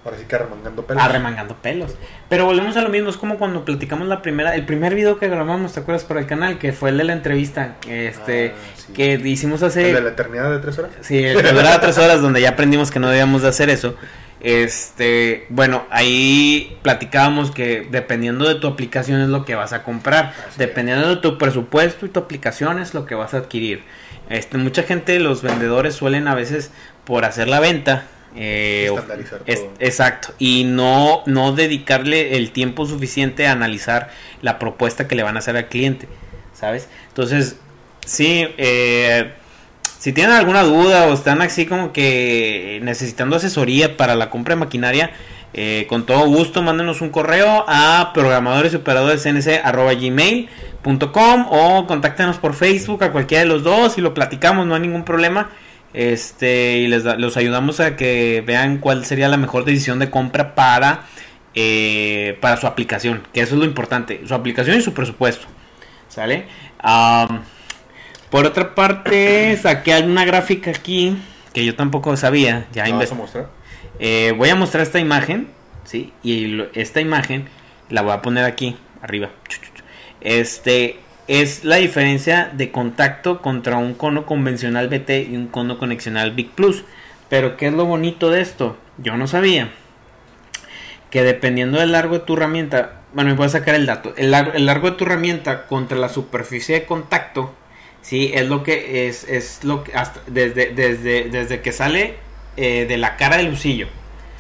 Ahora 0.06 0.18
sí 0.20 0.26
que 0.26 0.36
arremangando 0.36 0.86
pelos. 0.86 1.04
Arremangando 1.04 1.56
pelos. 1.56 1.96
Pero 2.30 2.46
volvemos 2.46 2.78
a 2.78 2.82
lo 2.84 2.90
mismo, 2.90 3.10
es 3.10 3.18
como 3.18 3.38
cuando 3.40 3.66
platicamos 3.66 4.08
la 4.08 4.22
primera, 4.22 4.54
el 4.54 4.64
primer 4.66 4.94
video 4.94 5.18
que 5.18 5.28
grabamos, 5.28 5.74
¿te 5.74 5.80
acuerdas? 5.80 6.04
Para 6.04 6.20
el 6.20 6.28
canal, 6.28 6.60
que 6.60 6.74
fue 6.74 6.92
el 6.92 6.98
de 7.00 7.06
la 7.06 7.14
entrevista, 7.14 7.76
este, 7.90 8.52
Ah, 8.52 8.74
sí. 8.78 8.94
que 8.94 9.14
hicimos 9.26 9.64
¿El 9.64 9.68
hace... 9.68 9.94
de 9.94 10.02
la 10.02 10.10
eternidad 10.12 10.52
de 10.52 10.60
3 10.60 10.78
horas? 10.80 10.92
Sí, 11.02 11.24
el 11.24 11.42
que 11.42 11.52
duraba 11.52 11.82
tres 11.82 11.98
horas 11.98 12.22
donde 12.22 12.40
ya 12.40 12.50
aprendimos 12.50 12.92
que 12.92 13.00
no 13.00 13.10
debíamos 13.10 13.42
de 13.42 13.48
hacer 13.50 13.70
eso. 13.72 13.96
Este, 14.42 15.48
bueno, 15.50 15.86
ahí 15.90 16.78
platicábamos 16.84 17.50
que 17.50 17.88
dependiendo 17.90 18.48
de 18.48 18.56
tu 18.56 18.68
aplicación 18.68 19.22
es 19.22 19.30
lo 19.30 19.44
que 19.44 19.56
vas 19.56 19.74
a 19.74 19.82
comprar. 19.82 20.34
Así 20.48 20.60
dependiendo 20.60 21.10
de 21.10 21.16
tu 21.18 21.40
presupuesto 21.40 22.06
y 22.06 22.10
tu 22.10 22.20
aplicación 22.20 22.78
es 22.80 22.94
lo 22.94 23.08
que 23.08 23.16
vas 23.16 23.34
a 23.34 23.38
adquirir. 23.38 23.84
Este, 24.30 24.58
mucha 24.60 24.84
gente, 24.84 25.20
los 25.20 25.42
vendedores 25.42 25.96
suelen 25.96 26.28
a 26.28 26.36
veces 26.36 26.72
por 27.06 27.26
hacer 27.26 27.48
la 27.48 27.60
venta. 27.60 28.04
Eh, 28.36 28.90
of- 28.92 29.00
Estandarizar 29.00 29.42
es- 29.46 29.60
todo. 29.62 29.74
exacto. 29.80 30.34
Y 30.40 30.64
no, 30.66 31.24
no 31.26 31.52
dedicarle 31.54 32.38
el 32.38 32.52
tiempo 32.52 32.86
suficiente 32.86 33.48
a 33.48 33.52
analizar 33.54 34.10
la 34.42 34.60
propuesta 34.60 35.08
que 35.08 35.16
le 35.16 35.24
van 35.24 35.36
a 35.36 35.40
hacer 35.40 35.56
al 35.58 35.68
cliente. 35.68 36.08
¿Sabes? 36.54 36.88
Entonces, 37.10 37.58
sí, 38.06 38.48
eh, 38.58 39.34
si 40.00 40.14
tienen 40.14 40.34
alguna 40.34 40.64
duda 40.64 41.08
o 41.08 41.14
están 41.14 41.42
así 41.42 41.66
como 41.66 41.92
que 41.92 42.80
necesitando 42.84 43.36
asesoría 43.36 43.98
para 43.98 44.16
la 44.16 44.30
compra 44.30 44.56
de 44.56 44.60
maquinaria, 44.60 45.12
eh, 45.54 45.86
con 45.90 46.06
todo 46.06 46.26
gusto 46.28 46.62
mándenos 46.62 47.02
un 47.02 47.10
correo 47.10 47.66
a 47.68 48.12
programadores 48.14 48.74
y 48.74 48.76
operadores 48.76 49.26
o 51.50 51.88
contáctenos 51.88 52.38
por 52.38 52.54
Facebook 52.54 53.04
a 53.04 53.12
cualquiera 53.12 53.44
de 53.44 53.50
los 53.50 53.64
dos 53.64 53.98
y 53.98 54.02
lo 54.02 54.14
platicamos, 54.14 54.68
no 54.68 54.76
hay 54.76 54.82
ningún 54.82 55.04
problema. 55.06 55.50
Este, 55.96 56.78
y 56.80 56.88
les 56.88 57.04
da- 57.06 57.16
los 57.16 57.38
ayudamos 57.38 57.80
a 57.80 57.96
que 57.96 58.44
vean 58.46 58.80
cuál 58.80 59.06
sería 59.06 59.30
la 59.30 59.38
mejor 59.38 59.64
decisión 59.64 59.98
de 60.00 60.10
compra 60.10 60.54
para, 60.54 61.06
eh, 61.54 62.38
para 62.42 62.58
su 62.58 62.68
aplicación, 62.68 63.24
que 63.34 63.40
eso 63.40 63.54
es 63.56 63.60
lo 63.60 63.66
importante, 63.66 64.20
su 64.28 64.34
aplicación 64.34 64.78
y 64.78 64.82
su 64.82 64.94
presupuesto. 64.94 65.48
¿Sale? 66.10 66.48
Por 68.30 68.46
otra 68.46 68.76
parte, 68.76 69.58
saqué 69.62 69.94
alguna 69.94 70.26
gráfica 70.26 70.72
aquí 70.72 71.18
que 71.54 71.64
yo 71.64 71.76
tampoco 71.76 72.18
sabía. 72.18 72.66
Ya 72.74 72.86
¿La 72.88 72.96
vas 72.98 73.12
a 73.12 73.16
mostrar? 73.16 73.50
eh, 74.00 74.34
voy 74.38 74.50
a 74.50 74.56
mostrar 74.56 74.84
esta 74.84 75.00
imagen, 75.00 75.48
¿sí? 75.86 76.12
Y 76.24 76.48
lo- 76.48 76.68
esta 76.74 77.00
imagen 77.00 77.48
la 77.90 78.02
voy 78.02 78.12
a 78.12 78.22
poner 78.22 78.44
aquí, 78.44 78.76
arriba. 79.02 79.30
Este 80.20 80.98
es 81.28 81.64
la 81.64 81.78
diferencia 81.78 82.52
de 82.54 82.72
contacto 82.72 83.42
contra 83.42 83.78
un 83.78 83.94
cono 83.96 84.26
convencional 84.26 84.88
BT 84.90 85.10
y 85.32 85.36
un 85.36 85.48
cono 85.48 85.78
conexional 85.78 86.32
Big 86.32 86.52
Plus. 86.52 86.84
Pero 87.30 87.58
¿qué 87.58 87.68
es 87.68 87.74
lo 87.74 87.86
bonito 87.86 88.30
de 88.30 88.42
esto? 88.42 88.78
Yo 88.98 89.18
no 89.18 89.28
sabía. 89.28 89.72
Que 91.10 91.24
dependiendo 91.24 91.80
del 91.80 91.92
largo 91.94 92.16
de 92.20 92.26
tu 92.26 92.34
herramienta, 92.36 93.02
bueno, 93.14 93.32
me 93.32 93.36
voy 93.38 93.46
a 93.46 93.50
sacar 93.50 93.76
el 93.76 93.86
dato, 93.86 94.14
el, 94.18 94.32
lar- 94.32 94.52
el 94.54 94.66
largo 94.66 94.92
de 94.92 94.98
tu 94.98 95.06
herramienta 95.06 95.66
contra 95.68 95.98
la 95.98 96.10
superficie 96.10 96.76
de 96.76 96.86
contacto, 96.86 97.54
sí, 98.02 98.32
es 98.34 98.48
lo 98.48 98.64
que 98.64 99.08
es, 99.08 99.24
es 99.24 99.64
lo 99.64 99.84
que 99.84 99.94
hasta 99.94 100.20
desde, 100.28 100.74
desde, 100.74 101.30
desde 101.30 101.62
que 101.62 101.72
sale 101.72 102.16
eh, 102.58 102.86
de 102.88 102.98
la 102.98 103.16
cara 103.16 103.38
del 103.38 103.52
usillo. 103.54 103.88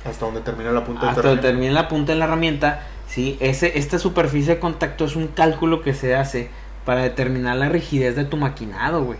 Hasta 0.04 0.26
donde 0.26 0.42
termina 0.42 0.72
la 0.72 0.84
punta 0.84 1.10
hasta 1.10 1.22
del 1.22 1.30
donde 1.32 1.42
termine 1.42 1.72
la 1.72 1.88
punta 1.88 2.14
de 2.14 2.20
la 2.20 2.26
herramienta, 2.26 2.84
sí, 3.08 3.38
ese, 3.40 3.78
esta 3.80 3.98
superficie 3.98 4.56
de 4.56 4.60
contacto 4.60 5.06
es 5.06 5.16
un 5.16 5.30
cálculo 5.30 5.82
que 5.82 5.94
se 5.94 6.14
hace 6.16 6.50
para 6.86 7.02
determinar 7.02 7.56
la 7.58 7.70
rigidez 7.70 8.16
de 8.16 8.26
tu 8.26 8.38
maquinado, 8.38 9.04
güey. 9.04 9.20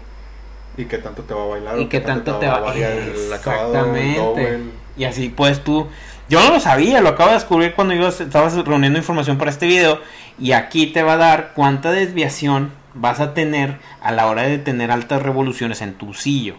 Y 0.78 0.86
qué 0.86 0.98
tanto 0.98 1.24
te 1.24 1.34
va 1.34 1.44
a 1.44 1.48
bailar. 1.48 1.80
Y 1.80 1.88
qué 1.88 2.00
tanto 2.00 2.36
te 2.36 2.48
va- 2.48 2.60
variar 2.60 2.92
el 2.92 3.32
acabado, 3.34 3.74
el 3.96 3.98
Exactamente. 3.98 4.60
Y 4.98 5.04
así 5.06 5.30
pues 5.30 5.64
tú... 5.64 5.88
Yo 6.28 6.42
no 6.44 6.50
lo 6.50 6.60
sabía, 6.60 7.02
lo 7.02 7.10
acabo 7.10 7.30
de 7.30 7.36
descubrir 7.36 7.76
cuando 7.76 7.94
yo 7.94 8.08
estabas 8.08 8.56
reuniendo 8.66 8.98
información 8.98 9.38
para 9.38 9.52
este 9.52 9.68
video. 9.68 10.00
Y 10.40 10.54
aquí 10.54 10.88
te 10.88 11.04
va 11.04 11.14
a 11.14 11.18
dar 11.18 11.52
cuánta 11.54 11.92
desviación 11.92 12.72
vas 12.96 13.20
a 13.20 13.34
tener 13.34 13.78
a 14.02 14.12
la 14.12 14.26
hora 14.28 14.42
de 14.44 14.58
tener 14.58 14.90
altas 14.92 15.22
revoluciones 15.22 15.82
en 15.82 15.94
tu 15.94 16.14
sillo. 16.14 16.56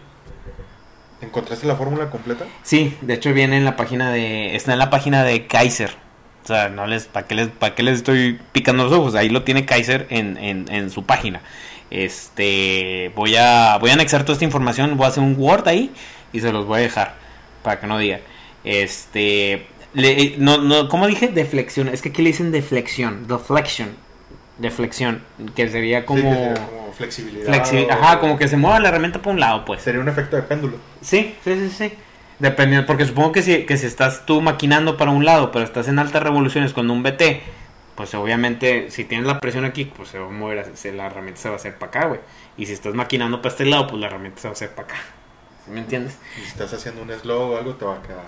¿Encontraste 1.21 1.67
la 1.67 1.75
fórmula 1.77 2.11
completa? 2.11 2.45
Sí, 2.63 2.97
de 3.01 3.15
hecho 3.15 3.33
viene 3.33 3.57
en 3.57 3.65
la 3.65 3.75
página 3.77 4.13
de... 4.13 4.55
Está 4.55 4.73
en 4.75 4.79
la 4.79 4.91
página 4.91 5.25
de 5.25 5.47
Kaiser. 5.47 5.91
O 6.47 6.49
sea, 6.49 6.69
no 6.69 6.87
les... 6.87 7.07
¿Para 7.07 7.27
qué 7.27 7.35
les, 7.35 7.49
para 7.49 7.75
qué 7.75 7.83
les 7.83 7.97
estoy 7.97 8.39
picando 8.53 8.85
los 8.85 8.93
ojos? 8.93 9.17
Ahí 9.17 9.29
lo 9.29 9.43
tiene 9.43 9.67
Kaiser 9.67 10.07
en, 10.11 10.37
en, 10.37 10.71
en 10.71 10.91
su 10.91 11.05
página. 11.05 11.41
Este... 11.91 13.11
Voy 13.17 13.35
a, 13.35 13.79
voy 13.81 13.91
a 13.91 13.95
anexar 13.95 14.23
toda 14.23 14.35
esta 14.35 14.45
información. 14.45 14.97
Voy 14.97 15.07
a 15.07 15.09
hacer 15.09 15.25
un 15.25 15.35
Word 15.37 15.67
ahí. 15.67 15.91
Y 16.33 16.39
se 16.41 16.53
los 16.53 16.65
voy 16.65 16.79
a 16.79 16.83
dejar. 16.83 17.15
Para 17.65 17.81
que 17.81 17.89
no 17.89 17.99
digan. 17.99 18.21
Este... 18.63 19.67
le- 19.95 20.37
no, 20.39 20.59
no, 20.59 20.89
¿Cómo 20.89 21.09
dije? 21.09 21.27
Deflexión. 21.27 21.89
Es 21.89 22.01
que 22.01 22.11
aquí 22.11 22.23
le 22.23 22.29
dicen 22.31 22.53
deflexión. 22.53 23.27
Deflection. 23.27 23.89
Deflexión. 24.59 25.23
Que 25.57 25.69
sería 25.69 26.07
como... 26.07 26.21
Sí, 26.21 26.27
que 26.29 26.35
sería 26.37 26.55
como 26.55 26.93
flexibilidad. 26.93 27.53
flexi- 27.53 27.89
o- 27.89 27.93
Ajá, 27.93 28.21
como 28.21 28.39
que 28.39 28.47
se 28.47 28.57
mueva 28.57 28.79
la 28.79 28.89
herramienta 28.91 29.21
por 29.21 29.33
un 29.33 29.41
lado, 29.41 29.65
pues. 29.65 29.83
Sería 29.83 30.01
un 30.01 30.09
efecto 30.09 30.37
de 30.37 30.43
péndulo. 30.43 30.77
Sí, 31.01 31.35
sí, 31.43 31.55
sí, 31.55 31.71
sí. 31.77 31.93
Dependiendo, 32.39 32.87
porque 32.87 33.07
supongo 33.07 33.33
que 33.33 33.43
si, 33.43 33.65
que 33.65 33.77
si 33.77 33.87
estás 33.87 34.27
tú 34.27 34.43
maquinando 34.43 34.97
para 34.97 35.11
un 35.11 35.25
lado, 35.25 35.53
pero 35.53 35.65
estás 35.65 35.89
en 35.89 35.99
altas 35.99 36.23
revoluciones 36.23 36.75
con 36.75 36.91
un 36.91 37.03
BT, 37.03 37.23
pues 37.95 38.15
obviamente 38.15 38.91
si 38.91 39.05
tienes 39.05 39.27
la 39.27 39.41
presión 39.41 39.65
aquí, 39.65 39.87
pues 39.87 40.11
se 40.11 40.19
va 40.19 40.27
a 40.27 40.31
mover, 40.31 40.71
la 40.95 41.07
herramienta 41.07 41.41
se 41.41 41.49
va 41.49 41.55
a 41.55 41.57
hacer 41.57 41.79
para 41.79 41.89
acá, 41.89 42.07
güey. 42.09 42.21
Y 42.59 42.67
si 42.67 42.75
estás 42.75 42.95
maquinando 42.95 43.41
para 43.41 43.53
este 43.53 43.65
lado, 43.65 43.87
pues 43.87 44.01
la 44.01 44.09
herramienta 44.09 44.41
se 44.43 44.49
va 44.49 44.53
a 44.53 44.53
hacer 44.53 44.71
para 44.71 44.89
acá. 44.89 44.97
¿Sí 45.65 45.71
¿Me 45.71 45.81
entiendes? 45.81 46.19
Y 46.37 46.41
si 46.43 46.49
estás 46.49 46.73
haciendo 46.75 47.03
un 47.03 47.11
slow 47.11 47.53
o 47.53 47.57
algo, 47.57 47.75
te 47.75 47.87
va 47.87 47.97
a 47.97 48.03
quedar 48.03 48.25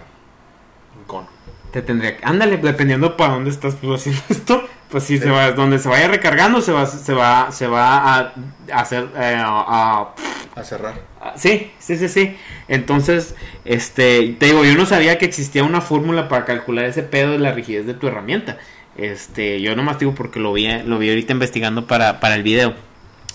un 0.99 1.05
cono. 1.05 1.29
Te 1.71 1.83
tendría 1.83 2.17
que... 2.17 2.25
Ándale, 2.25 2.57
dependiendo 2.57 3.15
para 3.17 3.35
dónde 3.35 3.51
estás 3.51 3.75
haciendo 3.75 4.23
esto, 4.31 4.67
Pues 4.91 5.05
sí, 5.05 5.19
Sí. 5.19 5.25
se 5.25 5.31
va, 5.31 5.51
donde 5.53 5.79
se 5.79 5.89
vaya 5.89 6.09
recargando 6.09 6.63
se 6.63 6.73
va, 6.73 6.87
se 6.87 7.13
va, 7.13 7.53
se 7.53 7.67
va 7.67 7.97
a, 7.99 8.33
a 8.73 8.81
hacer, 8.81 9.07
eh, 9.17 9.37
a- 9.45 10.09
A 10.57 10.65
cerrar. 10.65 10.95
a- 11.21 11.37
sí, 11.37 11.71
sí, 11.79 11.97
sí, 11.97 12.09
sí. 12.09 12.37
Entonces, 12.69 13.35
este, 13.65 14.35
te 14.39 14.47
digo, 14.47 14.65
yo 14.65 14.75
no 14.77 14.87
sabía 14.87 15.19
que 15.19 15.27
existía 15.27 15.63
una 15.63 15.81
fórmula 15.83 16.29
para 16.29 16.45
calcular 16.47 16.87
ese 16.87 17.03
pedo 17.03 17.33
de 17.33 17.39
la 17.39 17.53
rigidez 17.53 17.87
de 17.87 17.95
tu 17.95 18.09
herramienta. 18.09 18.57
Este, 18.97 19.61
yo 19.61 19.77
nomás 19.77 19.99
digo 19.99 20.15
porque 20.15 20.41
lo 20.41 20.53
vi, 20.53 20.67
lo 20.85 20.99
vi 20.99 21.11
ahorita 21.11 21.33
investigando 21.33 21.87
para, 21.87 22.19
para 22.19 22.35
el 22.35 22.43
video. 22.43 22.75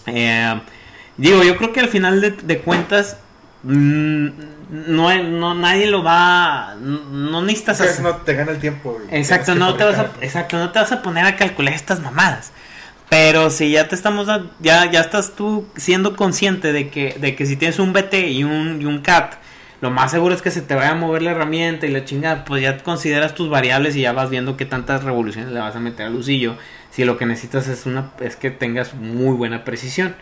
Eh, 0.08 0.60
digo, 1.18 1.44
yo 1.44 1.56
creo 1.56 1.72
que 1.72 1.80
al 1.80 1.88
final 1.88 2.20
de, 2.20 2.32
de 2.32 2.58
cuentas, 2.60 3.20
no, 3.64 5.24
no, 5.24 5.56
nadie 5.56 5.88
lo 5.88 6.04
va, 6.04 6.76
no 6.80 7.42
necesitas 7.42 7.80
hacer- 7.82 8.04
no 8.04 8.16
te 8.18 8.34
gana 8.34 8.52
el 8.52 8.60
tiempo. 8.60 8.98
Exacto, 9.12 9.56
no 9.56 9.76
te 9.76 9.84
vas 9.86 9.98
a, 10.00 10.12
exacto, 10.22 10.58
no 10.58 10.72
te 10.72 10.80
vas 10.80 10.92
a 10.92 11.02
poner 11.02 11.26
a 11.26 11.36
calcular 11.36 11.74
estas 11.74 12.00
mamadas. 12.02 12.52
Pero 13.10 13.50
si 13.50 13.72
ya 13.72 13.88
te 13.88 13.96
estamos 13.96 14.28
ya 14.60 14.90
ya 14.90 15.00
estás 15.02 15.34
tú 15.36 15.68
siendo 15.76 16.16
consciente 16.16 16.74
de 16.74 16.90
que 16.90 17.16
de 17.20 17.36
que 17.36 17.46
si 17.46 17.56
tienes 17.56 17.78
un 17.80 17.94
BT 17.94 18.30
y 18.32 18.44
un 18.44 18.82
y 18.82 18.86
un 18.86 19.02
CAT, 19.02 19.36
lo 19.82 19.92
más 19.92 20.12
seguro 20.12 20.34
es 20.34 20.42
que 20.42 20.50
se 20.50 20.62
te 20.62 20.74
vaya 20.74 20.92
a 20.92 20.96
mover 20.96 21.22
la 21.22 21.32
herramienta 21.32 21.86
y 21.86 21.92
la 21.92 22.06
chingada, 22.06 22.44
pues 22.46 22.64
ya 22.64 22.78
consideras 22.80 23.36
tus 23.36 23.50
variables 23.50 23.96
y 23.96 24.02
ya 24.02 24.14
vas 24.14 24.30
viendo 24.30 24.58
qué 24.58 24.66
tantas 24.66 25.04
revoluciones 25.04 25.52
le 25.52 25.60
vas 25.60 25.76
a 25.76 25.80
meter 25.80 26.08
al 26.08 26.14
lucillo. 26.14 26.56
Si 26.92 27.04
lo 27.06 27.18
que 27.18 27.26
necesitas 27.26 27.68
es 27.68 27.86
una 27.86 28.12
es 28.20 28.36
que 28.36 28.50
tengas 28.50 28.94
muy 28.96 29.36
buena 29.36 29.64
precisión. 29.64 30.16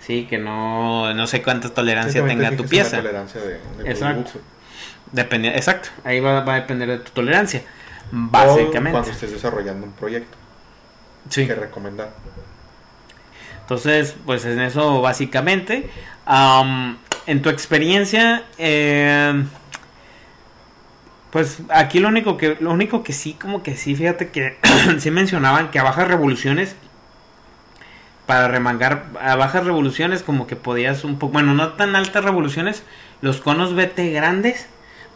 Sí, 0.00 0.26
que 0.28 0.38
no 0.38 1.12
no 1.14 1.26
sé 1.26 1.42
cuánta 1.42 1.70
tolerancia 1.70 2.24
tenga 2.26 2.50
te 2.50 2.56
tu 2.56 2.64
pieza. 2.66 2.98
tolerancia 2.98 3.40
de, 3.40 3.60
de 3.82 3.90
Exacto. 3.90 4.32
Depende, 5.12 5.48
exacto, 5.50 5.88
ahí 6.04 6.20
va, 6.20 6.40
va 6.40 6.54
a 6.54 6.60
depender 6.60 6.88
de 6.88 6.98
tu 6.98 7.10
tolerancia. 7.12 7.60
O 7.60 8.12
Básicamente. 8.12 8.90
cuando 8.92 9.10
estés 9.10 9.32
desarrollando 9.32 9.86
un 9.86 9.92
proyecto 9.92 10.36
Sí. 11.28 11.46
que 11.46 11.54
recomendar. 11.54 12.10
Entonces, 13.62 14.14
pues 14.24 14.44
en 14.44 14.60
eso 14.60 15.00
básicamente. 15.00 15.90
Am, 16.24 16.98
en 17.26 17.42
tu 17.42 17.48
experiencia, 17.50 18.44
eh, 18.58 19.44
pues 21.30 21.58
aquí 21.70 21.98
lo 21.98 22.08
único 22.08 22.36
que, 22.36 22.56
lo 22.60 22.70
único 22.72 23.02
que 23.02 23.12
sí, 23.12 23.34
como 23.34 23.62
que 23.62 23.76
sí, 23.76 23.94
fíjate 23.96 24.28
que 24.30 24.56
sí 24.98 25.10
mencionaban 25.10 25.70
que 25.70 25.78
a 25.78 25.82
bajas 25.82 26.06
revoluciones, 26.08 26.76
para 28.26 28.48
remangar 28.48 29.06
a 29.20 29.36
bajas 29.36 29.64
revoluciones, 29.64 30.22
como 30.22 30.46
que 30.46 30.56
podías 30.56 31.04
un 31.04 31.18
poco, 31.18 31.34
bueno, 31.34 31.54
no 31.54 31.74
tan 31.74 31.94
altas 31.94 32.24
revoluciones, 32.24 32.82
los 33.22 33.40
conos 33.40 33.74
BT 33.74 34.12
grandes, 34.12 34.66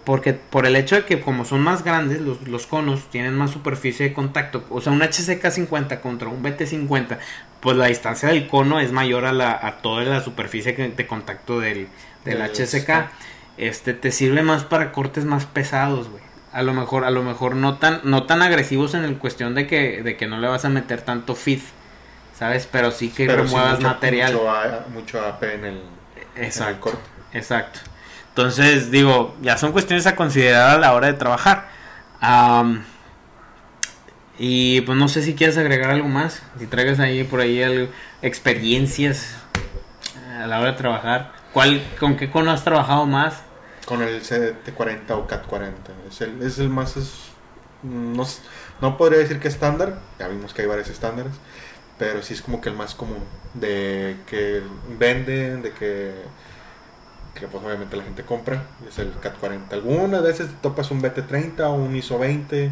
porque 0.04 0.32
por 0.32 0.66
el 0.66 0.76
hecho 0.76 0.96
de 0.96 1.04
que 1.04 1.20
como 1.20 1.44
son 1.44 1.60
más 1.60 1.84
grandes, 1.84 2.20
los, 2.20 2.46
los 2.48 2.66
conos 2.66 3.10
tienen 3.10 3.36
más 3.36 3.50
superficie 3.50 4.08
de 4.08 4.14
contacto, 4.14 4.64
o 4.70 4.80
sea, 4.80 4.92
un 4.92 5.02
HCK 5.02 5.50
50 5.50 6.00
contra 6.00 6.28
un 6.28 6.42
BT 6.42 6.66
50, 6.66 7.18
pues 7.60 7.76
la 7.76 7.86
distancia 7.86 8.28
del 8.28 8.46
cono 8.46 8.80
es 8.80 8.92
mayor 8.92 9.26
a, 9.26 9.32
la, 9.32 9.58
a 9.60 9.78
toda 9.78 10.04
la 10.04 10.20
superficie 10.22 10.72
de 10.72 11.06
contacto 11.06 11.60
del, 11.60 11.88
del 12.24 12.38
Del 12.38 12.50
HCK. 12.50 13.10
Este 13.58 13.92
te 13.92 14.10
sirve 14.10 14.42
más 14.42 14.64
para 14.64 14.92
cortes 14.92 15.26
más 15.26 15.44
pesados, 15.44 16.08
güey. 16.08 16.22
A 16.52 16.62
lo 16.62 16.72
mejor, 16.72 17.04
a 17.04 17.10
lo 17.10 17.22
mejor 17.22 17.54
no 17.54 17.76
tan, 17.76 18.00
no 18.04 18.24
tan 18.24 18.42
agresivos 18.42 18.94
en 18.94 19.04
el 19.04 19.18
cuestión 19.18 19.54
de 19.54 19.66
que, 19.66 20.02
de 20.02 20.16
que 20.16 20.26
no 20.26 20.38
le 20.38 20.48
vas 20.48 20.64
a 20.64 20.68
meter 20.68 21.02
tanto 21.02 21.34
feed, 21.34 21.60
¿sabes? 22.40 22.66
Pero 22.72 22.90
sí 22.90 23.10
que 23.10 23.26
Pero 23.26 23.42
sí 23.46 23.54
remuevas 23.54 23.76
mucho- 23.78 23.88
material. 23.88 24.32
Mucho, 24.32 24.50
A- 24.50 24.84
mucho 24.92 25.24
AP 25.24 25.42
en 25.54 25.64
el, 25.66 25.74
en 25.76 25.82
el 26.38 26.44
Exacto. 26.44 26.80
corte. 26.80 26.98
Exacto. 27.32 27.78
Entonces, 28.30 28.90
digo, 28.90 29.36
ya 29.42 29.56
son 29.58 29.70
cuestiones 29.70 30.06
a 30.08 30.16
considerar 30.16 30.70
a 30.70 30.78
la 30.78 30.92
hora 30.94 31.06
de 31.08 31.12
trabajar. 31.12 31.68
Y 34.38 34.80
pues 34.82 34.96
no 34.96 35.08
sé 35.08 35.22
si 35.22 35.34
quieres 35.34 35.58
agregar 35.58 35.90
algo 35.90 36.08
más. 36.08 36.42
Si 36.58 36.66
traigas 36.66 36.98
ahí 36.98 37.24
por 37.24 37.40
ahí 37.40 37.62
algo- 37.62 37.92
experiencias 38.22 39.34
a 40.40 40.46
la 40.46 40.60
hora 40.60 40.72
de 40.72 40.76
trabajar. 40.78 41.32
¿Cuál, 41.52 41.82
¿Con 41.98 42.16
qué 42.16 42.30
cono 42.30 42.50
has 42.50 42.64
trabajado 42.64 43.04
más? 43.06 43.42
Con 43.84 44.02
el 44.02 44.22
CT40 44.22 45.10
o 45.10 45.26
CAT40. 45.26 45.72
Es 46.08 46.20
el, 46.22 46.42
es 46.42 46.58
el 46.58 46.70
más. 46.70 46.96
Es, 46.96 47.12
no, 47.82 48.26
no 48.80 48.96
podría 48.96 49.18
decir 49.18 49.40
que 49.40 49.48
estándar. 49.48 49.98
Ya 50.18 50.28
vimos 50.28 50.54
que 50.54 50.62
hay 50.62 50.68
varios 50.68 50.88
estándares. 50.88 51.32
Pero 52.00 52.22
sí 52.22 52.34
es 52.34 52.42
como 52.42 52.60
que 52.60 52.68
el 52.70 52.74
más 52.74 52.96
común. 52.96 53.18
De 53.54 54.16
que 54.26 54.60
venden, 54.98 55.62
de 55.62 55.70
que. 55.72 56.14
Que 57.38 57.46
pues 57.46 57.62
obviamente 57.64 57.96
la 57.96 58.02
gente 58.02 58.24
compra. 58.24 58.64
Es 58.88 58.98
el 58.98 59.12
CAT40. 59.20 59.70
Algunas 59.72 60.22
veces 60.22 60.48
te 60.48 60.54
topas 60.62 60.90
un 60.90 61.00
BT30 61.00 61.60
o 61.60 61.74
un 61.74 61.94
ISO 61.94 62.18
20. 62.18 62.70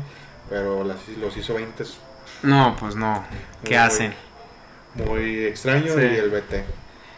Pero 0.49 0.83
las, 0.83 1.07
los 1.21 1.37
ISO 1.37 1.55
20 1.55 1.83
es 1.83 1.99
No, 2.43 2.75
pues 2.81 2.97
no. 2.97 3.23
¿Qué 3.63 3.75
Muy 3.75 3.77
hacen? 3.77 4.15
muy 4.95 5.45
extraño. 5.45 5.93
Sí. 5.95 6.01
Y 6.01 6.17
el 6.17 6.31
BT. 6.31 6.65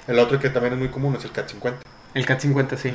El 0.08 0.18
otro 0.18 0.38
que 0.40 0.50
también 0.50 0.74
es 0.74 0.78
muy 0.80 0.88
común 0.88 1.14
es 1.16 1.24
el 1.24 1.32
CAT50. 1.32 1.74
El 2.12 2.26
CAT 2.26 2.40
50, 2.40 2.76
sí. 2.76 2.92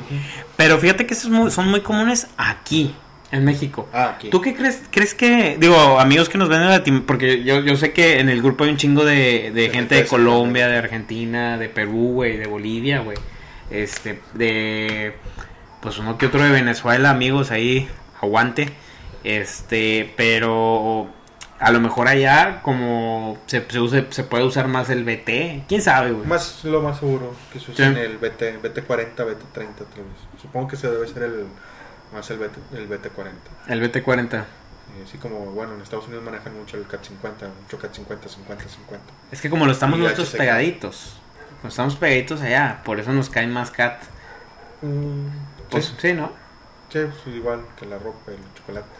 Pero 0.58 0.78
fíjate 0.78 1.06
que 1.06 1.14
esos 1.14 1.54
son 1.54 1.68
muy 1.68 1.80
comunes 1.80 2.26
aquí, 2.36 2.94
en 3.32 3.44
México. 3.44 3.88
Ah, 3.92 4.14
aquí. 4.16 4.30
¿Tú 4.30 4.40
qué 4.40 4.54
crees? 4.54 4.82
¿Crees 4.90 5.14
que, 5.14 5.56
digo, 5.58 5.98
amigos 6.00 6.28
que 6.28 6.38
nos 6.38 6.48
ven 6.48 6.62
en 6.62 6.68
Latin, 6.70 7.02
porque 7.04 7.42
yo, 7.42 7.60
yo 7.60 7.76
sé 7.76 7.92
que 7.92 8.20
en 8.20 8.28
el 8.28 8.40
grupo 8.42 8.64
hay 8.64 8.70
un 8.70 8.76
chingo 8.76 9.04
de, 9.04 9.50
de 9.52 9.62
De 9.62 9.70
gente 9.70 9.94
de 9.96 10.06
Colombia, 10.06 10.68
de 10.68 10.76
Argentina, 10.78 11.58
de 11.58 11.68
Perú, 11.68 12.12
güey, 12.14 12.36
de 12.36 12.46
Bolivia, 12.46 13.00
güey. 13.00 13.16
Este, 13.70 14.20
de, 14.34 15.14
pues 15.82 15.98
uno 15.98 16.18
que 16.18 16.26
otro 16.26 16.42
de 16.42 16.50
Venezuela, 16.50 17.10
amigos 17.10 17.50
ahí, 17.50 17.88
aguante. 18.22 18.72
Este, 19.24 20.12
pero 20.16 21.08
a 21.58 21.72
lo 21.72 21.80
mejor 21.80 22.06
allá 22.06 22.60
como 22.62 23.38
se, 23.46 23.64
se, 23.68 23.80
use- 23.80 24.06
se 24.10 24.22
puede 24.22 24.44
usar 24.44 24.68
más 24.68 24.88
el 24.90 25.02
BT, 25.04 25.64
quién 25.66 25.82
sabe, 25.82 26.12
güey. 26.12 26.26
Más, 26.28 26.60
lo 26.64 26.80
más 26.80 27.00
seguro 27.00 27.34
que 27.52 27.58
se 27.58 27.72
usa 27.72 27.86
Sí. 27.86 27.92
en 27.92 27.98
el 27.98 28.18
BT, 28.18 28.62
BT40, 28.62 29.16
BT30 29.16 29.54
tal 29.54 30.04
vez. 30.04 30.40
Supongo 30.40 30.68
que 30.68 30.76
se 30.76 30.88
debe 30.88 31.08
ser 31.08 31.24
el 31.24 31.46
más 32.12 32.30
el, 32.30 32.38
BT, 32.38 32.56
el 32.74 32.88
BT40. 32.88 33.32
El 33.68 33.82
BT40. 33.82 34.44
Y 34.98 35.02
así 35.08 35.18
como, 35.18 35.40
bueno, 35.46 35.74
en 35.74 35.80
Estados 35.82 36.06
Unidos 36.06 36.24
manejan 36.24 36.56
mucho 36.56 36.76
el 36.76 36.86
CAT50, 36.86 37.48
mucho 37.62 37.78
CAT50, 37.78 38.28
50, 38.28 38.68
50. 38.68 39.04
Es 39.32 39.40
que 39.40 39.50
como 39.50 39.66
lo 39.66 39.72
estamos 39.72 39.98
Y 39.98 40.02
nosotros 40.02 40.28
HCK. 40.30 40.38
pegaditos, 40.38 41.16
como 41.60 41.68
estamos 41.68 41.96
pegaditos 41.96 42.40
allá, 42.40 42.80
por 42.84 43.00
eso 43.00 43.12
nos 43.12 43.28
caen 43.28 43.52
más 43.52 43.70
CAT. 43.70 44.00
Mm, 44.82 45.26
Pues 45.70 45.86
sí, 45.86 45.94
sí, 46.00 46.12
¿no? 46.14 46.30
sí, 46.92 47.00
pues 47.24 47.36
igual 47.36 47.60
que 47.78 47.86
la 47.86 47.98
ropa 47.98 48.30
y 48.32 48.36
los 48.38 48.54
chocolates. 48.54 48.90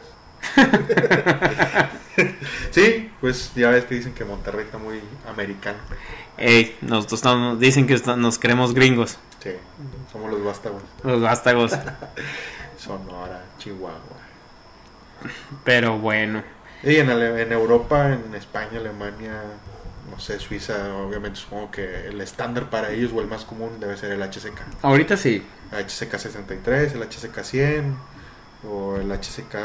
sí, 2.71 3.11
pues 3.21 3.53
ya 3.55 3.71
ves 3.71 3.85
que 3.85 3.95
dicen 3.95 4.15
que 4.15 4.25
Monterrey 4.25 4.65
está 4.65 4.79
muy 4.79 5.01
americano. 5.29 5.79
Ey, 6.37 6.77
nosotros 6.83 7.21
estamos- 7.21 7.59
dicen 7.59 7.87
que 7.87 7.97
nos 8.17 8.39
creemos 8.39 8.75
gringos, 8.75 9.19
Sí, 9.43 9.51
somos 10.13 10.31
los 10.31 10.45
vástagos. 10.45 10.83
los 11.05 11.21
vástagos. 11.23 11.73
Sonora, 12.87 13.43
Chihuahua. 13.59 13.99
Pero 15.65 15.99
bueno, 15.99 16.43
Y 16.83 16.97
en, 16.97 17.11
Ale- 17.11 17.43
en 17.43 17.53
Europa, 17.53 18.13
en 18.13 18.35
España, 18.35 18.79
Alemania, 18.79 19.33
no 20.11 20.21
sé, 20.21 20.39
Suiza, 20.39 20.95
obviamente 20.95 21.41
supongo 21.41 21.71
que 21.71 22.09
el 22.09 22.21
estándar 22.21 22.71
para 22.71 22.91
ellos 22.91 23.13
o 23.15 23.21
el 23.21 23.27
más 23.27 23.45
común 23.45 23.81
debe 23.81 23.97
ser 23.97 24.13
el 24.13 24.23
HCK. 24.23 24.61
ahorita 24.83 25.17
sí. 25.17 25.43
El 25.73 25.85
HCK 25.85 26.19
63, 26.19 26.93
el 26.95 27.03
HCK 27.03 27.43
100 27.43 27.97
o 28.69 28.97
el 28.97 29.11
HCK 29.11 29.57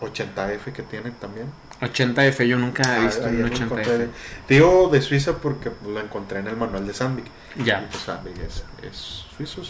80F 0.00 0.72
que 0.72 0.82
tienen 0.82 1.12
también. 1.14 1.46
80F, 1.80 2.46
yo 2.46 2.56
nunca 2.56 2.82
he 2.96 3.00
Ah, 3.00 3.04
visto 3.04 3.26
ayer 3.26 3.44
un 3.44 3.50
lo 3.50 3.56
encontré 3.56 3.84
80F. 3.84 3.98
de- 3.98 4.08
Digo 4.48 4.88
de 4.90 5.02
Suiza 5.02 5.36
porque 5.38 5.70
lo 5.84 6.00
encontré 6.00 6.38
en 6.38 6.46
el 6.46 6.56
manual 6.56 6.86
de 6.86 6.94
Sandvik. 6.94 7.26
Ya, 7.62 7.86
pues 7.90 8.02
Sandvik 8.04 8.38
es, 8.38 8.64
es 8.82 9.24
suizo. 9.36 9.60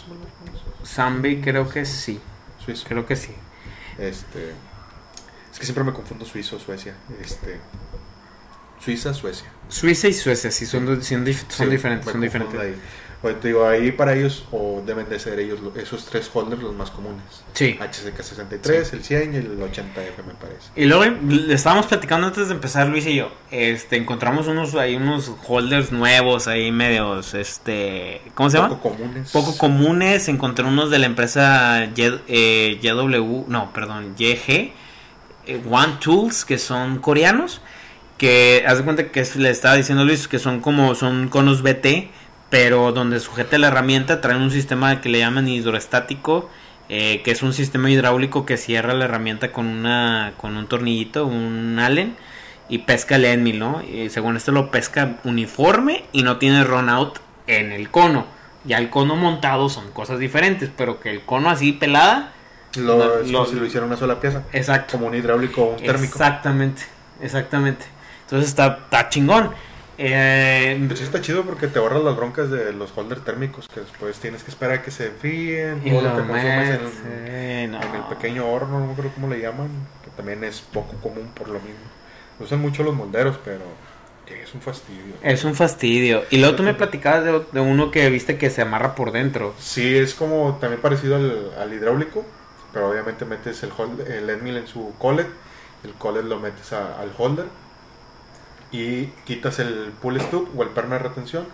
Zambi 0.85 1.41
creo 1.41 1.67
que 1.67 1.83
sí, 1.85 2.21
Suizo. 2.65 2.85
creo 2.87 3.05
que 3.05 3.15
sí. 3.15 3.33
Este, 3.97 4.49
es 5.51 5.59
que 5.59 5.65
siempre 5.65 5.83
me 5.83 5.93
confundo 5.93 6.25
Suizo, 6.25 6.59
Suecia. 6.59 6.95
Este, 7.21 7.59
Suiza, 8.83 9.13
Suecia. 9.13 9.47
Suiza 9.69 10.07
y 10.07 10.13
Suecia, 10.13 10.51
sí, 10.51 10.65
son, 10.65 10.85
son, 11.03 11.25
dif- 11.25 11.49
son 11.49 11.67
Sí, 11.67 11.71
diferentes, 11.71 12.11
son 12.11 12.21
diferentes. 12.21 12.59
ahí. 12.59 12.75
Oye, 13.23 13.33
te 13.35 13.47
digo, 13.47 13.65
ahí 13.67 13.91
para 13.91 14.13
ellos, 14.13 14.45
o 14.51 14.83
deben 14.85 15.09
de 15.09 15.19
ser 15.19 15.39
ellos, 15.39 15.59
lo- 15.59 15.75
esos 15.75 16.05
tres 16.05 16.29
holders 16.31 16.61
los 16.61 16.75
más 16.75 16.91
comunes. 16.91 17.23
Sí. 17.53 17.75
HCK 17.79 18.21
63, 18.21 18.93
el 18.93 19.03
100 19.03 19.33
y 19.33 19.37
el 19.37 19.57
80F 19.59 20.23
me 20.27 20.33
parece. 20.35 20.69
Y 20.75 20.85
luego 20.85 21.05
le 21.27 21.53
estábamos 21.55 21.87
platicando 21.87 22.27
antes 22.27 22.49
de 22.49 22.53
empezar 22.53 22.87
Luis 22.87 23.05
y 23.07 23.15
yo, 23.15 23.31
este, 23.49 23.95
encontramos 23.95 24.47
unos 24.47 24.75
ahí 24.75 24.95
unos 24.95 25.31
holders 25.47 25.91
nuevos 25.91 26.47
ahí 26.47 26.71
medios, 26.71 27.33
este, 27.33 28.21
¿cómo 28.35 28.49
se 28.51 28.57
llama? 28.57 28.69
Poco 28.69 28.89
comunes. 28.95 29.31
poco 29.31 29.57
comunes. 29.57 30.27
Encontré 30.27 30.65
unos 30.65 30.91
de 30.91 30.99
la 30.99 31.05
empresa 31.07 31.85
Y- 31.95 32.01
eh, 32.27 32.79
YW, 32.81 33.45
no, 33.47 33.73
perdón, 33.73 34.13
YG, 34.17 34.73
eh, 35.47 35.61
One 35.69 35.93
Tools, 35.99 36.45
que 36.45 36.57
son 36.59 36.99
coreanos. 36.99 37.61
Que 38.17 38.63
haz 38.65 38.77
de 38.77 38.83
cuenta 38.85 39.11
que 39.11 39.25
le 39.35 39.49
estaba 39.49 39.75
diciendo 39.75 40.05
Luis 40.05 40.29
que 40.29 40.39
son 40.39 40.61
como 40.61 40.95
son 40.95 41.27
conos 41.27 41.61
BT, 41.61 42.11
pero 42.55 42.93
donde 42.93 43.19
sujete 43.19 43.57
la 43.59 43.67
herramienta 43.67 44.21
traen 44.21 44.41
un 44.41 44.49
sistema 44.49 45.01
que 45.01 45.09
le 45.09 45.19
llaman 45.19 45.45
hidroestático, 45.45 46.49
eh, 46.87 47.21
que 47.21 47.31
es 47.31 47.43
un 47.43 47.51
sistema 47.51 47.91
hidráulico 47.91 48.45
que 48.45 48.55
cierra 48.55 48.93
la 48.93 49.03
herramienta 49.03 49.51
con 49.51 49.65
una 49.67 50.31
con 50.37 50.55
un 50.55 50.65
tornillito, 50.67 51.25
un 51.25 51.77
Allen 51.79 52.15
y 52.69 52.77
pesca 52.77 53.17
el 53.17 53.25
endmill, 53.25 53.59
¿no? 53.59 53.81
Y 53.83 54.09
según 54.09 54.37
esto 54.37 54.53
lo 54.53 54.71
pesca 54.71 55.17
uniforme 55.25 56.05
y 56.13 56.23
no 56.23 56.37
tiene 56.37 56.63
run 56.63 56.87
out 56.87 57.19
en 57.47 57.73
el 57.73 57.89
cono. 57.89 58.25
Ya 58.63 58.77
el 58.77 58.89
cono 58.89 59.17
montado 59.17 59.67
son 59.67 59.91
cosas 59.91 60.19
diferentes, 60.19 60.69
pero 60.77 61.01
que 61.01 61.11
el 61.11 61.23
cono 61.23 61.49
así 61.49 61.73
pelada. 61.73 62.31
Lo, 62.77 62.95
No, 62.97 63.15
es 63.19 63.31
lo- 63.31 63.39
como 63.39 63.51
si 63.51 63.59
lo 63.59 63.65
hiciera 63.65 63.85
una 63.85 63.97
sola 63.97 64.21
pieza. 64.21 64.43
Exacto. 64.53 64.93
Como 64.93 65.07
un 65.07 65.15
hidráulico 65.15 65.61
o 65.61 65.69
un 65.73 65.83
térmico. 65.83 66.13
Exactamente, 66.13 66.83
exactamente. 67.21 67.85
Entonces 68.21 68.47
está, 68.47 68.79
está 68.85 69.09
chingón. 69.09 69.51
Eh, 69.97 70.83
Pues 70.87 70.99
sí 70.99 71.05
está 71.05 71.21
chido 71.21 71.43
porque 71.43 71.67
te 71.67 71.79
ahorras 71.79 72.03
las 72.03 72.15
broncas 72.15 72.49
de 72.51 72.73
los 72.73 72.91
holders 72.97 73.23
térmicos 73.23 73.67
que 73.73 73.79
después 73.81 74.19
tienes 74.19 74.43
que 74.43 74.51
esperar 74.51 74.79
a 74.79 74.81
que 74.83 74.91
se 74.91 75.07
enfríen. 75.07 75.81
todo 75.83 76.01
lo 76.01 76.09
lo 76.09 76.15
que 76.15 76.27
consumes 76.27 76.69
en, 76.69 76.81
metes, 76.81 77.71
no. 77.71 77.81
en 77.81 77.95
el 77.95 78.03
pequeño 78.03 78.47
horno, 78.47 78.79
no 78.79 78.91
acuerdo 78.91 79.11
cómo 79.15 79.29
le 79.29 79.39
llaman, 79.39 79.69
que 80.03 80.11
también 80.11 80.43
es 80.43 80.61
poco 80.61 80.95
común 81.01 81.29
por 81.33 81.47
lo 81.47 81.59
mismo. 81.59 81.85
Lo 82.39 82.45
usan 82.45 82.59
mucho 82.59 82.83
los 82.83 82.93
molderos, 82.93 83.37
pero 83.43 83.63
es 84.27 84.53
un 84.53 84.61
fastidio. 84.61 85.15
Es 85.21 85.45
un 85.45 85.55
fastidio. 85.55 86.23
Y 86.29 86.37
luego 86.37 86.55
tú 86.55 86.63
me 86.63 86.73
platicabas 86.73 87.23
de, 87.23 87.45
de 87.51 87.59
uno 87.61 87.91
que 87.91 88.09
viste 88.09 88.37
que 88.37 88.49
se 88.49 88.61
amarra 88.61 88.95
por 88.95 89.11
dentro. 89.11 89.53
Sí, 89.59 89.95
es 89.97 90.13
como 90.13 90.57
también 90.59 90.81
parecido 90.81 91.15
al, 91.15 91.51
al 91.57 91.73
hidráulico, 91.73 92.25
pero 92.73 92.89
obviamente 92.89 93.23
metes 93.25 93.63
el, 93.63 93.71
hold- 93.71 94.05
el 94.07 94.29
en 94.29 94.67
su 94.67 94.93
collet, 94.97 95.27
el 95.83 95.93
collet 95.93 96.25
lo 96.25 96.39
metes 96.39 96.73
a- 96.73 96.99
al 96.99 97.11
holder 97.17 97.45
y 98.71 99.05
quitas 99.25 99.59
el 99.59 99.91
pull 100.01 100.19
stub 100.19 100.49
o 100.57 100.63
el 100.63 100.69
perno 100.69 100.93
de 100.95 100.99
retención 100.99 101.45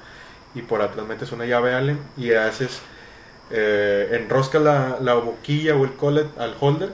y 0.56 0.62
por 0.64 0.82
atrás 0.82 1.06
metes 1.08 1.32
una 1.32 1.46
llave 1.46 1.74
Allen 1.74 2.00
y 2.18 2.34
haces, 2.34 2.82
eh, 3.52 4.20
enrosca 4.22 4.60
la, 4.60 4.98
la 5.02 5.14
boquilla 5.16 5.76
o 5.76 5.84
el 5.86 5.94
collet 5.96 6.28
al 6.40 6.56
holder 6.60 6.94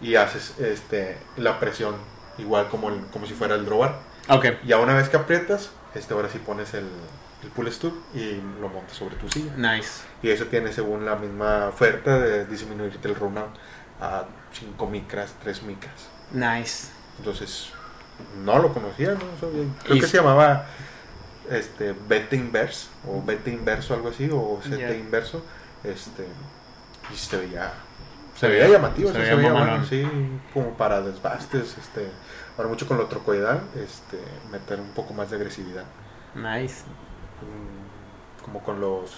y 0.00 0.16
haces 0.16 0.58
este, 0.58 1.16
la 1.36 1.58
presión 1.60 1.94
igual 2.38 2.68
como, 2.68 2.88
el- 2.88 3.06
como 3.12 3.26
si 3.26 3.34
fuera 3.34 3.54
el 3.54 3.64
drawbar. 3.64 4.00
Ok. 4.28 4.46
Ya 4.66 4.78
una 4.78 4.94
vez 4.94 5.08
que 5.08 5.16
aprietas, 5.16 5.70
este, 5.94 6.14
ahora 6.14 6.28
sí 6.28 6.38
pones 6.38 6.74
el, 6.74 6.86
el 7.42 7.48
pull 7.50 7.70
stub 7.72 7.94
y 8.14 8.40
lo 8.60 8.68
montas 8.68 8.96
sobre 8.96 9.16
tu 9.16 9.28
silla. 9.30 9.52
Nice. 9.56 10.02
Y 10.22 10.30
eso 10.30 10.46
tiene 10.46 10.72
según 10.72 11.04
la 11.04 11.16
misma 11.16 11.68
oferta 11.68 12.18
de 12.18 12.44
disminuirte 12.46 13.06
el 13.08 13.14
runout 13.14 13.50
a 14.00 14.24
5 14.52 14.86
micras, 14.88 15.34
3 15.42 15.62
micras. 15.62 15.94
Nice. 16.32 16.88
Entonces, 17.18 17.70
no 18.44 18.58
lo 18.58 18.72
conocía, 18.72 19.12
¿no? 19.12 19.20
Sabía. 19.40 19.64
Creo 19.84 19.96
Y- 19.96 20.00
que 20.00 20.06
se 20.06 20.16
llamaba 20.18 20.66
este, 21.50 21.94
beta 22.08 22.36
inverse 22.36 22.88
o 23.06 23.22
beta 23.22 23.50
inverso, 23.50 23.94
algo 23.94 24.08
así, 24.08 24.28
o 24.32 24.60
Ya. 24.62 24.94
inverso. 24.94 25.44
Este, 25.82 26.26
y 27.12 27.16
se 27.16 27.36
veía, 27.36 27.72
se 28.36 28.48
veía 28.48 28.68
llamativo, 28.68 29.12
se 29.12 29.18
veía 29.18 29.34
bueno, 29.36 29.84
sí, 29.84 30.06
como 30.54 30.70
para 30.76 31.00
desbastes. 31.02 31.76
Este, 31.76 32.08
ahora 32.56 32.70
mucho 32.70 32.86
con 32.88 32.96
lo 32.96 33.06
trocoidal, 33.06 33.60
este, 33.76 34.18
meter 34.50 34.80
un 34.80 34.88
poco 34.90 35.12
más 35.12 35.30
de 35.30 35.36
agresividad. 35.36 35.84
Nice. 36.34 36.84
Mm, 37.42 38.42
como 38.44 38.62
con 38.62 38.80
los 38.80 39.10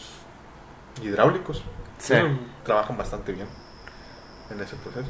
hidráulicos. 1.03 1.63
Sí. 1.99 2.13
Bueno, 2.15 2.39
trabajan 2.65 2.97
bastante 2.99 3.33
bien 3.33 3.47
en 4.51 4.61
ese 4.61 4.77
proceso. 4.77 5.09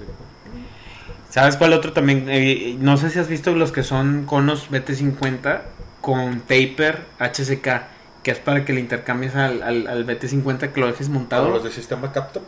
¿Sabes 1.30 1.56
cuál 1.56 1.72
otro 1.72 1.92
también? 1.92 2.26
Eh, 2.28 2.76
no 2.78 2.96
sé 2.96 3.10
si 3.10 3.18
has 3.18 3.28
visto 3.28 3.54
los 3.54 3.72
que 3.72 3.82
son 3.82 4.24
conos 4.24 4.70
BT50 4.70 5.60
con 6.00 6.40
taper 6.40 7.02
HCK, 7.18 7.82
que 8.22 8.30
es 8.30 8.38
para 8.38 8.64
que 8.64 8.72
le 8.72 8.80
intercambies 8.80 9.34
al, 9.34 9.62
al, 9.62 9.86
al 9.86 10.06
BT50 10.06 10.72
que 10.72 10.80
lo 10.80 10.86
dejes 10.86 11.08
montado. 11.08 11.50
los 11.50 11.64
de 11.64 11.70
sistema 11.70 12.12
Captor, 12.12 12.42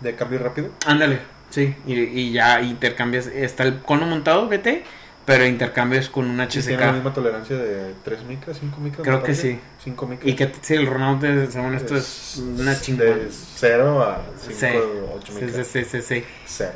de 0.00 0.14
cambio 0.14 0.38
rápido. 0.40 0.70
Ándale, 0.86 1.20
sí, 1.50 1.74
y, 1.86 1.94
y 1.94 2.32
ya 2.32 2.60
intercambias, 2.60 3.26
está 3.26 3.62
el 3.62 3.78
cono 3.80 4.06
montado 4.06 4.48
BT, 4.48 4.82
pero 5.26 5.44
intercambias 5.44 6.08
con 6.08 6.26
un 6.30 6.50
Sí, 6.50 6.60
tiene 6.62 6.86
la 6.86 6.92
misma 6.92 7.12
tolerancia 7.12 7.56
de 7.56 7.92
3 8.04 8.22
micras, 8.24 8.56
5 8.60 8.80
micras. 8.80 9.02
Creo 9.04 9.22
que 9.22 9.34
sí. 9.34 9.60
5 9.84 10.06
micras. 10.06 10.28
Y 10.28 10.34
que 10.36 10.52
sí, 10.62 10.74
el 10.74 10.86
runout 10.86 11.20
según 11.50 11.74
esto 11.74 11.96
es 11.96 12.36
una 12.38 12.80
chingona. 12.80 13.10
De 13.16 13.28
0 13.30 14.02
a 14.02 14.20
5 14.40 14.54
Sí, 14.58 14.66
8 15.14 15.26
sí, 15.26 15.44
micras. 15.44 15.66
sí, 15.66 15.84
sí, 15.84 16.00
sí, 16.02 16.24
Cero. 16.46 16.70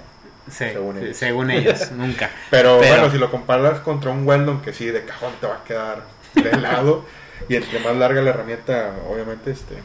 sí, 0.48 0.52
Según 0.52 0.96
sí, 0.98 1.04
ellos. 1.04 1.16
según 1.16 1.50
ellos, 1.50 1.92
nunca. 1.96 2.30
Pero, 2.50 2.78
Pero- 2.80 2.92
bueno, 2.96 3.10
si 3.12 3.18
lo 3.18 3.30
comparas 3.30 3.80
contra 3.80 4.10
un 4.10 4.26
Weldon 4.26 4.60
que 4.62 4.72
sí, 4.72 4.86
de 4.86 5.04
cajón 5.04 5.32
te 5.40 5.46
va 5.46 5.54
a 5.56 5.64
quedar 5.64 6.02
de 6.34 6.56
lado. 6.60 7.04
y 7.48 7.54
entre 7.56 7.78
más 7.78 7.96
larga 7.96 8.20
la 8.20 8.30
herramienta, 8.30 8.94
obviamente, 9.08 9.52
este. 9.52 9.76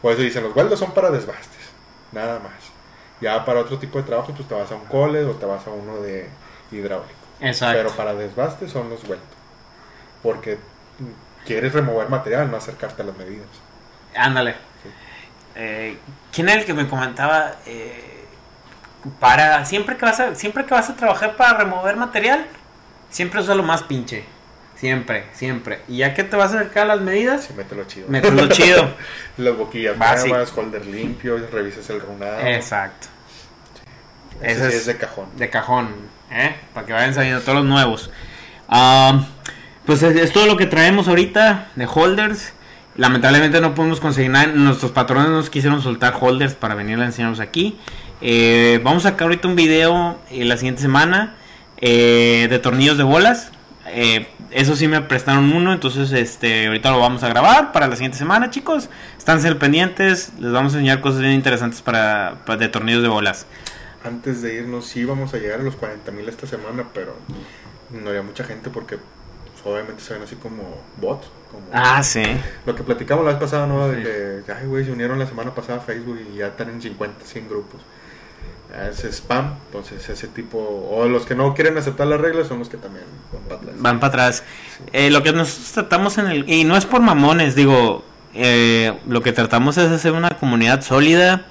Por 0.00 0.12
eso 0.12 0.22
dicen, 0.22 0.44
los 0.44 0.54
Weldon 0.56 0.78
son 0.78 0.92
para 0.94 1.10
desbastes. 1.10 1.58
Nada 2.12 2.38
más. 2.38 2.52
Ya 3.20 3.44
para 3.44 3.58
otro 3.60 3.78
tipo 3.78 3.98
de 3.98 4.04
trabajo, 4.04 4.32
pues 4.32 4.46
te 4.46 4.54
vas 4.54 4.70
a 4.70 4.76
un 4.76 4.84
cole 4.84 5.24
o 5.24 5.32
te 5.32 5.44
vas 5.44 5.66
a 5.66 5.70
uno 5.70 6.00
de 6.00 6.28
hidráulico. 6.70 7.12
Exacto. 7.40 7.76
Pero 7.78 7.90
para 7.96 8.14
desbaste 8.14 8.68
son 8.68 8.90
los 8.90 9.00
Weldon. 9.04 9.18
Porque 10.22 10.58
quieres 11.46 11.72
remover 11.72 12.08
material, 12.08 12.50
no 12.50 12.56
acercarte 12.56 13.02
a 13.02 13.04
las 13.06 13.16
medidas. 13.16 13.46
Ándale. 14.16 14.54
Eh, 15.54 15.96
¿Quién 16.32 16.48
era 16.48 16.60
el 16.60 16.66
que 16.66 16.74
me 16.74 16.86
comentaba? 16.88 17.56
Eh, 17.66 18.24
para 19.20 19.64
siempre 19.64 19.96
que 19.96 20.04
vas 20.04 20.20
a 20.20 20.34
siempre 20.34 20.64
que 20.66 20.74
vas 20.74 20.90
a 20.90 20.96
trabajar 20.96 21.36
para 21.36 21.58
remover 21.58 21.96
material, 21.96 22.46
siempre 23.10 23.40
usa 23.40 23.54
lo 23.54 23.62
más 23.62 23.82
pinche. 23.84 24.24
Siempre, 24.76 25.24
siempre. 25.32 25.80
Y 25.88 25.98
ya 25.98 26.14
que 26.14 26.22
te 26.22 26.36
vas 26.36 26.52
a 26.52 26.56
acercar 26.60 26.84
a 26.84 26.94
las 26.96 27.00
medidas, 27.00 27.44
Sí, 27.44 27.52
mételo 27.54 27.84
chido. 27.84 28.06
mételo 28.08 28.48
chido. 28.48 28.88
Las 29.36 29.56
boquillas 29.56 29.98
Básico. 29.98 30.28
nuevas, 30.28 30.52
holder 30.56 30.86
limpio, 30.86 31.36
revisas 31.50 31.88
el 31.90 32.00
runado. 32.00 32.40
Exacto. 32.46 33.08
Sí 34.40 34.46
es- 34.46 34.60
es 34.60 34.86
de 34.86 34.96
cajón. 34.96 35.26
De 35.36 35.50
cajón, 35.50 35.88
¿eh? 36.30 36.56
Para 36.74 36.86
que 36.86 36.92
vayan 36.92 37.14
saliendo 37.14 37.40
todos 37.40 37.58
los 37.58 37.64
nuevos. 37.66 38.10
Ah, 38.68 39.24
pues 39.86 40.02
es, 40.02 40.32
todo 40.32 40.46
lo 40.46 40.56
que 40.56 40.66
traemos 40.66 41.08
ahorita 41.08 41.68
de 41.76 41.86
holders. 41.86 42.52
Lamentablemente 42.96 43.60
no 43.60 43.74
podemos 43.74 44.00
conseguir 44.00 44.30
nada. 44.30 44.46
Nuestros 44.48 44.92
patrones 44.92 45.30
nos 45.30 45.50
quisieron 45.50 45.80
soltar 45.82 46.16
holders 46.20 46.54
para 46.54 46.74
venir 46.74 46.98
a 47.00 47.04
enseñarnos 47.04 47.40
aquí. 47.40 47.78
Eh, 48.20 48.80
vamos 48.82 49.06
a 49.06 49.10
sacar 49.10 49.24
ahorita 49.28 49.46
un 49.48 49.56
video 49.56 50.18
eh, 50.30 50.44
la 50.44 50.56
siguiente 50.56 50.82
semana 50.82 51.34
de 51.80 52.60
tornillos 52.62 52.98
de 52.98 53.04
bolas. 53.04 53.52
Eso 54.50 54.76
sí 54.76 54.88
me 54.88 55.00
prestaron 55.02 55.52
uno, 55.52 55.72
entonces 55.72 56.10
este 56.12 56.66
ahorita 56.66 56.90
lo 56.90 57.00
vamos 57.00 57.22
a 57.22 57.28
grabar 57.28 57.70
para 57.70 57.86
la 57.86 57.94
siguiente 57.96 58.18
semana, 58.18 58.50
chicos. 58.50 58.88
Están 59.16 59.40
ser 59.40 59.58
pendientes, 59.58 60.32
les 60.40 60.52
vamos 60.52 60.72
a 60.74 60.78
enseñar 60.78 61.00
cosas 61.00 61.20
bien 61.20 61.34
interesantes 61.34 61.82
para, 61.82 62.36
para- 62.46 62.56
de 62.58 62.68
tornillos 62.68 63.02
de 63.02 63.08
bolas. 63.08 63.46
Antes 64.08 64.42
de 64.42 64.54
irnos, 64.54 64.86
sí 64.86 65.04
vamos 65.04 65.34
a 65.34 65.38
llegar 65.38 65.60
a 65.60 65.62
los 65.62 65.76
40 65.76 66.10
mil 66.12 66.28
esta 66.28 66.46
semana, 66.46 66.84
pero 66.94 67.14
no 67.90 68.08
había 68.10 68.22
mucha 68.22 68.44
gente 68.44 68.70
porque 68.70 68.98
obviamente 69.64 70.02
se 70.02 70.14
ven 70.14 70.22
así 70.22 70.36
como 70.36 70.62
bots. 71.00 71.28
Como 71.50 71.64
Ah, 71.72 72.02
sí. 72.02 72.22
Lo 72.66 72.74
que 72.74 72.82
platicamos 72.82 73.24
la 73.24 73.32
vez 73.32 73.40
pasada, 73.40 73.66
¿no? 73.66 73.88
De 73.88 73.96
Sí. 73.96 74.44
que, 74.46 74.52
ay, 74.52 74.66
güey, 74.66 74.84
se 74.84 74.92
unieron 74.92 75.18
la 75.18 75.26
semana 75.26 75.54
pasada 75.54 75.78
a 75.78 75.80
Facebook 75.82 76.18
y 76.32 76.38
ya 76.38 76.48
están 76.48 76.70
en 76.70 76.80
50, 76.80 77.24
100 77.24 77.48
grupos. 77.48 77.80
Es 78.90 79.02
spam, 79.04 79.54
entonces 79.66 80.06
ese 80.10 80.28
tipo, 80.28 80.58
o 80.58 81.08
los 81.08 81.24
que 81.24 81.34
no 81.34 81.54
quieren 81.54 81.78
aceptar 81.78 82.06
las 82.06 82.20
reglas 82.20 82.48
son 82.48 82.58
los 82.58 82.68
que 82.68 82.76
también 82.76 83.04
van 83.32 83.42
para 83.44 83.60
atrás. 83.60 83.74
Van 83.78 84.00
para 84.00 84.08
atrás. 84.08 84.44
Eh, 84.92 85.10
lo 85.10 85.22
que 85.22 85.32
nosotros 85.32 85.72
tratamos 85.72 86.18
en 86.18 86.26
el... 86.26 86.48
Y 86.50 86.64
no 86.64 86.76
es 86.76 86.84
por 86.84 87.00
mamones, 87.00 87.54
digo, 87.54 88.04
eh, 88.34 88.92
lo 89.08 89.22
que 89.22 89.32
tratamos 89.32 89.78
es 89.78 89.90
hacer 89.90 90.12
una 90.12 90.28
comunidad 90.38 90.82
sólida, 90.82 91.46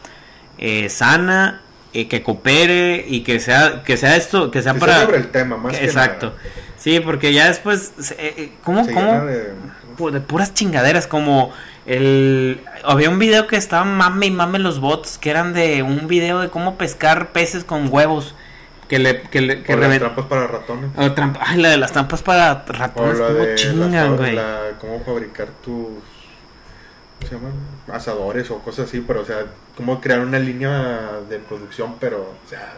eh, 0.59 0.89
sana, 0.89 1.61
eh, 2.01 2.07
que 2.07 2.23
coopere 2.23 3.05
y 3.07 3.21
que 3.23 3.39
sea, 3.39 3.83
que 3.83 3.97
sea 3.97 4.15
esto, 4.15 4.51
que 4.51 4.61
sea 4.61 4.73
Que 4.73 4.79
para... 4.79 5.01
sobre 5.01 5.17
el 5.17 5.29
tema, 5.29 5.57
más 5.57 5.73
que- 5.73 5.79
que 5.79 5.85
exacto. 5.85 6.27
nada. 6.27 6.39
Sí, 6.77 6.99
porque 6.99 7.33
ya 7.33 7.47
después... 7.47 7.91
eh, 8.17 8.33
eh, 8.37 8.51
¿Cómo? 8.63 8.85
Se 8.85 8.93
cómo? 8.93 9.25
de- 9.25 9.51
pu- 9.97 10.11
de 10.11 10.19
puras 10.21 10.53
chingaderas 10.53 11.07
como 11.07 11.51
el 11.85 12.61
había 12.83 13.09
un 13.09 13.17
video 13.17 13.47
que 13.47 13.55
estaba 13.55 13.83
mame 13.85 14.27
y 14.27 14.31
mame 14.31 14.59
los 14.59 14.79
bots 14.79 15.17
que 15.17 15.29
eran 15.29 15.53
de 15.53 15.83
un 15.83 16.07
video 16.07 16.39
de 16.41 16.49
cómo 16.49 16.77
pescar 16.77 17.31
peces 17.31 17.63
con 17.63 17.87
huevos 17.91 18.35
que 18.89 18.99
le 18.99 19.21
que 19.23 19.41
le 19.41 19.63
que 19.63 19.73
o 19.73 19.77
las 19.77 19.97
trampas 19.97 20.25
para 20.25 20.47
ratones. 20.47 20.91
o 20.95 21.11
trampa- 21.13 21.39
ay 21.45 21.59
la 21.61 21.69
de 21.69 21.77
las 21.77 21.91
trampas 21.93 22.21
para 22.23 22.65
O 22.67 22.71
ratones 22.73 23.17
la 23.19 23.27
cómo 23.27 23.39
de 23.39 23.47
la 23.49 23.55
chingan 23.55 24.17
güey 24.17 24.35
la- 24.35 24.59
cómo 24.79 24.99
fabricar 25.03 25.47
tus 25.63 25.87
¿cómo 25.87 26.16
se 27.25 27.35
llaman? 27.35 27.53
asadores 27.91 28.49
o 28.51 28.59
cosas 28.59 28.87
así, 28.87 29.03
pero 29.05 29.21
o 29.21 29.25
sea, 29.25 29.45
cómo 29.75 30.01
crear 30.01 30.19
una 30.19 30.39
línea 30.39 31.19
de 31.29 31.39
producción, 31.39 31.95
pero 31.99 32.33
o 32.45 32.49
sea, 32.49 32.73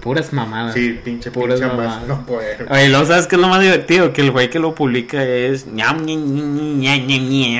puras 0.00 0.32
mamadas 0.32 0.74
sí, 0.74 0.98
pinche 1.04 1.30
Puras 1.30 1.60
pinche 1.60 1.74
más 1.76 2.02
no 2.06 2.24
poder. 2.26 2.66
Oye, 2.70 2.88
luego 2.88 3.04
sabes 3.06 3.26
que 3.26 3.36
es 3.36 3.40
lo 3.40 3.48
más 3.48 3.60
divertido 3.60 4.12
que 4.12 4.22
el 4.22 4.30
güey 4.30 4.48
que 4.50 4.58
lo 4.58 4.74
publica 4.74 5.22
es 5.24 5.66
ñam, 5.66 6.04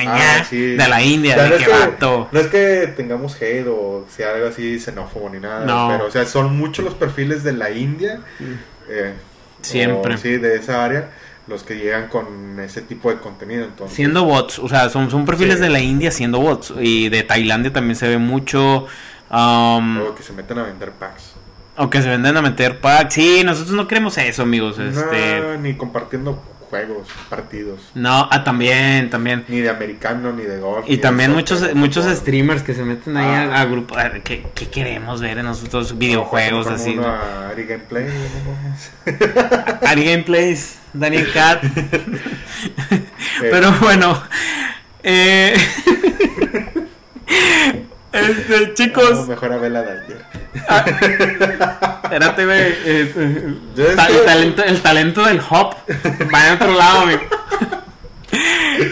Ah, 0.07 0.43
sí. 0.49 0.75
de 0.75 0.87
la 0.87 1.01
India, 1.01 1.35
Ya 1.35 1.43
de 1.43 1.49
no, 1.49 1.55
que 1.57 1.61
es 1.63 1.67
que, 1.69 1.73
vato. 1.75 2.27
no 2.31 2.39
es 2.39 2.47
que 2.47 2.93
tengamos 2.95 3.35
hate 3.41 3.67
o 3.67 4.05
sea 4.09 4.33
algo 4.33 4.47
así 4.47 4.79
xenófobo 4.79 5.29
ni 5.29 5.39
nada, 5.39 5.65
No. 5.65 5.87
pero 5.91 6.07
o 6.07 6.11
sea, 6.11 6.25
son 6.25 6.57
muchos 6.57 6.83
los 6.85 6.93
perfiles 6.95 7.43
de 7.43 7.53
la 7.53 7.71
India, 7.71 8.19
eh, 8.89 9.13
Siempre. 9.61 10.15
o, 10.15 10.17
sí, 10.17 10.37
de 10.37 10.55
esa 10.57 10.83
área, 10.83 11.09
los 11.47 11.63
que 11.63 11.75
llegan 11.75 12.07
con 12.07 12.59
ese 12.59 12.81
tipo 12.81 13.09
de 13.09 13.17
contenido, 13.19 13.65
entonces. 13.65 13.95
Siendo 13.95 14.23
bots, 14.23 14.59
o 14.59 14.67
sea, 14.67 14.89
son, 14.89 15.11
son 15.11 15.25
perfiles 15.25 15.55
Sí. 15.57 15.61
de 15.61 15.69
la 15.69 15.79
India 15.79 16.11
siendo 16.11 16.39
bots. 16.39 16.73
Y 16.79 17.09
de 17.09 17.23
Tailandia 17.23 17.71
también 17.71 17.95
se 17.95 18.07
ve 18.07 18.17
mucho. 18.17 18.87
um, 19.29 19.95
Luego 19.97 20.15
que 20.15 20.23
se 20.23 20.33
meten 20.33 20.57
a 20.59 20.63
vender 20.63 20.91
packs. 20.91 21.33
O 21.77 21.89
que 21.89 22.01
se 22.01 22.09
venden 22.09 22.37
a 22.37 22.41
meter 22.41 22.79
packs. 22.79 23.13
Sí, 23.15 23.41
nosotros 23.43 23.75
no 23.75 23.87
queremos 23.87 24.17
eso, 24.17 24.43
amigos. 24.43 24.79
Este... 24.79 25.57
Ni 25.59 25.75
compartiendo 25.75 26.41
juegos, 26.69 27.07
partidos. 27.29 27.79
No, 27.93 28.27
ah, 28.31 28.43
también, 28.43 29.09
también. 29.09 29.45
Ni 29.47 29.59
de 29.59 29.69
americano, 29.69 30.31
ni 30.31 30.43
de 30.43 30.59
golf. 30.59 30.85
Y 30.87 30.97
también 30.97 31.31
muchos 31.31 31.73
muchos 31.75 32.05
streamers 32.05 32.63
que 32.63 32.73
se 32.73 32.83
meten 32.83 33.17
ahí 33.17 33.27
a, 33.27 33.61
a 33.61 33.65
grupos. 33.65 33.97
¿qué, 34.23 34.45
¿qué, 34.53 34.67
queremos 34.67 35.21
ver 35.21 35.37
en 35.37 35.45
nosotros? 35.45 35.97
Videojuegos 35.97 36.67
no, 36.67 36.75
así. 36.75 36.91
Uno 36.97 37.07
a 37.07 37.49
Ari 37.49 37.65
Gameplay. 37.65 38.07
Ari 39.85 40.05
Gameplays, 40.05 40.79
Daniel 40.93 41.31
Cat. 41.31 41.63
Pero 43.39 43.71
bueno. 43.81 44.21
Eh... 45.03 45.55
Este, 48.15 48.73
chicos. 48.75 49.11
No, 49.11 49.25
mejor 49.25 49.51
a. 49.51 50.15
Ah, 50.69 51.94
espérate, 52.05 52.45
güey. 52.45 52.59
Eh, 52.59 53.13
eh, 53.15 53.53
el, 53.77 54.25
talento, 54.25 54.63
el 54.63 54.81
talento 54.81 55.23
del 55.25 55.39
hop 55.49 55.75
va 56.33 56.47
en 56.47 56.53
otro 56.53 56.73
lado, 56.73 56.99
amigo. 57.01 57.21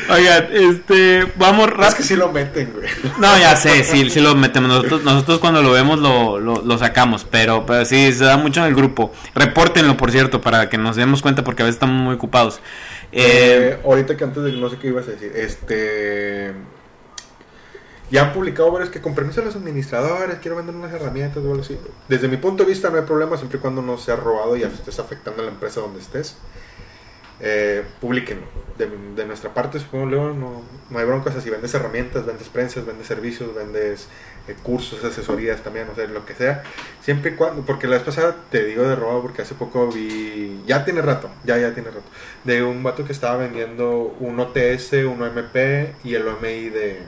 Oigan, 0.10 0.48
este, 0.54 1.26
vamos 1.36 1.68
Es 1.68 1.74
rápido. 1.74 1.98
que 1.98 2.04
sí 2.04 2.16
lo 2.16 2.32
meten, 2.32 2.72
güey. 2.74 2.88
No, 3.20 3.38
ya 3.38 3.56
sé, 3.56 3.84
sí, 3.84 4.10
sí 4.10 4.22
lo 4.22 4.36
metemos. 4.36 4.70
Nosotros, 4.70 5.04
nosotros 5.04 5.40
cuando 5.40 5.62
lo 5.62 5.72
vemos 5.72 6.00
lo, 6.00 6.40
lo, 6.40 6.62
lo 6.64 6.78
sacamos, 6.78 7.26
pero, 7.30 7.66
pero 7.66 7.84
sí, 7.84 8.14
se 8.14 8.24
da 8.24 8.38
mucho 8.38 8.62
en 8.62 8.68
el 8.68 8.76
grupo. 8.76 9.12
Repórtenlo, 9.36 9.98
por 9.98 10.12
cierto, 10.12 10.40
para 10.40 10.70
que 10.70 10.78
nos 10.78 10.96
demos 10.96 11.22
cuenta 11.22 11.44
porque 11.44 11.64
a 11.64 11.66
veces 11.66 11.76
estamos 11.76 12.02
muy 12.02 12.16
ocupados. 12.16 12.62
Eh, 13.12 13.74
Eh, 13.76 13.80
ahorita 13.84 14.16
que 14.16 14.24
antes 14.24 14.44
de 14.44 14.54
no 14.54 14.70
sé 14.70 14.78
qué 14.78 14.88
ibas 14.88 15.08
a 15.08 15.12
decir, 15.12 15.32
este. 15.36 16.54
Ya 18.14 18.22
han 18.22 18.32
publicado 18.32 18.72
varios 18.72 18.92
que 18.92 19.02
con 19.02 19.16
permiso 19.16 19.42
de 19.42 19.48
los 19.48 19.56
administradores 19.56 20.38
quiero 20.40 20.56
vender 20.56 20.76
unas 20.76 20.94
herramientas 20.94 21.44
o 21.44 21.50
algo 21.50 21.64
así. 21.64 21.80
Desde 22.08 22.28
mi 22.28 22.38
punto 22.38 22.62
de 22.62 22.70
vista 22.70 22.92
no 22.92 22.98
hay 22.98 23.06
problema 23.06 23.38
siempre 23.38 23.58
y 23.58 23.60
cuando 23.60 23.82
no 23.82 23.98
sea 23.98 24.16
robado 24.16 24.56
y 24.56 24.62
estés 24.62 25.00
afectando 25.00 25.42
a 25.42 25.46
la 25.46 25.52
empresa 25.52 25.82
donde 25.82 26.00
estés. 26.00 26.38
Eh, 27.40 27.84
publíquenlo. 28.00 28.46
De, 28.78 29.26
nuestra 29.26 29.56
parte, 29.56 29.80
supongo, 29.80 30.06
Leo, 30.06 30.34
no, 30.36 30.62
no 30.92 31.00
hay 31.00 31.06
broncas. 31.06 31.44
Si 31.44 31.50
vendes 31.50 31.74
herramientas, 31.74 32.24
vendes 32.24 32.50
prensas, 32.50 32.86
vendes 32.86 33.08
servicios, 33.08 33.56
vendes 33.56 34.08
eh, 34.48 34.56
cursos, 34.62 35.04
asesorías 35.04 35.64
también, 35.64 35.88
o 35.92 35.96
sea, 35.96 36.06
lo 36.06 36.24
que 36.24 36.36
sea. 36.36 36.62
Siempre 37.02 37.32
y 37.32 37.36
cuando, 37.36 37.64
porque 37.64 37.88
la 37.88 37.96
vez 37.96 38.04
pasada 38.04 38.36
te 38.52 38.64
digo 38.64 38.84
de 38.84 38.96
robado 38.96 39.24
porque 39.24 39.42
hace 39.42 39.56
poco 39.56 39.88
vi, 39.88 40.62
ya 40.68 40.86
tiene 40.86 41.02
rato, 41.02 41.32
ya, 41.46 41.58
ya 41.58 41.74
tiene 41.74 41.90
rato, 41.90 42.06
de 42.44 42.62
un 42.64 42.84
vato 42.84 43.06
que 43.06 43.12
estaba 43.12 43.38
vendiendo 43.38 44.16
un 44.20 44.40
OTS, 44.40 44.94
un 45.08 45.20
OMP 45.20 45.56
y 46.04 46.14
el 46.14 46.28
OMI 46.28 46.70
de, 46.70 47.00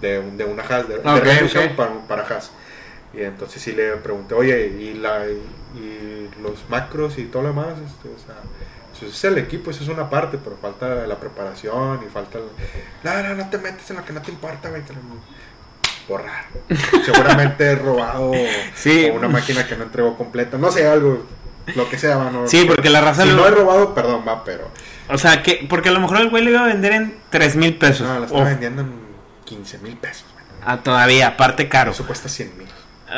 de, 0.00 0.18
un- 0.18 0.36
de 0.36 0.44
una 0.44 0.62
hash, 0.62 0.84
de, 0.86 0.98
de 0.98 1.08
Ok, 1.08 1.22
Revolution 1.24 1.64
ok. 1.68 1.76
para, 1.76 1.90
para 2.08 2.22
hash. 2.36 2.46
Y 3.14 3.22
entonces 3.22 3.62
sí 3.62 3.72
le 3.72 3.92
pregunté, 3.96 4.34
oye, 4.34 4.66
¿y, 4.66 4.94
la, 4.94 5.24
y 5.74 6.28
los 6.42 6.68
macros 6.68 7.16
y 7.18 7.24
todo 7.26 7.42
lo 7.42 7.48
demás? 7.48 7.68
Este, 7.86 8.08
o 8.08 8.18
sea, 8.26 8.34
eso 8.94 9.06
es 9.06 9.24
el 9.24 9.38
equipo, 9.38 9.70
eso 9.70 9.82
es 9.84 9.88
una 9.88 10.10
parte, 10.10 10.38
pero 10.42 10.56
falta 10.56 11.06
la 11.06 11.16
preparación 11.16 12.00
y 12.06 12.10
falta 12.10 12.38
el... 12.38 12.44
No, 13.04 13.22
no, 13.28 13.34
no 13.34 13.50
te 13.50 13.58
metes 13.58 13.88
en 13.90 13.96
lo 13.96 14.04
que 14.04 14.12
no 14.12 14.20
te 14.22 14.30
importa, 14.32 14.68
güey. 14.70 14.82
Borrar. 16.08 16.44
Seguramente 17.04 17.64
he 17.64 17.74
robado 17.76 18.32
Sí. 18.74 19.08
o 19.10 19.14
una 19.14 19.28
máquina 19.28 19.66
que 19.66 19.74
no 19.76 19.84
entregó 19.84 20.16
completa. 20.18 20.58
No 20.58 20.70
sé, 20.70 20.86
algo, 20.86 21.24
lo 21.74 21.88
que 21.88 21.96
sea, 21.98 22.16
va, 22.18 22.30
no- 22.30 22.46
sí, 22.46 22.64
porque 22.66 22.90
la 22.90 23.00
raza 23.00 23.22
Si 23.22 23.28
lo- 23.30 23.36
no 23.36 23.46
he 23.46 23.50
robado, 23.50 23.94
perdón, 23.94 24.22
va, 24.26 24.44
pero... 24.44 24.68
O 25.08 25.16
sea, 25.18 25.42
que 25.42 25.66
porque 25.68 25.88
a 25.88 25.92
lo 25.92 26.00
mejor 26.00 26.18
el 26.18 26.30
güey 26.30 26.44
lo 26.44 26.50
iba 26.50 26.60
a 26.60 26.66
vender 26.66 26.92
en 26.92 27.14
3 27.30 27.56
mil 27.56 27.76
pesos. 27.76 28.06
No, 28.06 28.18
la 28.18 28.26
estaba 28.26 28.42
O- 28.42 28.44
vendiendo 28.46 28.82
en 28.82 28.92
15 29.44 29.78
mil 29.78 29.96
pesos, 29.96 30.24
ah, 30.64 30.78
todavía, 30.78 31.28
aparte 31.28 31.68
caro. 31.68 31.92
Eso 31.92 32.06
cuesta 32.06 32.28
100 32.28 32.58
mil. 32.58 32.68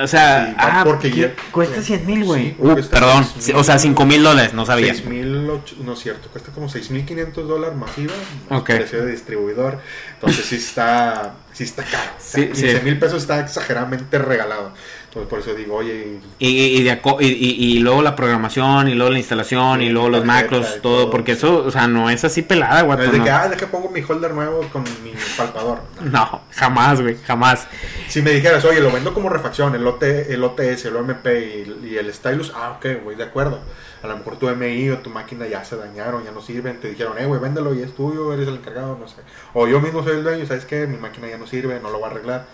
O 0.02 0.06
sea, 0.06 0.48
Sí, 0.48 0.54
ah, 0.58 0.82
porque 0.84 1.10
ya- 1.10 1.32
cuesta 1.52 1.80
100 1.80 2.04
mil, 2.04 2.24
güey. 2.24 2.50
Sí, 2.50 2.56
Uh, 2.58 2.74
perdón, 2.90 3.24
6,000. 3.24 3.56
o 3.56 3.64
sea, 3.64 3.78
5 3.78 4.04
mil 4.04 4.22
dólares, 4.22 4.52
no 4.52 4.66
sabía. 4.66 4.92
6.000, 4.92 5.48
och- 5.48 5.72
no 5.78 5.92
es 5.94 5.98
cierto, 6.00 6.28
cuesta 6.28 6.52
como 6.52 6.68
6.500 6.68 7.46
dólares 7.48 7.76
masiva, 7.78 8.12
Ok. 8.50 8.66
precio 8.66 9.04
de 9.06 9.12
distribuidor, 9.12 9.80
entonces 10.14 10.44
sí 10.44 10.56
está, 10.56 11.34
sí 11.52 11.64
está 11.64 11.82
caro, 11.84 12.10
o 12.18 12.20
sea, 12.20 12.42
sí. 12.42 12.48
15 12.48 12.80
mil 12.82 12.98
pesos 12.98 13.22
está 13.22 13.40
exageradamente 13.40 14.18
regalado, 14.18 14.74
entonces 15.16 15.30
por 15.30 15.38
eso 15.38 15.54
digo, 15.54 15.76
oye, 15.76 16.18
y- 16.38 16.46
Y, 16.46 16.78
y, 16.78 16.82
de 16.82 16.90
aco- 16.92 17.16
y, 17.20 17.26
y- 17.26 17.76
y 17.76 17.78
luego 17.78 18.02
la 18.02 18.14
programación, 18.14 18.88
y 18.88 18.94
luego 18.94 19.10
la 19.12 19.18
instalación, 19.18 19.80
y 19.80 19.88
luego 19.88 20.10
los 20.10 20.24
macros, 20.26 20.80
todo, 20.82 20.96
todo, 21.04 21.10
porque 21.10 21.32
eso, 21.32 21.64
o 21.64 21.70
sea, 21.70 21.86
no 21.88 22.10
es 22.10 22.22
así 22.24 22.42
pelada, 22.42 22.80
no 22.80 22.86
guato. 22.86 23.04
es 23.04 23.12
de 23.12 23.18
no. 23.18 23.24
que, 23.24 23.30
ah, 23.30 23.48
deja 23.48 23.66
pongo 23.68 23.88
mi 23.88 24.02
holder 24.02 24.32
nuevo 24.32 24.60
con 24.72 24.82
mi 24.82 25.12
palpador, 25.36 25.80
No. 26.02 26.10
No, 26.10 26.40
jamás, 26.50 27.00
güey, 27.00 27.16
jamás. 27.26 27.66
si 28.08 28.20
me 28.20 28.32
dijeras, 28.32 28.62
oye, 28.66 28.80
lo 28.80 28.90
vendo 28.92 29.14
como 29.14 29.28
refacción, 29.30 29.74
el, 29.74 29.86
OT, 29.86 30.02
el 30.02 30.44
OTS, 30.44 30.84
el 30.84 30.96
OMP 30.96 31.26
y, 31.26 31.86
y 31.88 31.96
el 31.96 32.12
Stylus, 32.12 32.52
ah, 32.54 32.76
ok, 32.76 33.02
güey, 33.02 33.16
de 33.16 33.24
acuerdo, 33.24 33.60
a 34.02 34.06
lo 34.08 34.18
mejor 34.18 34.36
tu 34.38 34.48
MI 34.50 34.90
o 34.90 34.98
tu 34.98 35.08
máquina 35.08 35.46
ya 35.46 35.64
se 35.64 35.76
dañaron, 35.76 36.24
ya 36.24 36.30
no 36.30 36.42
sirven, 36.42 36.78
te 36.78 36.88
dijeron, 36.90 37.14
eh, 37.18 37.24
güey, 37.24 37.40
véndelo 37.40 37.74
y 37.74 37.80
es 37.82 37.94
tuyo, 37.94 38.34
eres 38.34 38.46
el 38.48 38.56
encargado, 38.56 38.98
no 39.00 39.08
sé. 39.08 39.16
O 39.54 39.66
yo 39.66 39.80
mismo 39.80 40.02
soy 40.04 40.16
el 40.18 40.24
dueño, 40.24 40.44
¿sabes 40.46 40.66
qué? 40.66 40.86
Mi 40.86 40.98
máquina 40.98 41.26
ya 41.28 41.38
no 41.38 41.46
sirve, 41.46 41.80
no 41.82 41.90
lo 41.90 41.98
voy 42.00 42.08
a 42.08 42.10
arreglar. 42.12 42.44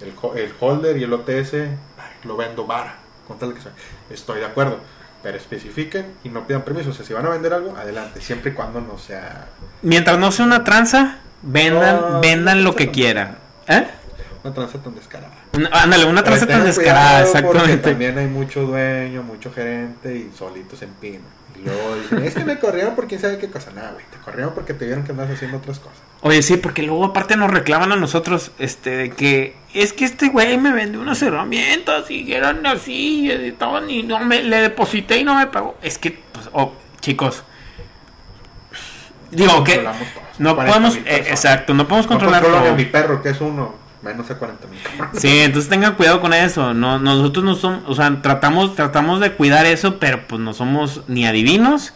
El, 0.00 0.12
el 0.40 0.52
holder 0.58 0.96
y 0.96 1.04
el 1.04 1.12
OTS, 1.12 1.52
lo 2.24 2.36
vendo 2.36 2.66
vara, 2.66 2.96
con 3.26 3.38
tal 3.38 3.54
que 3.54 3.60
sea. 3.60 3.72
Estoy 4.10 4.40
de 4.40 4.46
acuerdo, 4.46 4.78
pero 5.22 5.36
especifiquen 5.36 6.06
y 6.24 6.28
no 6.28 6.46
pidan 6.46 6.62
permiso. 6.62 6.90
O 6.90 6.92
sea, 6.92 7.04
si 7.04 7.12
van 7.12 7.26
a 7.26 7.30
vender 7.30 7.52
algo, 7.52 7.76
adelante, 7.76 8.20
siempre 8.20 8.50
y 8.52 8.54
cuando 8.54 8.80
no 8.80 8.98
sea 8.98 9.46
Mientras 9.82 10.18
no 10.18 10.30
sea 10.32 10.44
una 10.46 10.64
tranza, 10.64 11.18
vendan, 11.42 12.00
No, 12.00 12.20
vendan 12.20 12.64
lo 12.64 12.74
que 12.74 12.84
tan- 12.86 12.94
quieran. 12.94 13.38
¿Eh? 13.68 13.86
una 14.44 14.52
tranza 14.54 14.78
tan 14.78 14.94
descarada. 14.96 15.34
Una- 15.56 15.68
Ándale, 15.72 16.04
una 16.04 16.24
tranza 16.24 16.48
tan 16.48 16.64
descarada, 16.64 17.20
porque 17.24 17.38
exactamente. 17.38 17.90
También 17.90 18.18
hay 18.18 18.26
mucho 18.26 18.62
dueño, 18.62 19.22
mucho 19.22 19.52
gerente 19.52 20.16
y 20.16 20.32
solitos 20.36 20.82
en 20.82 20.90
pino. 20.94 21.22
Y 21.56 21.64
luego 21.64 21.94
dicen, 21.94 22.24
es 22.24 22.34
que 22.34 22.44
me 22.44 22.58
corrieron 22.58 22.96
por 22.96 23.06
quién 23.06 23.20
sabe 23.20 23.38
qué 23.38 23.48
cosa. 23.48 23.70
Nada, 23.70 23.92
güey, 23.92 24.04
te 24.10 24.16
corrieron 24.18 24.52
porque 24.52 24.74
te 24.74 24.84
vieron 24.86 25.04
que 25.04 25.12
andas 25.12 25.30
haciendo 25.30 25.58
otras 25.58 25.78
cosas. 25.78 26.00
Oye, 26.24 26.40
sí, 26.42 26.56
porque 26.56 26.82
luego 26.84 27.04
aparte 27.04 27.36
nos 27.36 27.50
reclaman 27.50 27.90
a 27.90 27.96
nosotros, 27.96 28.52
este, 28.58 28.90
de 28.90 29.10
que 29.10 29.56
es 29.74 29.92
que 29.92 30.04
este 30.04 30.28
güey 30.28 30.56
me 30.56 30.72
vendió 30.72 31.00
unas 31.00 31.20
herramientas 31.20 32.08
y 32.10 32.32
eran 32.32 32.64
así, 32.64 33.26
y 33.26 33.30
estaban 33.30 33.90
y 33.90 34.04
no 34.04 34.20
me, 34.20 34.42
le 34.42 34.60
deposité 34.60 35.18
y 35.18 35.24
no 35.24 35.34
me 35.34 35.48
pagó. 35.48 35.76
Es 35.82 35.98
que, 35.98 36.12
pues, 36.32 36.48
oh, 36.52 36.74
chicos, 37.00 37.42
digo 39.32 39.64
que 39.64 39.84
no 40.38 40.54
40 40.54 40.64
podemos, 40.78 40.96
eh, 41.06 41.26
exacto, 41.28 41.74
no 41.74 41.88
podemos 41.88 42.06
No 42.06 42.10
controlar 42.10 42.44
ni 42.62 42.68
a 42.68 42.72
mi 42.72 42.84
perro, 42.84 43.20
que 43.20 43.30
es 43.30 43.40
uno, 43.40 43.74
menos 44.02 44.30
a 44.30 44.38
40 44.38 44.66
mil. 44.68 44.78
Sí, 45.20 45.40
entonces 45.40 45.68
tengan 45.68 45.94
cuidado 45.94 46.20
con 46.20 46.32
eso. 46.34 46.72
No, 46.72 47.00
nosotros 47.00 47.44
no 47.44 47.56
somos, 47.56 47.82
o 47.86 47.94
sea, 47.96 48.22
tratamos, 48.22 48.76
tratamos 48.76 49.18
de 49.20 49.32
cuidar 49.32 49.66
eso, 49.66 49.98
pero 49.98 50.26
pues 50.28 50.40
no 50.40 50.54
somos 50.54 51.02
ni 51.08 51.26
adivinos, 51.26 51.94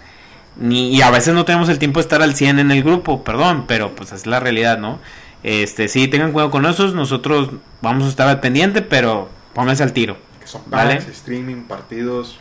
ni, 0.59 0.95
y 0.95 1.03
a 1.03 1.11
veces 1.11 1.35
no 1.35 1.45
tenemos 1.45 1.69
el 1.69 1.79
tiempo 1.79 2.01
de 2.01 2.03
estar 2.03 2.23
al 2.23 2.35
100 2.35 2.59
en 2.59 2.71
el 2.71 2.83
grupo, 2.83 3.25
perdón, 3.25 3.65
pero 3.67 3.95
pues 3.95 4.13
es 4.13 4.27
la 4.27 4.41
realidad, 4.41 4.79
¿no? 4.79 4.99
Este, 5.43 5.89
sí, 5.89 6.09
tengan 6.09 6.33
cuidado 6.33 6.51
con 6.51 6.67
esos, 6.67 6.95
nosotros 6.95 7.51
vamos 7.83 8.05
a 8.05 8.09
estar 8.09 8.29
al 8.29 8.41
pendiente, 8.41 8.83
pero 8.83 9.29
pónganse 9.55 9.83
al 9.83 9.93
tiro. 9.93 10.17
Que 10.41 10.47
son 10.47 10.63
Vale. 10.67 10.97
packs, 10.97 11.09
streaming, 11.09 11.65
partidos. 11.65 12.39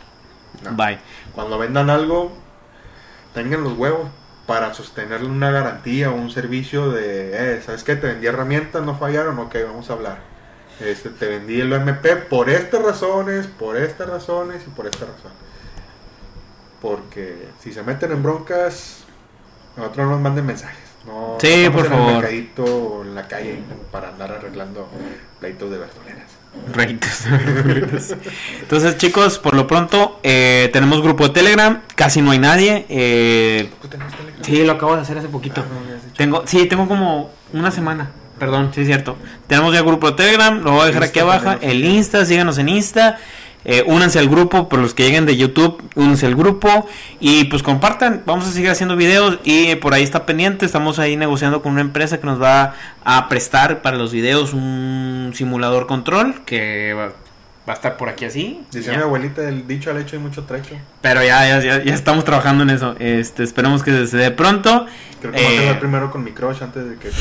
no. 0.64 0.72
Bye. 0.72 0.98
Cuando 1.34 1.58
vendan 1.58 1.90
algo, 1.90 2.36
tengan 3.34 3.62
los 3.62 3.74
huevos 3.74 4.08
para 4.46 4.72
sostenerle 4.74 5.28
una 5.28 5.50
garantía 5.50 6.10
o 6.10 6.14
un 6.14 6.30
servicio 6.30 6.90
de, 6.90 7.56
eh, 7.56 7.62
¿sabes 7.64 7.84
qué? 7.84 7.96
Te 7.96 8.06
vendí 8.06 8.26
herramientas, 8.26 8.82
no 8.82 8.96
fallaron, 8.96 9.38
ok, 9.38 9.54
vamos 9.66 9.90
a 9.90 9.92
hablar. 9.94 10.18
Este, 10.80 11.10
te 11.10 11.26
vendí 11.26 11.60
el 11.60 11.72
OMP 11.72 12.28
por 12.28 12.48
estas 12.48 12.82
razones, 12.82 13.46
por 13.46 13.76
estas 13.76 14.08
razones 14.08 14.62
y 14.66 14.70
por 14.70 14.86
estas 14.86 15.08
razones. 15.08 15.45
Porque 16.86 17.48
si 17.62 17.72
se 17.72 17.82
meten 17.82 18.12
en 18.12 18.22
broncas, 18.22 18.98
nosotros 19.76 20.06
no 20.06 20.12
nos 20.12 20.20
manden 20.20 20.46
mensajes. 20.46 20.78
No, 21.06 21.36
Sí, 21.40 21.64
no 21.66 21.72
por 21.72 21.86
en 21.86 21.92
el 21.92 21.98
favor. 21.98 22.12
mercadito 22.14 22.64
o 22.64 23.02
en 23.02 23.14
la 23.14 23.26
calle 23.28 23.60
para 23.90 24.08
andar 24.10 24.32
arreglando 24.32 24.88
pleitos 25.40 25.70
de 25.70 25.78
verduleras. 25.78 26.26
Entonces, 28.60 28.96
chicos, 28.98 29.38
por 29.38 29.54
lo 29.54 29.66
pronto, 29.66 30.18
eh, 30.22 30.70
tenemos 30.72 31.02
grupo 31.02 31.24
de 31.28 31.34
Telegram, 31.34 31.82
casi 31.94 32.22
no 32.22 32.30
hay 32.30 32.38
nadie. 32.38 32.86
eh, 32.88 33.70
¿Tú 33.82 33.88
tenés 33.88 34.12
Telegram? 34.16 34.42
sí, 34.44 34.64
lo 34.64 34.72
acabo 34.72 34.96
de 34.96 35.02
hacer 35.02 35.18
hace 35.18 35.28
poquito. 35.28 35.62
Ah, 35.64 35.68
no. 35.68 36.12
Tengo, 36.16 36.42
sí, 36.46 36.66
tengo 36.66 36.88
como 36.88 37.30
una 37.52 37.70
semana. 37.70 38.10
Perdón, 38.38 38.70
sí 38.74 38.82
es 38.82 38.86
cierto. 38.86 39.16
Tenemos 39.46 39.72
ya 39.74 39.82
grupo 39.82 40.10
de 40.10 40.16
Telegram, 40.16 40.62
lo 40.62 40.72
voy 40.72 40.82
a 40.82 40.86
dejar 40.86 41.02
Insta 41.04 41.10
aquí 41.10 41.18
abajo. 41.20 41.58
El 41.62 41.84
Insta, 41.84 42.24
síganos 42.26 42.58
en 42.58 42.68
Insta. 42.68 43.18
Eh, 43.68 43.82
únanse 43.84 44.20
al 44.20 44.28
grupo, 44.28 44.68
por 44.68 44.78
los 44.78 44.94
que 44.94 45.02
lleguen 45.02 45.26
de 45.26 45.36
YouTube, 45.36 45.82
únanse 45.96 46.24
al 46.26 46.36
grupo. 46.36 46.86
Y 47.18 47.44
pues 47.46 47.64
compartan, 47.64 48.22
vamos 48.24 48.46
a 48.46 48.52
seguir 48.52 48.70
haciendo 48.70 48.94
videos. 48.94 49.40
Y 49.42 49.74
por 49.76 49.92
ahí 49.92 50.04
está 50.04 50.24
pendiente, 50.24 50.64
estamos 50.64 51.00
ahí 51.00 51.16
negociando 51.16 51.62
con 51.62 51.72
una 51.72 51.80
empresa 51.80 52.18
que 52.20 52.26
nos 52.26 52.40
va 52.40 52.74
a 53.04 53.28
prestar 53.28 53.82
para 53.82 53.96
los 53.96 54.12
videos 54.12 54.52
un 54.54 55.32
simulador 55.34 55.88
control 55.88 56.42
que 56.46 56.94
va, 56.94 57.06
va 57.68 57.72
a 57.72 57.74
estar 57.74 57.96
por 57.96 58.08
aquí 58.08 58.24
así. 58.24 58.60
Decía 58.70 58.92
Ya. 58.92 58.98
mi 58.98 59.02
abuelita, 59.04 59.48
el 59.48 59.66
dicho 59.66 59.90
al 59.90 59.98
hecho 59.98 60.14
hay 60.14 60.22
mucho 60.22 60.44
trecho. 60.44 60.76
Pero 61.00 61.24
ya, 61.24 61.44
ya, 61.48 61.60
ya, 61.60 61.82
ya 61.82 61.92
estamos 61.94 62.24
trabajando 62.24 62.62
en 62.62 62.70
eso. 62.70 62.94
Este, 63.00 63.42
esperemos 63.42 63.82
que 63.82 64.06
se 64.06 64.16
dé 64.16 64.30
pronto. 64.30 64.86
Creo 65.20 65.32
que 65.32 65.42
voy 65.42 65.46
a 65.46 65.54
Eh, 65.54 65.58
hablar 65.60 65.80
primero 65.80 66.10
con 66.12 66.22
mi 66.22 66.30
crush 66.30 66.62
antes 66.62 66.88
de 66.88 66.96
que 66.98 67.08
te 67.08 67.14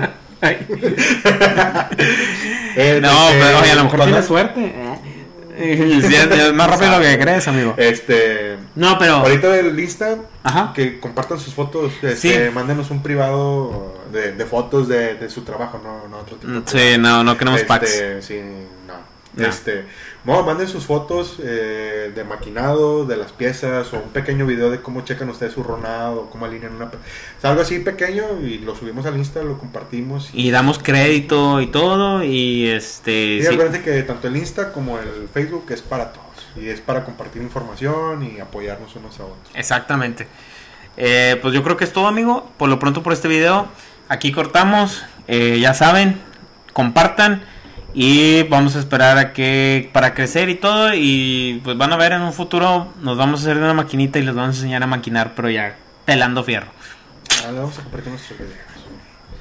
Eh, 2.76 3.00
no, 3.02 3.28
este, 3.28 3.40
pero 3.40 3.58
oye, 3.58 3.70
a 3.72 3.74
lo 3.74 3.84
mejor 3.84 4.04
tienes 4.04 4.24
suerte. 4.26 4.72
Sí, 5.58 6.14
es 6.14 6.52
más 6.54 6.70
rápido 6.70 6.92
de 6.92 6.96
lo 6.98 7.02
que 7.02 7.18
crees, 7.18 7.48
amigo. 7.48 7.74
Este. 7.76 8.56
No, 8.76 8.98
pero. 8.98 9.16
Ahorita 9.16 9.48
del 9.50 9.76
Ajá. 10.42 10.72
que 10.74 10.98
compartan 11.00 11.38
sus 11.38 11.52
fotos, 11.52 11.92
este, 12.02 12.16
Sí. 12.16 12.50
mándenos 12.54 12.90
un 12.90 13.02
privado 13.02 14.00
de, 14.12 14.32
de 14.32 14.44
fotos 14.46 14.88
de, 14.88 15.16
de 15.16 15.28
su 15.28 15.42
trabajo, 15.42 15.80
no, 15.82 16.08
no 16.08 16.18
otro 16.18 16.36
tipo 16.36 16.52
de 16.52 16.62
Sí, 16.64 16.98
no, 16.98 17.22
no 17.24 17.36
queremos 17.36 17.62
packs. 17.64 17.90
Este, 17.92 18.22
sí, 18.22 18.40
no. 19.34 19.46
Este, 19.46 19.84
no, 20.24 20.42
manden 20.42 20.66
sus 20.66 20.86
fotos 20.86 21.36
eh, 21.42 22.10
de 22.14 22.24
maquinado, 22.24 23.06
de 23.06 23.16
las 23.16 23.32
piezas, 23.32 23.92
o 23.92 23.98
un 23.98 24.10
pequeño 24.10 24.44
video 24.44 24.70
de 24.70 24.80
cómo 24.80 25.02
checan 25.02 25.28
ustedes 25.30 25.52
su 25.52 25.62
ronado, 25.62 26.28
cómo 26.30 26.46
alinean 26.46 26.74
una... 26.74 26.86
o 26.86 26.90
sea, 27.40 27.50
algo 27.50 27.62
así 27.62 27.78
pequeño 27.78 28.40
y 28.42 28.58
lo 28.58 28.74
subimos 28.74 29.06
al 29.06 29.16
Insta, 29.16 29.42
lo 29.42 29.56
compartimos. 29.58 30.30
Y 30.32 30.50
damos 30.50 30.78
crédito 30.78 31.60
y 31.60 31.68
todo. 31.68 32.24
Y 32.24 32.68
este. 32.68 33.36
Y 33.36 33.42
sí. 33.42 33.56
que 33.84 34.02
tanto 34.02 34.28
el 34.28 34.36
Insta 34.36 34.72
como 34.72 34.98
el 34.98 35.28
Facebook 35.32 35.66
es 35.70 35.82
para 35.82 36.12
todos. 36.12 36.26
Y 36.56 36.68
es 36.68 36.80
para 36.80 37.04
compartir 37.04 37.42
información 37.42 38.24
y 38.24 38.40
apoyarnos 38.40 38.94
unos 38.96 39.20
a 39.20 39.24
otros. 39.24 39.50
Exactamente. 39.54 40.26
Eh, 40.96 41.38
pues 41.40 41.54
yo 41.54 41.62
creo 41.62 41.76
que 41.76 41.84
es 41.84 41.92
todo, 41.92 42.08
amigo. 42.08 42.50
Por 42.56 42.68
lo 42.68 42.78
pronto 42.80 43.02
por 43.02 43.12
este 43.12 43.28
video. 43.28 43.68
Aquí 44.08 44.32
cortamos. 44.32 45.04
Eh, 45.28 45.58
ya 45.60 45.72
saben, 45.72 46.20
compartan. 46.72 47.44
Y 47.92 48.44
vamos 48.44 48.76
a 48.76 48.78
esperar 48.78 49.18
a 49.18 49.32
que 49.32 49.90
para 49.92 50.14
crecer 50.14 50.48
y 50.48 50.54
todo. 50.54 50.94
Y 50.94 51.60
pues 51.64 51.76
van 51.76 51.92
a 51.92 51.96
ver 51.96 52.12
en 52.12 52.22
un 52.22 52.32
futuro. 52.32 52.92
Nos 53.00 53.16
vamos 53.16 53.40
a 53.40 53.42
hacer 53.44 53.56
una 53.56 53.74
maquinita 53.74 54.18
y 54.18 54.22
les 54.22 54.34
vamos 54.34 54.56
a 54.56 54.58
enseñar 54.58 54.82
a 54.82 54.86
maquinar, 54.86 55.32
pero 55.34 55.50
ya 55.50 55.76
pelando 56.04 56.44
fierro. 56.44 56.68
Ah, 57.44 57.52
le 57.52 57.58
vamos 57.58 57.78
a 57.78 57.82
compartir 57.82 58.10
nuestros 58.10 58.38
videos. 58.38 58.70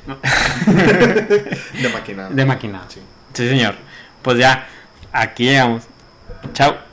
de 1.81 1.89
maquinado. 1.89 2.29
De 2.33 2.45
maquinado. 2.45 2.85
Sí. 2.89 3.01
Sí, 3.33 3.47
señor. 3.47 3.75
Pues 4.21 4.39
ya, 4.39 4.67
aquí 5.11 5.43
llegamos. 5.43 5.83
Chao. 6.53 6.88